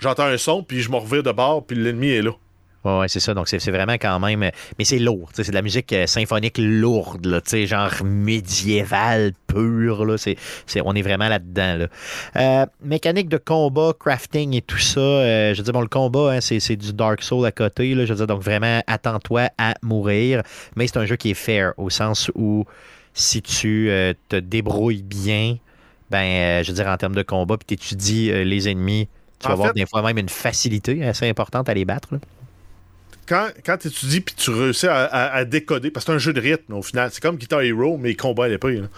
[0.00, 2.32] j'entends un son, puis je me revire de bord, puis l'ennemi est là.
[2.84, 3.34] Ouais, ouais, c'est ça.
[3.34, 4.40] Donc, c'est vraiment quand même.
[4.78, 5.30] Mais c'est lourd.
[5.34, 10.04] C'est de la musique euh, symphonique lourde, là, genre médiévale, pure.
[10.04, 10.16] Là,
[10.84, 11.76] on est vraiment là-dedans.
[11.76, 11.86] Là.
[12.36, 15.00] Euh, mécanique de combat, crafting et tout ça.
[15.00, 17.94] euh, je veux dire, bon, le combat, hein, c'est, du Dark Soul à côté.
[17.94, 20.42] Là, je veux dire, donc vraiment, attends-toi à mourir.
[20.76, 22.64] Mais c'est un jeu qui est fair, au sens où
[23.14, 25.58] si tu euh, te débrouilles bien,
[26.10, 29.08] ben, euh, je veux dire, en termes de combat, puis tu étudies euh, les ennemis,
[29.38, 32.08] tu vas avoir des fois même une facilité assez importante à les battre.
[32.12, 32.18] là.
[33.28, 36.18] Quand, quand tu étudies puis tu réussis à, à- à décoder, parce que c'est un
[36.18, 38.76] jeu de rythme au final, c'est comme Guitar Hero, mais combat à l'épée.
[38.76, 38.88] là.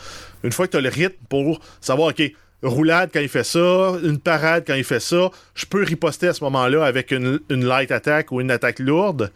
[0.43, 2.23] Une fois que tu as le rythme pour savoir, OK,
[2.63, 6.33] roulade quand il fait ça, une parade quand il fait ça, je peux riposter à
[6.35, 9.31] ce moment-là avec une, une light attack ou une attaque lourde,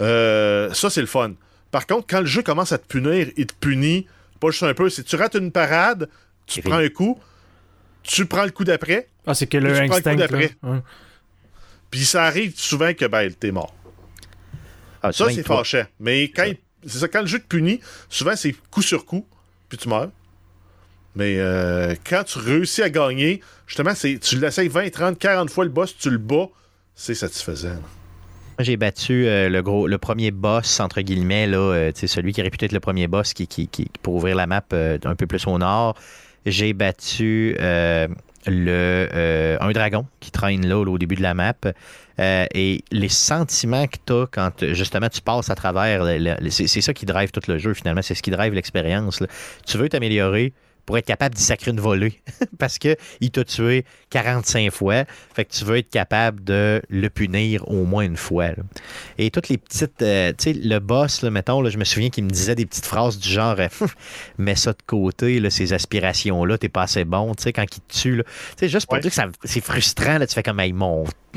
[0.00, 1.32] euh, ça c'est le fun.
[1.70, 4.06] Par contre, quand le jeu commence à te punir, il te punit
[4.40, 4.88] pas juste un peu.
[4.90, 6.08] Si tu rates une parade,
[6.46, 7.18] tu prends un coup,
[8.02, 10.82] tu prends le coup d'après, Ah, c'est que le Tu prends le coup instinct.
[11.90, 13.74] puis ça arrive souvent que ben, t'es mort.
[15.08, 15.84] Ah, Ça, c'est fâchant.
[16.00, 16.56] Mais quand, il-
[16.86, 19.26] c'est ça, quand le jeu te punit, souvent c'est coup sur coup,
[19.68, 20.10] puis tu meurs.
[21.14, 25.64] Mais euh, quand tu réussis à gagner, justement, c'est, tu l'essayes 20, 30, 40 fois
[25.64, 26.48] le boss, tu le bats,
[26.94, 27.80] c'est satisfaisant.
[28.58, 32.44] j'ai battu euh, le gros, le premier boss entre guillemets là, euh, celui qui est
[32.44, 35.46] réputé être le premier boss qui, qui, qui- pour ouvrir la map un peu plus
[35.46, 35.94] au nord.
[36.44, 37.56] J'ai battu
[38.46, 41.54] le euh, un dragon qui traîne là, au début de la map.
[42.18, 46.04] Euh, et les sentiments que tu as quand justement tu passes à travers,
[46.50, 49.22] c'est ça qui drive tout le jeu finalement, c'est ce qui drive l'expérience.
[49.66, 50.52] Tu veux t'améliorer
[50.86, 52.20] pour être capable d'y sacrer une volée
[52.58, 55.04] parce que il t'a tué 45 fois,
[55.34, 58.48] fait que tu veux être capable de le punir au moins une fois.
[58.48, 58.62] là.
[59.18, 62.08] Et toutes les petites, euh, tu sais, le boss, là, mettons, là, je me souviens
[62.08, 63.68] qu'il me disait des petites phrases du genre, euh,
[64.38, 67.80] mets ça de côté, là, ces aspirations-là, t'es pas assez bon, tu sais, quand il
[67.80, 68.22] te tue, là.
[68.24, 68.30] Tu
[68.60, 69.00] sais, juste pour Ouais.
[69.00, 71.04] dire que ça- c'est frustrant, là, tu fais comme, hey, mon.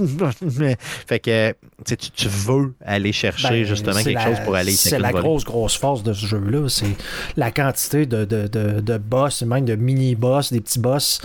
[1.08, 1.54] fait que,
[1.86, 5.12] tu tu veux aller chercher Ben, justement quelque la- chose pour aller C'est sacrer la
[5.12, 5.24] volée.
[5.24, 6.70] grosse, grosse force de ce jeu-là.
[6.70, 6.96] C'est
[7.36, 11.22] la quantité de, de, de, de boss, même de mini-boss, des petits boss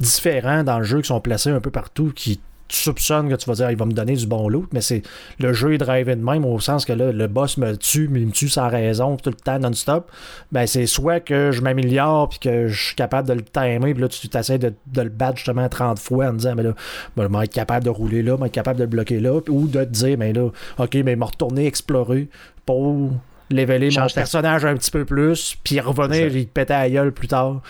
[0.00, 2.40] différents dans le jeu qui sont placés un peu partout, qui
[2.72, 5.02] tu soupçonnes que tu vas dire, il va me donner du bon loot, mais c'est
[5.38, 8.22] le jeu est drivé de même au sens que là, le boss me tue, mais
[8.22, 10.10] il me tue sans raison tout le temps non-stop.
[10.52, 14.00] Ben, c'est soit que je m'améliore puis que je suis capable de le timer, puis
[14.00, 16.72] là, tu t'essaies de, le battre justement 30 fois en disant, mais là,
[17.16, 19.20] ben, je vais être capable de rouler là, je vais être capable de le bloquer
[19.20, 20.48] là, ou de te dire, mais là,
[20.78, 22.28] ok, mais me retourner explorer
[22.64, 23.10] pour
[23.56, 26.90] leveler mon Change ta- personnage un petit peu plus, puis revenir et péter à la
[26.90, 27.60] gueule plus tard.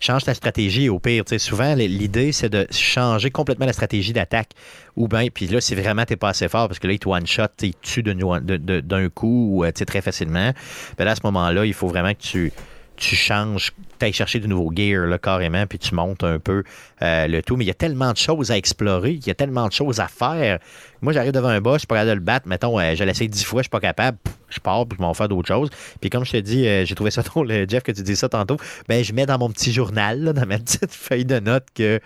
[0.00, 1.24] change ta stratégie au pire.
[1.38, 4.50] Souvent, l'idée, c'est de changer complètement la stratégie d'attaque.
[4.96, 7.08] Ou bien, puis là, si vraiment t'es pas assez fort, parce que là, il te
[7.08, 10.52] one-shot, il tue d'un coup, ou, euh, tu sais, très facilement,
[10.98, 12.52] ben là, à ce moment-là, il faut vraiment que tu,
[12.96, 16.64] tu changes, tu ailles chercher du nouveau gear, carrément, puis tu montes un peu
[17.02, 17.56] euh, le tout.
[17.56, 20.00] Mais il y a tellement de choses à explorer, il y a tellement de choses
[20.00, 20.58] à faire.
[21.02, 22.48] Moi, j'arrive devant un boss, je suis pas capable de le battre.
[22.48, 24.18] Mettons, euh, je l'essaie dix fois, je suis pas capable.
[24.48, 25.70] Je pars, puis je m'en faire d'autres choses.
[26.00, 28.28] Puis comme je te dis, euh, j'ai trouvé ça drôle, Jeff, que tu dis ça
[28.28, 28.56] tantôt.
[28.88, 32.00] Ben, je mets dans mon petit journal, dans ma petite feuille de notes que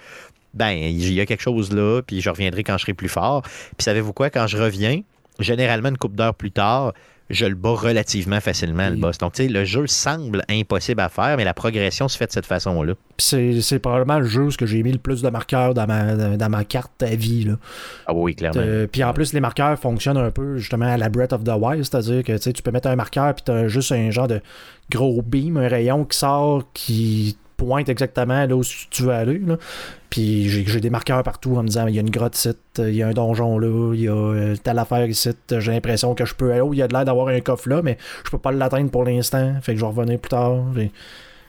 [0.52, 3.42] ben, il y a quelque chose là, puis je reviendrai quand je serai plus fort.
[3.42, 5.02] Puis savez-vous quoi, quand je reviens,
[5.40, 6.92] généralement une couple d'heures plus tard,
[7.30, 9.18] je le bats relativement facilement, le boss.
[9.18, 12.32] Donc, tu sais, le jeu semble impossible à faire, mais la progression se fait de
[12.32, 12.94] cette façon-là.
[13.16, 16.48] Puis c'est, probablement le jeu où j'ai mis le plus de marqueurs dans ma, dans
[16.50, 17.44] ma carte à vie.
[17.44, 17.54] Là.
[18.06, 18.60] Ah oui, clairement.
[18.62, 21.52] Euh, puis en plus, les marqueurs fonctionnent un peu justement à la Breath of the
[21.56, 24.40] Wild, c'est-à-dire que tu peux mettre un marqueur puis tu as juste un genre de
[24.90, 29.38] gros beam, un rayon qui sort, qui pointe exactement là où tu veux aller.
[29.38, 29.56] Là.
[30.10, 32.50] Puis j'ai, j'ai des marqueurs partout en me disant il y a une grotte ici,
[32.78, 35.30] il y a un donjon là, il y a euh, telle affaire ici.
[35.50, 36.60] J'ai l'impression que je peux aller.
[36.60, 38.90] Oh, il y a de l'air d'avoir un coffre là, mais je peux pas l'atteindre
[38.90, 39.54] pour l'instant.
[39.62, 40.56] Fait que je vais revenir plus tard.
[40.74, 40.90] Puis-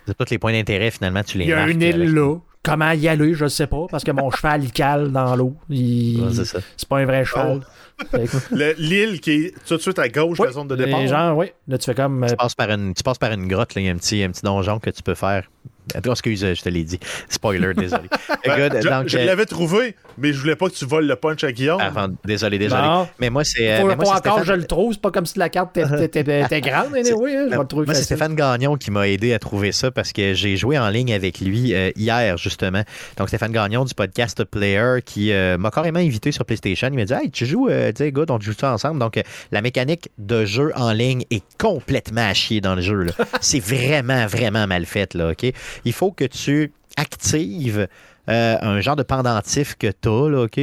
[0.07, 2.35] C'est tous les points d'intérêt, finalement, tu les il y a une île avec- là.
[2.63, 5.53] Comment y aller, je sais pas, parce que mon cheval il cale dans l'eau.
[5.69, 6.59] Il- Ouais, c'est ça.
[6.75, 7.61] c'est pas un vrai cheval.
[8.51, 10.99] Le- L'île qui est tout de suite à gauche de Oui, la zone de départ.
[10.99, 11.51] les gens, oui.
[11.67, 12.23] Là, tu fais comme.
[12.23, 14.23] euh, Tu passes par une, tu passes par une grotte, il y a un petit,
[14.23, 15.49] un petit donjon que tu peux faire.
[15.93, 16.99] Excuse, je te l'ai dit.
[17.29, 18.03] Spoiler, désolé.
[18.45, 21.07] Ben, Good, je donc, je euh, l'avais trouvé, mais je voulais pas que tu voles
[21.07, 21.81] le punch à Guillaume.
[21.81, 22.81] avant- désolé, désolé.
[22.83, 23.07] Non.
[23.19, 23.71] Mais moi, c'est.
[23.71, 25.75] euh, Faut, mais moi, encore Stéphane- je le trouve, c'est pas comme si la carte
[25.77, 26.23] était,
[26.61, 28.15] grande, anyway, hein, je vais le trouver Moi, c'est facile.
[28.17, 31.39] Stéphane Gagnon qui m'a aidé à trouver ça parce que j'ai joué en ligne avec
[31.39, 32.83] lui euh, hier, justement.
[33.17, 36.87] Donc, Stéphane Gagnon du podcast Player qui euh, m'a carrément invité sur PlayStation.
[36.91, 38.99] Il m'a dit Hey, tu joues, euh, tu sais, good, on joue ça ensemble.
[38.99, 43.05] Donc, euh, la mécanique de jeu en ligne est complètement à chier dans le jeu.
[43.41, 45.51] c'est vraiment, vraiment mal fait, là, OK?
[45.83, 47.87] Il faut que tu actives
[48.29, 50.59] euh, un genre de pendentif que tu as, là, OK?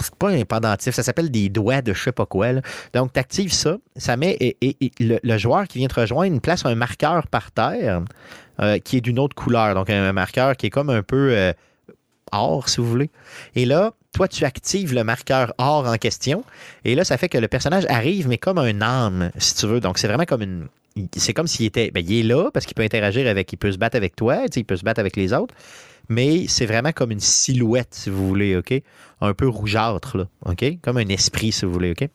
[0.00, 2.48] c'est pas un pendentif, ça s'appelle des doigts de je sais pas quoi.
[2.94, 6.74] Donc, tu actives ça, ça met et, le joueur qui vient te rejoindre place un
[6.74, 8.02] marqueur par terre
[8.60, 9.74] euh, qui est d'une autre couleur.
[9.74, 11.52] Donc, un marqueur qui est comme un peu euh,
[12.32, 13.10] or, si vous voulez.
[13.54, 16.44] Et là, toi, tu actives le marqueur or en question.
[16.84, 19.80] Et là, ça fait que le personnage arrive, mais comme un âme, si tu veux.
[19.80, 20.68] Donc, c'est vraiment comme une.
[21.16, 21.90] C'est comme s'il était.
[21.90, 23.52] Ben, il est là parce qu'il peut interagir avec.
[23.52, 25.54] Il peut se battre avec toi, il peut se battre avec les autres.
[26.08, 28.72] Mais c'est vraiment comme une silhouette, si vous voulez, OK?
[29.20, 30.64] Un peu rougeâtre, là, OK?
[30.80, 32.08] Comme un esprit, si vous voulez, OK?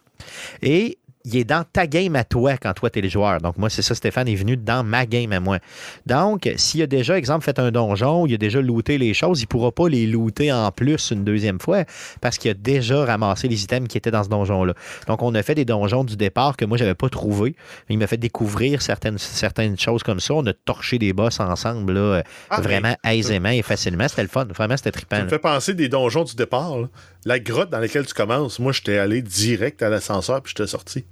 [0.61, 3.39] Et il est dans ta game à toi quand toi, t'es le joueur.
[3.39, 5.59] Donc, moi, c'est ça, Stéphane est venu dans ma game à moi.
[6.05, 9.43] Donc, s'il a déjà, exemple, fait un donjon, il a déjà looté les choses, il
[9.43, 11.85] ne pourra pas les looter en plus une deuxième fois
[12.19, 14.73] parce qu'il a déjà ramassé les items qui étaient dans ce donjon-là.
[15.07, 17.55] Donc, on a fait des donjons du départ que moi, j'avais pas trouvé.
[17.89, 20.33] Il m'a fait découvrir certaines, certaines choses comme ça.
[20.33, 24.07] On a torché des boss ensemble, là, Ah, mais- vraiment aisément et facilement.
[24.09, 24.45] C'était le fun.
[24.53, 25.17] Vraiment, c'était Ça trippant.
[25.19, 25.29] me là.
[25.29, 26.77] fait penser des donjons du départ.
[26.79, 26.87] là.
[27.25, 31.05] La grotte dans laquelle tu commences, moi, j'étais allé direct à l'ascenseur puis j'étais sorti.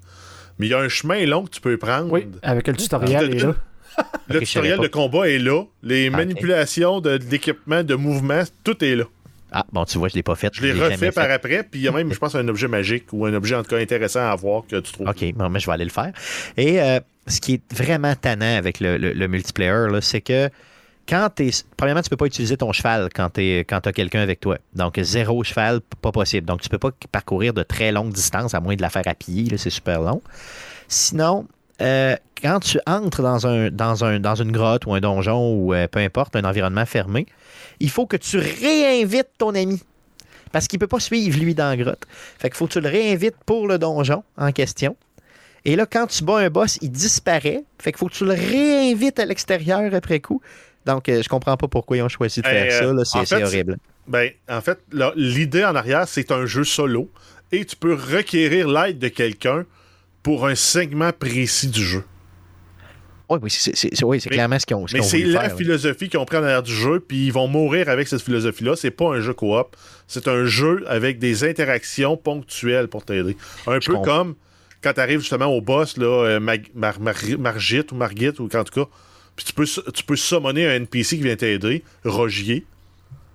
[0.61, 2.11] Mais il y a un chemin long que tu peux prendre.
[2.11, 3.55] Oui, avec le tutoriel, Ah, est là.
[4.29, 5.63] Le tutoriel de combat est là.
[5.81, 9.05] Les Ah, manipulations de- d'équipement, de, mouvement, tout est là.
[9.51, 10.51] Ah, bon, tu vois, je l'ai pas fait.
[10.53, 11.31] Je l'ai refait par fait.
[11.33, 13.63] après, puis il y a même, je pense, un objet magique ou un objet en
[13.63, 15.09] tout cas intéressant à voir que tu trouves.
[15.09, 16.11] OK, bon, mais je vais aller le faire.
[16.57, 20.47] Et euh, ce qui est vraiment tannant avec le, le- le multiplayer, c'est que
[21.07, 24.39] quand tu Premièrement, tu peux pas utiliser ton cheval quand tu quand as quelqu'un avec
[24.39, 24.57] toi.
[24.73, 26.47] Donc, zéro cheval, pas possible.
[26.47, 29.13] Donc, tu peux pas parcourir de très longues distances, à moins de la faire à
[29.13, 30.21] pied, là, c'est super long.
[30.87, 31.47] Sinon,
[31.81, 35.73] euh, quand tu entres dans, un, dans, un, dans une grotte ou un donjon ou
[35.73, 37.25] euh, peu importe, un environnement fermé,
[37.79, 39.81] il faut que tu réinvites ton ami.
[40.51, 42.03] Parce qu'il peut pas suivre, lui, dans la grotte.
[42.37, 44.97] Fait qu'il faut que tu le réinvites pour le donjon en question.
[45.63, 47.63] Et là, quand tu bats un boss, il disparaît.
[47.79, 50.41] Fait qu'il faut que tu le réinvites à l'extérieur après coup.
[50.85, 52.83] Donc, euh, je comprends pas pourquoi ils ont choisi de faire ça.
[52.85, 53.01] là.
[53.13, 53.77] en C'est horrible.
[54.07, 54.79] Ben, en fait,
[55.15, 57.09] l'idée en arrière, c'est un jeu solo
[57.51, 59.65] et tu peux requérir l'aide de quelqu'un
[60.23, 62.03] pour un segment précis du jeu.
[63.29, 66.19] Oui, oui, c'est oui, clairement ce qu'ils ont, ce Mais c'est la faire, philosophie qu'ils
[66.19, 68.75] ont pris en arrière du jeu, puis ils vont mourir avec cette philosophie-là.
[68.75, 73.37] C'est pas un jeu coop, c'est un jeu avec des interactions ponctuelles pour t'aider.
[73.67, 74.17] Un Je peu comprends.
[74.23, 74.35] comme
[74.83, 78.49] quand tu arrives justement au boss, là, euh, Mag- Mar- Mar- Margit ou Margit, ou
[78.53, 78.89] en tout cas,
[79.35, 82.65] puis tu peux, tu peux summoner un NPC qui vient t'aider, Rogier.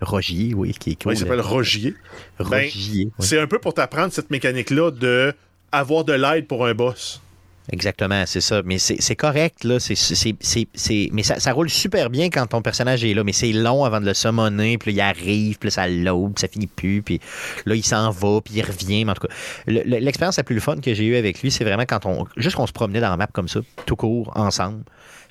[0.00, 1.10] Rogier, oui, qui est cool.
[1.12, 1.94] Ouais, il s'appelle Rogier.
[2.38, 3.04] Ben, Rogier.
[3.06, 3.12] oui.
[3.26, 5.32] C'est un peu pour t'apprendre cette mécanique-là de
[5.72, 7.20] avoir de l'aide pour un boss.
[7.72, 8.62] Exactement, c'est ça.
[8.64, 9.78] Mais c'est correct, là.
[11.12, 13.24] Mais ça, ça roule super bien quand ton personnage est là.
[13.24, 14.78] Mais c'est long avant de le summoner.
[14.78, 17.02] Puis là, il arrive, puis là, ça load, puis ça finit plus.
[17.02, 17.20] Puis
[17.64, 19.04] là, il s'en va, puis il revient.
[19.04, 19.34] Mais en tout cas,
[19.66, 22.26] le- le- l'expérience la plus fun que j'ai eue avec lui, c'est vraiment quand on.
[22.36, 24.84] Juste qu'on se promenait dans la map comme ça, tout court, ensemble.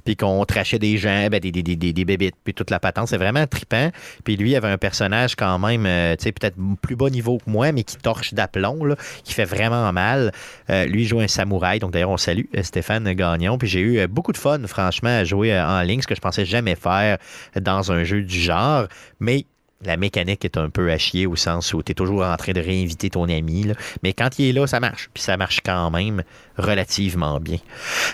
[0.06, 3.10] Puis qu'on trachait des gens, ben, des, des, des, des, bébites, puis toute la patente.
[3.10, 3.90] C'est vraiment trippant.
[4.24, 7.38] Puis lui, il avait un personnage quand même, euh, tu sais, peut-être plus bas niveau
[7.38, 10.32] que moi, mais qui torche d'aplomb, qui fait vraiment mal.
[10.70, 11.80] Euh, lui, joue un samouraï.
[11.80, 13.58] Donc, d'ailleurs, on salue euh, Stéphane Gagnon.
[13.58, 16.22] Puis j'ai eu euh, beaucoup de fun, franchement, à jouer en ligne, ce que je
[16.22, 17.18] pensais jamais faire
[17.60, 18.88] dans un jeu du genre.
[19.20, 19.46] Mais
[19.84, 22.54] la mécanique est un peu à chier au sens où tu es toujours en train
[22.54, 23.64] de réinviter ton ami.
[23.64, 23.74] là.
[24.04, 25.10] Mais quand il est là, ça marche.
[25.14, 26.24] Puis ça marche quand même
[26.58, 27.58] relativement bien.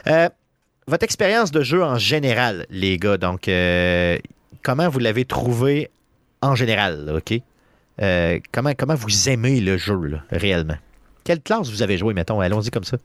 [0.07, 0.29] Euh,
[0.91, 4.17] votre expérience de jeu en général, les gars, donc euh,
[4.61, 5.89] comment vous l'avez trouvé
[6.41, 7.39] en général, OK?
[8.01, 10.75] Euh, comment, comment vous aimez le jeu, réellement?
[11.23, 12.41] Quelle classe vous avez joué, mettons?
[12.41, 12.97] Allons-y comme ça.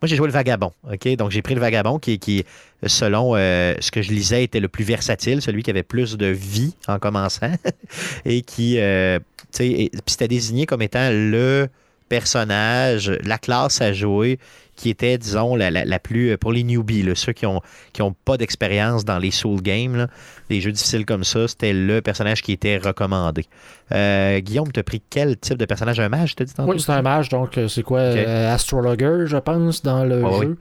[0.00, 1.06] Moi, j'ai joué le vagabond, OK?
[1.16, 2.46] Donc, j'ai pris le vagabond qui, qui
[2.86, 6.26] selon euh, ce que je lisais, était le plus versatile, celui qui avait plus de
[6.26, 7.52] vie en commençant
[8.24, 9.20] et qui, tu
[9.50, 11.68] sais, c'était désigné comme étant le
[12.16, 14.38] personnage, la classe à jouer
[14.76, 17.60] qui était, disons, la, la- la plus, pour les newbies, là, ceux qui n'ont
[17.92, 20.06] qui ont pas d'expérience dans les soul games, là,
[20.50, 23.44] les jeux difficiles comme ça, c'était le personnage qui était recommandé.
[23.92, 26.00] Euh, Guillaume, tu as pris quel type de personnage?
[26.00, 26.72] Un mage, t'as dit tantôt?
[26.72, 30.40] Oui, c'est un mage, donc euh, c'est quoi euh, Astrologer, je pense, dans le Ouais,
[30.46, 30.56] jeu.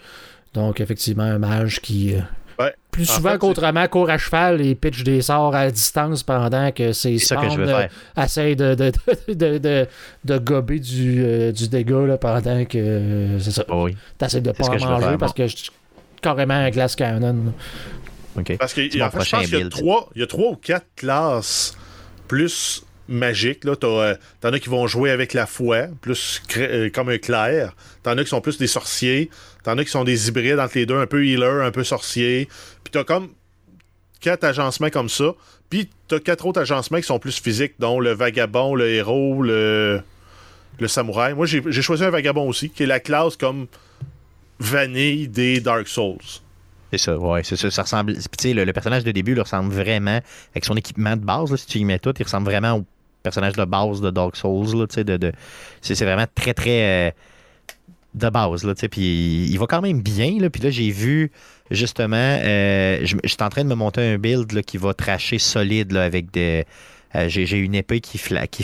[0.54, 2.20] Donc, effectivement, un mage qui, euh.
[2.92, 6.92] Plus En souvent qu'autrement, court à cheval et pitch des sorts à distance pendant que
[6.92, 7.88] ses spawns, euh,
[8.22, 8.92] essayent de, de,
[9.28, 9.88] de, de, de-
[10.26, 13.64] de gober du, euh, du dégât là, pendant que euh, c'est ça.
[13.70, 15.72] Oh oui, T'essayes de pas en manger faire, parce que je suis
[16.22, 17.34] carrément un glass cannon.
[17.46, 17.52] là.
[18.42, 18.58] OK.
[18.58, 20.56] Parce que en fait, je pense qu'il y a trois, il y a trois ou
[20.56, 21.76] quatre classes
[22.28, 23.66] plus magiques.
[23.66, 23.76] Là.
[23.76, 27.76] T'as, euh, T'en as qui vont jouer avec la foi, plus euh, comme un clair.
[28.04, 29.30] T'en as qui sont plus des sorciers.
[29.64, 32.48] T'en as qui sont des hybrides entre les deux, un peu healer, un peu sorcier.
[32.92, 33.30] Puis t'as comme
[34.20, 35.34] quatre agencements comme ça.
[35.70, 40.02] Puis t'as quatre autres agencements qui sont plus physiques, dont le vagabond, le héros, le,
[40.80, 41.34] le samouraï.
[41.34, 43.68] Moi, j'ai, choisi un vagabond aussi, qui est la classe comme
[44.60, 46.18] vanille des Dark Souls.
[46.92, 47.72] C'est ça, ouais, c'est ça.
[47.72, 48.16] Ça ressemble.
[48.16, 50.20] Tu sais, le, personnage de début il ressemble vraiment,
[50.52, 52.86] avec son équipement de base, si tu y mets tout, il ressemble vraiment au
[53.24, 54.78] personnage de base de Dark Souls.
[54.78, 55.32] Là, de,
[55.82, 57.12] c'est vraiment très, très euh,
[58.14, 58.64] de base.
[58.64, 60.38] Là, puis il, va quand même bien.
[60.40, 61.32] Là, puis là, j'ai vu
[61.70, 65.40] justement, euh, je suis en train de me monter un build là, qui va tracher
[65.40, 66.66] solide là, avec des.
[67.16, 68.64] euh, j'ai, une épée qui, fla- qui,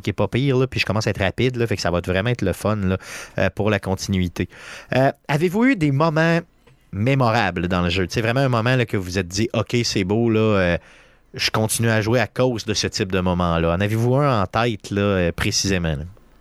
[0.00, 1.90] qui est pas pire, là, puis je commence à être rapide, là, fait que ça
[1.90, 2.98] va vraiment être le fun là,
[3.38, 4.48] euh, pour la continuité.
[4.96, 6.40] Euh, avez-vous eu des moments
[6.92, 8.06] mémorables dans le jeu?
[8.08, 10.78] C'est vraiment un moment là, que vous vous êtes dit, OK, c'est beau, là,
[11.34, 13.72] je continue à jouer à cause de ce type de moment-là.
[13.72, 15.96] En avez-vous un en tête, là, précisément?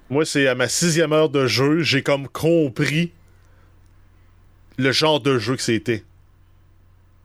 [0.09, 3.11] Moi, c'est à ma sixième heure de jeu, j'ai comme compris
[4.77, 6.03] le genre de jeu que c'était.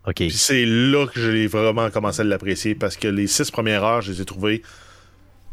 [0.07, 0.17] OK.
[0.17, 4.03] Puis c'est là que j'ai vraiment commencé à l'apprécier parce que les six premières heures,
[4.03, 4.63] je les ai trouvées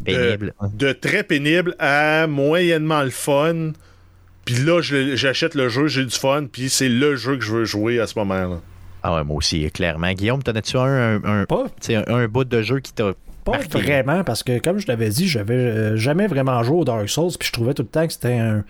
[0.04, 0.54] Pénible.
[0.60, 0.70] hein.
[0.74, 3.72] de très pénibles à moyennement le fun.
[4.46, 7.66] Puis là, j'achète le jeu, j'ai du fun, puis c'est le jeu que je veux
[7.66, 8.60] jouer à ce moment-là.
[9.04, 10.12] Ah ouais, moi aussi, clairement.
[10.14, 13.82] Guillaume, t'en as-tu un, un, un, un bout de jeu qui t'a pas marqué?
[13.82, 17.32] vraiment, parce que comme je l'avais dit, j'avais euh, jamais vraiment joué au Dark Souls,
[17.40, 18.64] puis je trouvais tout le temps que c'était un,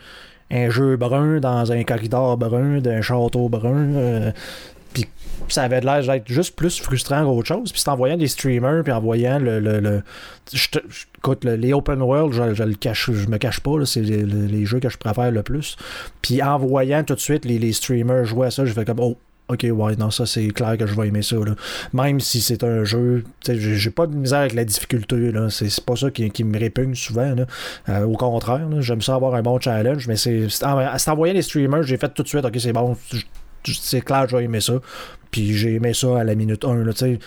[0.51, 3.95] un jeu brun dans un corridor brun, d'un château brun.
[3.95, 4.31] euh,
[4.93, 5.07] puis
[5.47, 7.71] ça avait l'air d'être juste plus frustrant qu'autre chose.
[7.71, 9.59] Puis c'est en voyant des streamers, puis en voyant le.
[9.59, 10.03] le, le-
[10.53, 13.61] je te- je- écoute, le- les open world, je, je le cache, je me cache
[13.61, 15.77] pas, c'est les jeux que je préfère le plus.
[16.21, 18.99] Puis en voyant tout de suite les, les streamers jouer à ça, je fais comme
[18.99, 19.17] oh.
[19.47, 21.35] Ok, ouais, non, ça c'est clair que je vais aimer ça.
[21.35, 21.55] Là.
[21.91, 25.31] Même si c'est un jeu, j'ai pas de misère avec la difficulté.
[25.31, 25.49] là.
[25.49, 27.35] C'est pas ça qui, me répugne souvent.
[27.35, 27.45] là.
[27.89, 31.83] Euh, au contraire, j'aime ça avoir un bon challenge, mais c'est en, c'est les streamers,
[31.83, 32.95] j'ai fait tout de suite, ok, c'est bon,
[33.65, 34.73] c'est clair, je vais aimer ça.
[35.31, 36.83] Puis j'ai aimé ça à la minute 1.
[36.83, 37.19] Là, tu sais.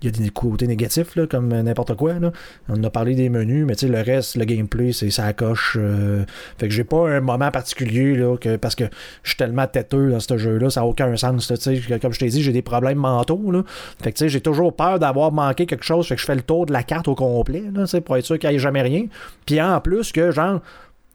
[0.00, 2.14] Il y a des côtés négatifs, là, comme n'importe quoi.
[2.20, 2.30] Là.
[2.68, 5.76] On a parlé des menus, mais tu sais, le reste, le gameplay, c'est ça coche.
[5.80, 6.24] euh,
[6.56, 8.84] fait que j'ai pas un moment particulier là, que, parce que
[9.24, 11.50] je suis tellement têteux dans ce jeu-là, ça n'a aucun sens.
[11.50, 13.50] Là, comme je t'ai dit, j'ai des problèmes mentaux.
[13.50, 13.62] Là.
[14.02, 16.06] Fait que tu sais, j'ai toujours peur d'avoir manqué quelque chose.
[16.06, 18.38] Fait que je fais le tour de la carte au complet là, pour être sûr
[18.38, 19.06] qu'il n'y ait jamais rien.
[19.46, 20.60] Puis en plus que genre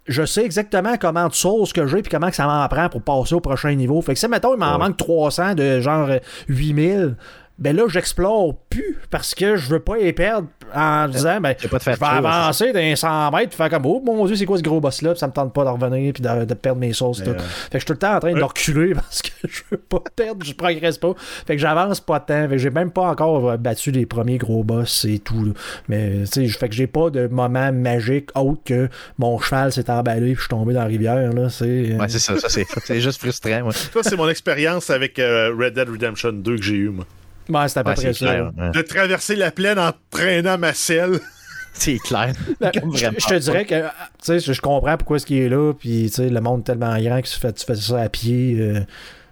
[0.06, 3.02] je sais exactement comment de sauce que j'ai puis comment que ça m'en prend pour
[3.02, 4.02] passer au prochain niveau.
[4.02, 4.78] Fait que si, mettons, il m'en Ouais.
[4.80, 6.18] manque 300 de genre euh,
[6.50, 7.16] 8000,
[7.64, 11.68] ben là, j'explore plus parce que je veux pas les perdre en disant, ben, je
[11.68, 15.12] vais avancer d'un 100 mètres, faire comme, oh mon dieu, c'est quoi ce gros boss-là,
[15.12, 17.24] puis ça me tente pas de revenir, puis de, de perdre mes sauces.
[17.24, 17.30] Tout.
[17.30, 18.44] euh, Fait que je suis tout le temps en train de ouais.
[18.44, 21.14] reculer parce que je veux pas perdre, je progresse pas.
[21.48, 22.44] Fait que j'avance pas de temps.
[22.50, 25.46] Fait que j'ai même pas encore euh, battu les premiers gros boss et tout.
[25.46, 25.52] là.
[25.88, 29.90] Mais, tu sais, fait que j'ai pas de moment magique autre que mon cheval s'est
[29.90, 31.50] emballé, puis je suis tombé dans la rivière, là.
[31.50, 31.66] C'est.
[31.94, 33.62] euh, Ouais, c'est ça, ça c'est, c'est juste frustrant.
[33.62, 33.74] ouais.
[33.92, 37.06] Toi, c'est mon expérience avec euh, Red Dead Redemption 2 que j'ai eu, moi.
[37.50, 38.32] Ouais, c'est à peu Ouais, près c'est ça.
[38.32, 38.52] clair.
[38.58, 38.72] ouais.
[38.72, 41.20] De traverser la plaine en traînant ma selle.
[41.76, 42.34] C'est clair.
[42.62, 45.40] Ben, je, je te dirais que, ah, tu sais, je, je comprends pourquoi ce qui
[45.40, 47.74] est là, puis tu sais, le monde est tellement grand que tu fais, tu fais
[47.74, 48.82] ça à pied, euh,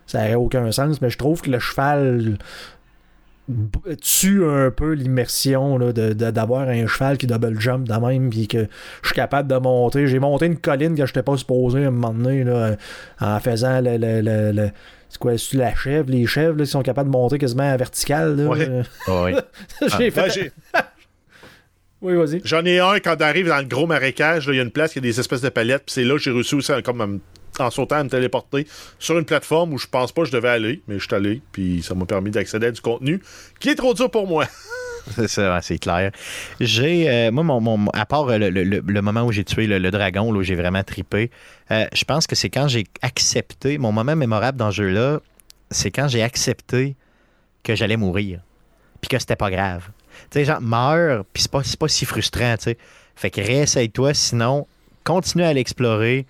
[0.08, 2.40] ça n'aurait aucun sens, mais je trouve que le cheval
[4.02, 8.30] tue un peu l'immersion là, de, de- d'avoir un cheval qui double jump de même,
[8.30, 8.68] puis que
[9.02, 10.08] je suis capable de monter.
[10.08, 12.76] J'ai monté une colline que je n'étais pas supposé à un moment donné, là,
[13.20, 13.98] en faisant le.
[13.98, 14.72] le, le- le-
[15.12, 17.76] c'est quoi, c'est la chèvre, les chèvres là, qui sont capables de monter quasiment à
[17.78, 18.36] vertical.
[18.38, 18.68] Là, Ouais.
[18.70, 18.84] Euh,
[19.24, 19.36] Ouais.
[20.00, 20.22] j'ai fait.
[20.22, 20.52] Ouais, j'ai-
[22.02, 22.42] oui, vas-y.
[22.44, 24.48] J'en ai un quand on arrive dans le gros marécage.
[24.48, 25.84] là, Il y a une place, il y a des espèces de palettes.
[25.86, 27.20] Puis c'est là que j'ai réussi aussi, comme
[27.60, 28.66] en sautant, à me téléporter
[28.98, 30.82] sur une plateforme où je pense pas que je devais aller.
[30.88, 31.42] Mais je suis allé.
[31.52, 33.22] Puis ça m'a permis d'accéder à du contenu
[33.60, 34.46] qui est trop dur pour moi.
[35.62, 36.12] C'est clair.
[36.60, 40.44] J'ai, euh, moi, mon, à part euh, le, moment où j'ai tué le, dragon, où
[40.44, 41.32] j'ai vraiment tripé,
[41.72, 45.20] euh, je pense que c'est quand j'ai accepté, mon moment mémorable dans ce jeu-là,
[45.70, 46.96] c'est quand j'ai accepté
[47.64, 48.42] que j'allais mourir,
[49.00, 49.90] puis que c'était pas grave.
[50.30, 52.78] Tu sais, genre, meurs, puis c'est pas, pas si frustrant, tu sais.
[53.16, 54.68] Fait que réessaye-toi, sinon,
[55.04, 56.26] continue à l'explorer,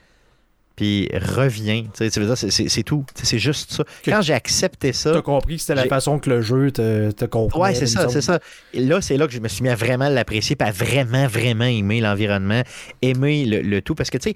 [0.81, 1.83] puis reviens.
[1.83, 3.05] Tu sais, tu veux dire, c'est- tout.
[3.21, 3.83] C'est juste ça.
[4.03, 7.25] Quand j'ai accepté ça, T'as compris que c'était la façon que le jeu te, te
[7.25, 7.63] comprenait.
[7.65, 8.39] Ouais, c'est ça, c'est ça.
[8.73, 11.27] Et là, c'est là que je me suis mis à vraiment l'apprécier, puis à vraiment,
[11.27, 12.63] vraiment aimer l'environnement,
[13.03, 13.93] aimer le, le tout.
[13.93, 14.35] Parce que, tu sais,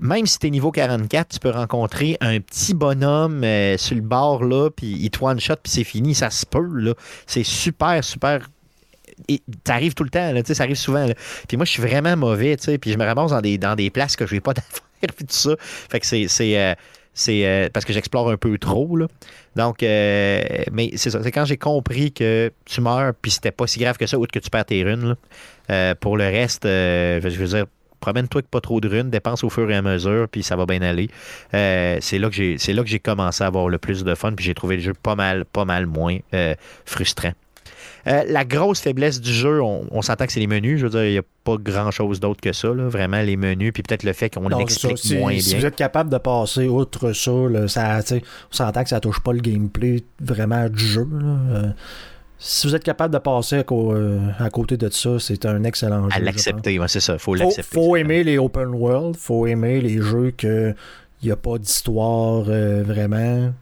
[0.00, 4.42] même si t'es niveau 44, tu peux rencontrer un petit bonhomme euh, sur le bord,
[4.42, 6.16] là, puis il te one-shot, puis c'est fini.
[6.16, 6.94] Ça se peut, là.
[7.28, 8.48] C'est super, super.
[9.28, 11.06] Et ça arrive tout le temps, là, tu sais, ça arrive souvent.
[11.06, 11.14] là.
[11.46, 13.76] Puis moi, je suis vraiment mauvais, tu sais, puis je me ramasse dans des, dans
[13.76, 14.80] des places que je vais pas d'affaires,
[15.90, 16.28] Fait que c'est.
[16.28, 16.74] c'est euh,
[17.28, 19.06] euh, parce que j'explore un peu trop, là.
[19.56, 23.96] Donc, euh, mais c'est quand j'ai compris que tu meurs, puis c'était pas si grave
[23.96, 25.16] que ça, outre que tu perds tes runes.
[26.00, 27.66] pour le reste, je veux dire,
[28.00, 30.66] promène-toi avec pas trop de runes, dépense au fur et à mesure, puis ça va
[30.66, 31.08] bien aller.
[31.52, 34.32] C'est là que j'ai, c'est là que j'ai commencé à avoir le plus de fun,
[34.32, 36.18] puis j'ai trouvé le jeu pas mal, pas mal moins
[36.84, 37.32] frustrant.
[38.06, 40.78] Euh, la grosse faiblesse du jeu, on, on s'entend que c'est les menus.
[40.80, 42.68] Je veux dire, il n'y a pas grand-chose d'autre que ça.
[42.68, 42.88] là.
[42.88, 45.58] Vraiment, les menus, puis peut-être le fait qu'on l'explique Si, moins si bien.
[45.60, 49.32] vous êtes capable de passer outre ça, là, ça on s'entend que ça touche pas
[49.32, 51.06] le gameplay vraiment du jeu.
[51.12, 51.36] là.
[51.56, 51.70] Euh,
[52.38, 56.16] si vous êtes capable de passer à, euh, côté de ça, c'est un excellent jeu.
[56.16, 57.16] À l'accepter, ouais, c'est ça.
[57.16, 57.40] faut pense.
[57.40, 57.74] l'accepter.
[57.74, 60.74] Faut, faut aimer les open world, faut aimer les jeux que
[61.22, 63.52] il n'y a pas d'histoire euh, vraiment.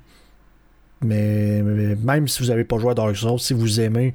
[1.02, 4.14] Mais, mais même si vous n'avez pas joué à Dark Souls, si vous aimez,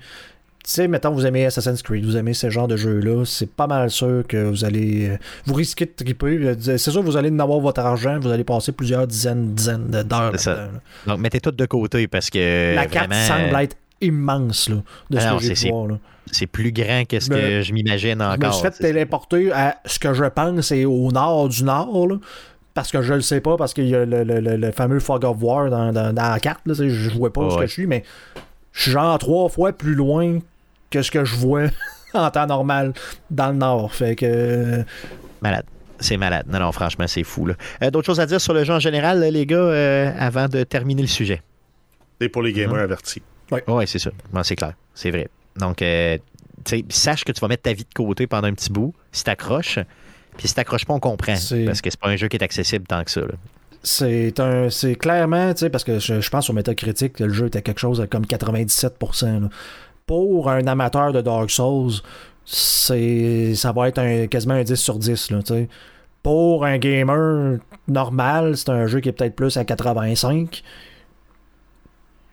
[0.64, 3.68] tu sais, mettons, vous aimez Assassin's Creed, vous aimez ce genre de jeu-là, c'est pas
[3.68, 5.10] mal sûr que vous allez.
[5.10, 6.38] euh, Vous risquez de triper.
[6.42, 9.88] euh, C'est sûr, vous allez en avoir votre argent, vous allez passer plusieurs dizaines, dizaines
[9.88, 10.34] d'heures.
[11.06, 12.76] Donc, mettez tout de côté parce que.
[12.76, 14.76] La carte vraiment, semble être immense, là,
[15.10, 15.88] de Ah ce non, que j'ai voir.
[15.88, 15.98] Là.
[16.32, 18.54] C'est plus grand que ce que je m'imagine Je me encore.
[18.54, 22.16] suis fait téléporter à ce que je pense est au nord du nord, là,
[22.78, 25.00] parce que je le sais pas, parce qu'il y a le, le- le- le fameux
[25.00, 26.62] Fog of War dans, dans- dans la carte.
[26.68, 27.68] Là, je vois pas où Ouais, que ouais.
[27.68, 28.04] je suis, mais
[28.72, 30.38] je suis genre trois fois plus loin
[30.92, 31.64] que ce que je vois
[32.14, 32.94] en temps normal
[33.32, 33.92] dans le nord.
[33.96, 34.26] Fait que.
[34.28, 34.84] euh,
[35.42, 35.66] Malade.
[36.00, 36.46] C'est malade.
[36.48, 37.48] Non, non, franchement, c'est fou.
[37.48, 37.56] là.
[37.82, 40.48] Euh, D'autres choses à dire sur le jeu en général, là, les gars, euh, avant
[40.48, 41.42] de terminer le sujet?
[42.22, 42.82] C'est pour les gamers Mhm.
[42.84, 43.24] avertis.
[43.68, 44.12] Oui, c'est ça.
[44.32, 44.74] Bon, c'est clair.
[44.94, 45.28] C'est vrai.
[45.56, 46.20] Donc, euh,
[46.64, 48.94] tu sais, sache que tu vas mettre ta vie de côté pendant un petit bout,
[49.12, 49.80] si t'accroches.
[50.38, 51.34] Puis si t'accroches pas, on comprend.
[51.66, 53.22] Parce que c'est pas un jeu qui est accessible tant que ça.
[53.22, 53.34] là.
[53.84, 54.70] C'est un.
[54.70, 57.62] C'est clairement, tu sais, parce que je, je pense sur Metacritic que le jeu était
[57.62, 59.42] quelque chose comme 97%.
[59.42, 59.50] là.
[60.06, 61.94] Pour un amateur de Dark Souls,
[62.46, 65.32] c'est ça va être un, quasiment un 10 sur 10.
[65.32, 65.70] Là, tu sais.
[66.24, 70.64] Pour un gamer normal, c'est un jeu qui est peut-être plus à 85.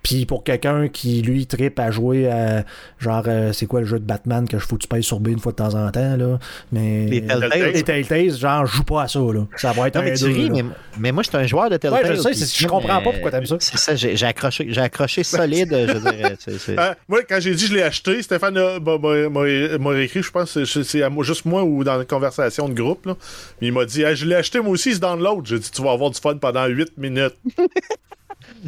[0.05, 2.65] Puis pour quelqu'un qui, lui, tripe à jouer à.
[3.01, 5.29] Genre, euh, c'est quoi le jeu de Batman que je que tu payes sur B
[5.29, 6.39] une fois de temps en temps, là.
[6.71, 7.07] Mais.
[7.07, 7.73] Les Telltale.
[7.73, 9.47] Les Telltales, genre, je joue pas à ça, là.
[9.57, 10.55] Ça va être Non, un mais tu deux, ris, là.
[10.55, 10.65] mais,
[10.99, 12.05] mais moi, je suis un joueur de Telltale.
[12.05, 13.57] Ouais, je sais, puis c'est- je comprends pas euh, pourquoi t'aimes ça.
[13.59, 15.71] C'est ça, j'ai j'ai accroché, j'ai accroché solide.
[15.89, 18.79] je veux dire, c'est- c'est- Ah, moi, quand j'ai dit je l'ai acheté, Stéphane a-
[18.81, 21.83] m'a- m'a m'a- m'a écrit, je pense que c'est- c'est à moi- juste moi ou
[21.83, 23.07] dans la conversation de groupe.
[23.07, 23.17] Là.
[23.63, 25.45] Il m'a dit Hey, Je l'ai acheté moi aussi, c'est dans l'autre.
[25.47, 27.35] J'ai dit Tu vas avoir du fun pendant 8 minutes.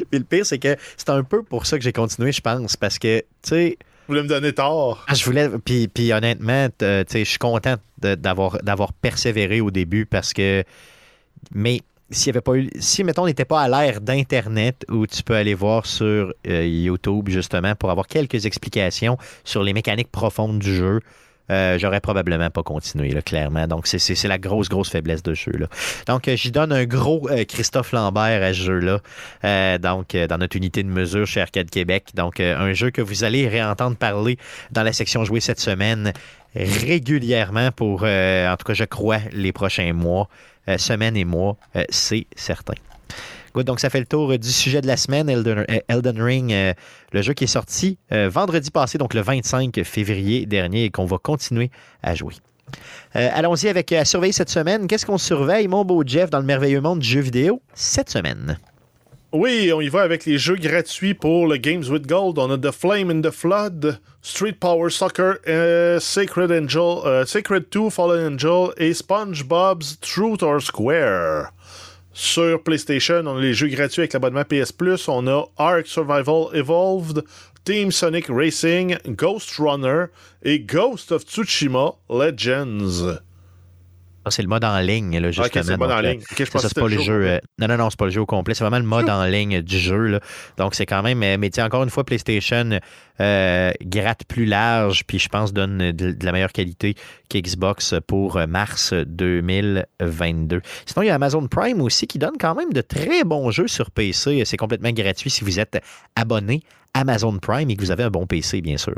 [0.10, 2.77] Puis le pire, c'est que c'est un peu pour ça que j'ai continué, je pense.
[2.77, 5.05] Parce que, tu sais, Vous voulez me donner tort.
[5.09, 5.48] Ah, je voulais.
[5.64, 10.32] Puis, puis honnêtement, t- tu sais, je suis content d'avoir, d'avoir persévéré au début parce
[10.32, 10.62] que.
[11.55, 12.70] Mais s'il y avait pas eu.
[12.78, 16.64] Si, mettons, on n'était pas à l'ère d'Internet où tu peux aller voir sur euh,
[16.66, 21.01] YouTube, justement, pour avoir quelques explications sur les mécaniques profondes du jeu,
[21.51, 23.66] euh, j'aurais probablement pas continué, là, clairement.
[23.66, 25.66] Donc, c'est- la grosse, grosse faiblesse de ce jeu-là.
[26.06, 29.78] Donc, euh, j'y donne un gros euh, Christophe Lambert à ce jeu-là.
[29.78, 32.09] Donc, dans notre unité de mesure chez Arcade Québec.
[32.14, 34.39] Donc, un jeu que vous allez réentendre parler
[34.70, 36.12] dans la section jouée cette semaine
[36.55, 40.28] régulièrement pour, en tout cas, je crois, les prochains mois,
[40.78, 41.56] semaines et mois,
[41.90, 42.74] c'est certain.
[43.65, 46.73] Donc, ça fait le tour euh, du sujet de la semaine, Elden, euh, Ring, euh,
[47.12, 51.19] le jeu qui est sorti vendredi passé, donc le 25 février dernier, et qu'on va
[51.19, 51.70] continuer
[52.03, 52.35] à jouer.
[53.15, 54.87] Allons-y avec à surveiller cette semaine.
[54.87, 58.59] Qu'est-ce qu'on surveille, mon beau Jeff, dans le merveilleux monde du jeu vidéo cette semaine?
[59.33, 62.39] Oui, on y va avec les jeux gratuits pour le Games with Gold.
[62.39, 65.39] On a The Flame in the Flood, Street Power Soccer,
[66.01, 71.53] Sacred Angel, Sacred 2, Fallen Angel et SpongeBob's Truth or Square.
[72.19, 75.07] Sur PlayStation, on a les jeux gratuits avec l'abonnement PS Plus.
[75.07, 77.23] On a Ark Survival Evolved,
[77.63, 80.07] Team Sonic Racing, Ghost Runner
[80.43, 83.21] et Ghost of Tsushima Legends.
[84.27, 85.47] Ça, c'est le mode en ligne, là, justement.
[85.47, 86.20] Ok, c'est le mode Donc, en euh, ligne.
[86.36, 87.27] Je pense ça, c'est pas le jeu.
[87.27, 88.55] euh, non, non, non, c'est pas le jeu au complet.
[88.55, 90.07] C'est vraiment le mode en ligne du jeu.
[90.09, 90.20] là.
[90.59, 91.23] Donc, c'est quand même.
[91.23, 92.81] euh, Mais sais, encore une fois, PlayStation
[93.20, 96.97] euh, gratte plus large, puis je pense donne de, de la meilleure qualité
[97.28, 100.61] qu'Xbox pour mars 2022.
[100.86, 103.69] Sinon, il y a Amazon Prime aussi qui donne quand même de très bons jeux
[103.69, 104.43] sur PC.
[104.44, 105.81] C'est complètement gratuit si vous êtes
[106.15, 106.62] abonné
[106.94, 108.94] Amazon Prime et que vous avez un bon PC, bien sûr.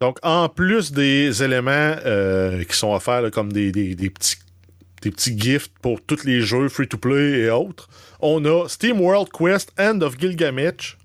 [0.00, 1.70] Donc, en plus des éléments
[2.04, 4.36] euh, qui sont offerts là, comme des, des- des petits,
[5.02, 7.88] des petits gifts pour tous les jeux free-to-play et autres,
[8.20, 10.96] on a Steam World Quest End of Gilgamesh,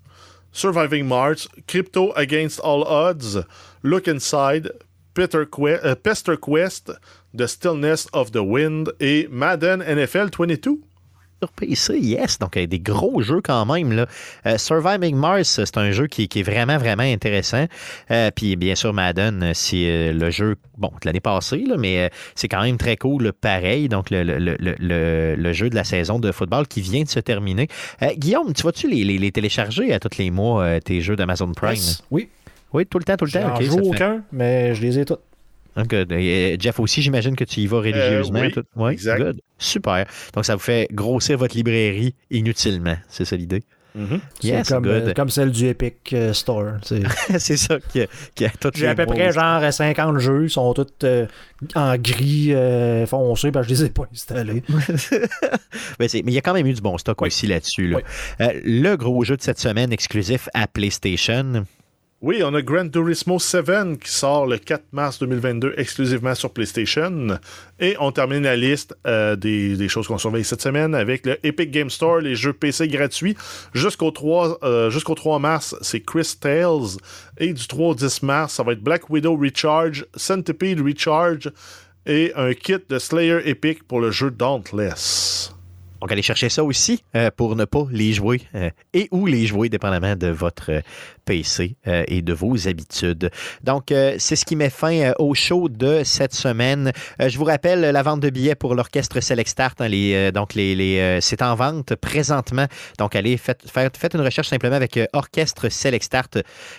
[0.52, 3.44] Surviving Mars, Crypto Against All Odds,
[3.82, 4.72] Look Inside,
[5.14, 6.92] Peter Que- euh, Pester Quest,
[7.36, 10.80] The Stillness of the Wind et Madden NFL 22.
[11.40, 12.38] Sur PC, yes.
[12.40, 13.92] Donc, des gros jeux quand même.
[13.92, 14.06] Là.
[14.46, 17.66] Euh, Surviving Mars, c'est un jeu qui, qui est vraiment, vraiment intéressant.
[18.10, 22.10] Euh, puis, bien sûr, Madden, c'est euh, le jeu, bon, de l'année passée, là, mais
[22.34, 23.88] c'est quand même très cool, pareil.
[23.88, 27.08] Donc, le, le- le- le- le jeu de la saison de football qui vient de
[27.08, 27.68] se terminer.
[28.02, 31.52] Euh, Guillaume, tu vas-tu les, les- les télécharger à tous les mois, tes jeux d'Amazon
[31.52, 31.70] Prime?
[31.74, 32.02] Yes.
[32.10, 32.28] Oui,
[32.72, 33.54] Oui, tout le temps, tout le temps.
[33.56, 35.18] j'en joue fait- aucun, mais je les ai tous.
[35.78, 38.40] Donc, euh, euh, Jeff aussi, j'imagine que tu y vas religieusement.
[38.40, 39.18] oui, tout- exact.
[39.22, 39.40] good.
[39.58, 40.04] Super.
[40.34, 42.96] Donc, ça vous fait grossir votre librairie inutilement.
[43.08, 43.62] C'est ça l'idée?
[44.40, 45.08] C'est Yes, comme, good.
[45.08, 46.74] euh, comme celle du Epic euh, Store.
[47.38, 50.50] c'est ça qui a, qui a toutes J'ai à peu près genre 50 jeux, ils
[50.50, 51.26] sont tous euh,
[51.74, 54.62] en gris euh, foncé, parce que je les ai pas installés.
[55.98, 57.26] Ben, mais il y a quand même eu du bon stock Oui.
[57.28, 57.88] aussi là-dessus.
[57.88, 57.96] là.
[57.98, 58.46] Oui.
[58.46, 61.64] Euh, le gros jeu de cette semaine exclusif à PlayStation.
[62.20, 67.38] Oui, on a Gran Turismo 7 qui sort le 4 mars 2022 exclusivement sur PlayStation.
[67.78, 71.38] Et on termine la liste euh, des, des choses qu'on surveille cette semaine avec le
[71.46, 73.36] Epic Game Store, les jeux PC gratuits.
[73.72, 76.98] Jusqu'au 3, euh, jusqu'au 3 mars, c'est Chris Tales.
[77.38, 81.52] Et du 3 au 10 mars, ça va être Black Widow Recharge, Centipede Recharge
[82.04, 85.54] et un kit de Slayer Epic pour le jeu Dauntless.
[86.00, 89.46] Donc, allez chercher ça aussi euh, pour ne pas les jouer euh, et ou les
[89.46, 90.80] jouer dépendamment de votre euh,
[91.24, 93.30] PC et de vos habitudes.
[93.62, 96.90] Donc, c'est ce qui met fin au show de cette semaine.
[97.18, 99.78] Je vous rappelle la vente de billets pour l'orchestre Select Start.
[99.82, 102.64] hein, donc, les, c'est en vente présentement.
[102.98, 106.38] Donc, allez, faites, faites, une recherche simplement avec Orchestre Select Start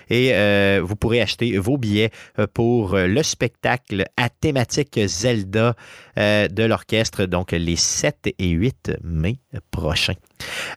[0.09, 0.33] et
[0.79, 2.09] vous pourrez acheter vos billets
[2.55, 5.75] pour le spectacle à thématique Zelda
[6.17, 9.39] de l'orchestre, donc les 7 et 8 mai
[9.71, 10.13] prochains.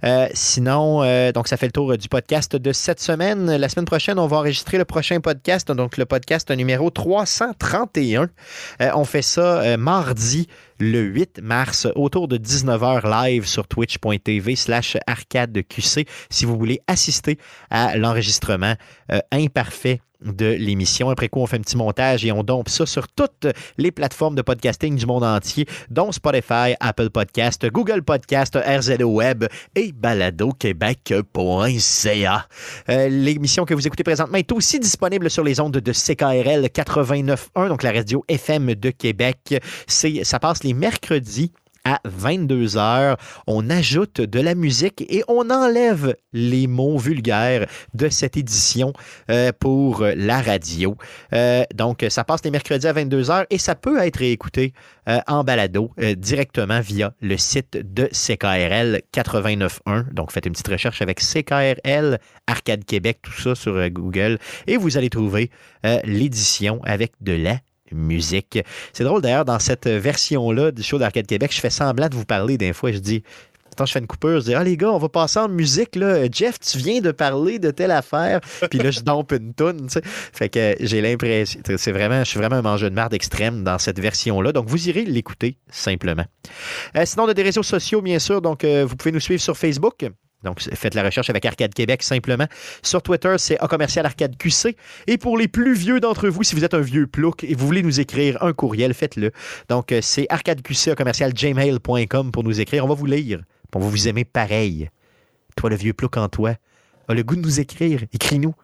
[0.04, 3.54] Euh, sinon, euh, donc ça fait le tour du podcast de cette semaine.
[3.56, 8.28] La semaine prochaine, on va enregistrer le prochain podcast, donc le podcast numéro 331.
[8.80, 10.48] Euh, on fait ça mardi
[10.78, 17.38] le 8 mars autour de 19h live sur twitch.tv slash arcadeqc si vous voulez assister
[17.70, 18.74] à l'enregistrement
[19.30, 21.10] imparfait de l'émission.
[21.10, 23.46] Après quoi, on fait un petit montage et on dompe ça sur toutes
[23.78, 29.44] les plateformes de podcasting du monde entier, dont Spotify, Apple Podcast, Google Podcast, RZO Web
[29.74, 32.48] et baladoquebec.ca.
[32.88, 37.68] Euh, L'émission que vous écoutez présentement est aussi disponible sur les ondes de CKRL 89.1,
[37.68, 39.60] donc la radio FM de Québec.
[39.86, 41.52] Ça passe les mercredis
[41.84, 43.16] à 22 heures.
[43.46, 48.92] On ajoute de la musique et on enlève les mots vulgaires de cette édition
[49.30, 50.96] euh, pour la radio.
[51.32, 54.72] Euh, donc, ça passe les mercredis à 22 heures et ça peut être écouté
[55.08, 60.12] euh, en balado directement via le site de CKRL 89.1.
[60.12, 64.96] Donc, faites une petite recherche avec CKRL Arcade Québec, tout ça sur Google et vous
[64.96, 65.50] allez trouver
[66.04, 67.58] l'édition avec de la
[67.94, 68.58] musique.
[68.92, 72.24] C'est drôle d'ailleurs, dans cette version-là du show d'Arcade Québec, je fais semblant de vous
[72.24, 72.92] parler des fois.
[72.92, 73.22] Je dis
[73.72, 75.96] Attends, je fais une coupure, je dis Ah les gars, on va passer en musique
[75.96, 76.26] là.
[76.30, 78.40] Jeff, tu viens de parler de telle affaire.
[78.70, 80.02] Puis là, je dompe une toune, tu sais.
[80.04, 81.58] Fait que j'ai l'impression.
[81.78, 84.52] C'est vraiment, je suis vraiment un mangeur de marde extrême dans cette version-là.
[84.52, 86.26] Donc vous irez l'écouter simplement.
[86.96, 88.42] Euh, sinon, on a des réseaux sociaux, bien sûr.
[88.42, 90.04] Donc, euh, vous pouvez nous suivre sur Facebook.
[90.42, 92.46] Donc, faites la recherche avec Arcade Québec simplement.
[92.82, 94.76] Sur Twitter, c'est A commercial Arcade QC.
[95.06, 97.66] Et pour les plus vieux d'entre vous, si vous êtes un vieux plouc et vous
[97.66, 99.32] voulez nous écrire un courriel, faites-le.
[99.68, 102.84] Donc, euh, c'est arcadeqc commercial gmail.com pour nous écrire.
[102.84, 103.42] On va vous lire.
[103.74, 104.90] On va vous aimer pareil.
[105.56, 106.54] Toi, le vieux plouc en toi,
[107.08, 108.02] a le goût de nous écrire.
[108.12, 108.54] Écris-nous.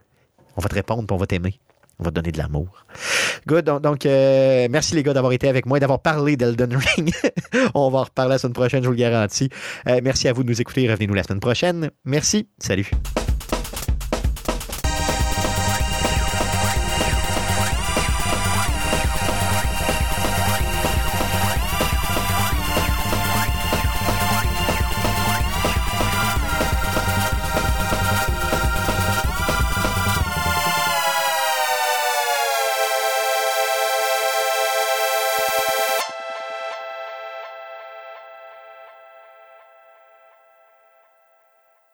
[0.57, 1.61] On va te répondre on va t'aimer.
[2.01, 2.87] On va donner de l'amour.
[3.47, 3.65] Good.
[3.65, 7.13] Donc, donc euh, merci les gars d'avoir été avec moi et d'avoir parlé d'Elden Ring.
[7.75, 9.49] on va en reparler la semaine prochaine, je vous le garantis.
[9.87, 10.89] Euh, merci à vous de nous écouter.
[10.89, 11.91] Revenez-nous la semaine prochaine.
[12.05, 12.49] Merci.
[12.59, 12.91] Salut.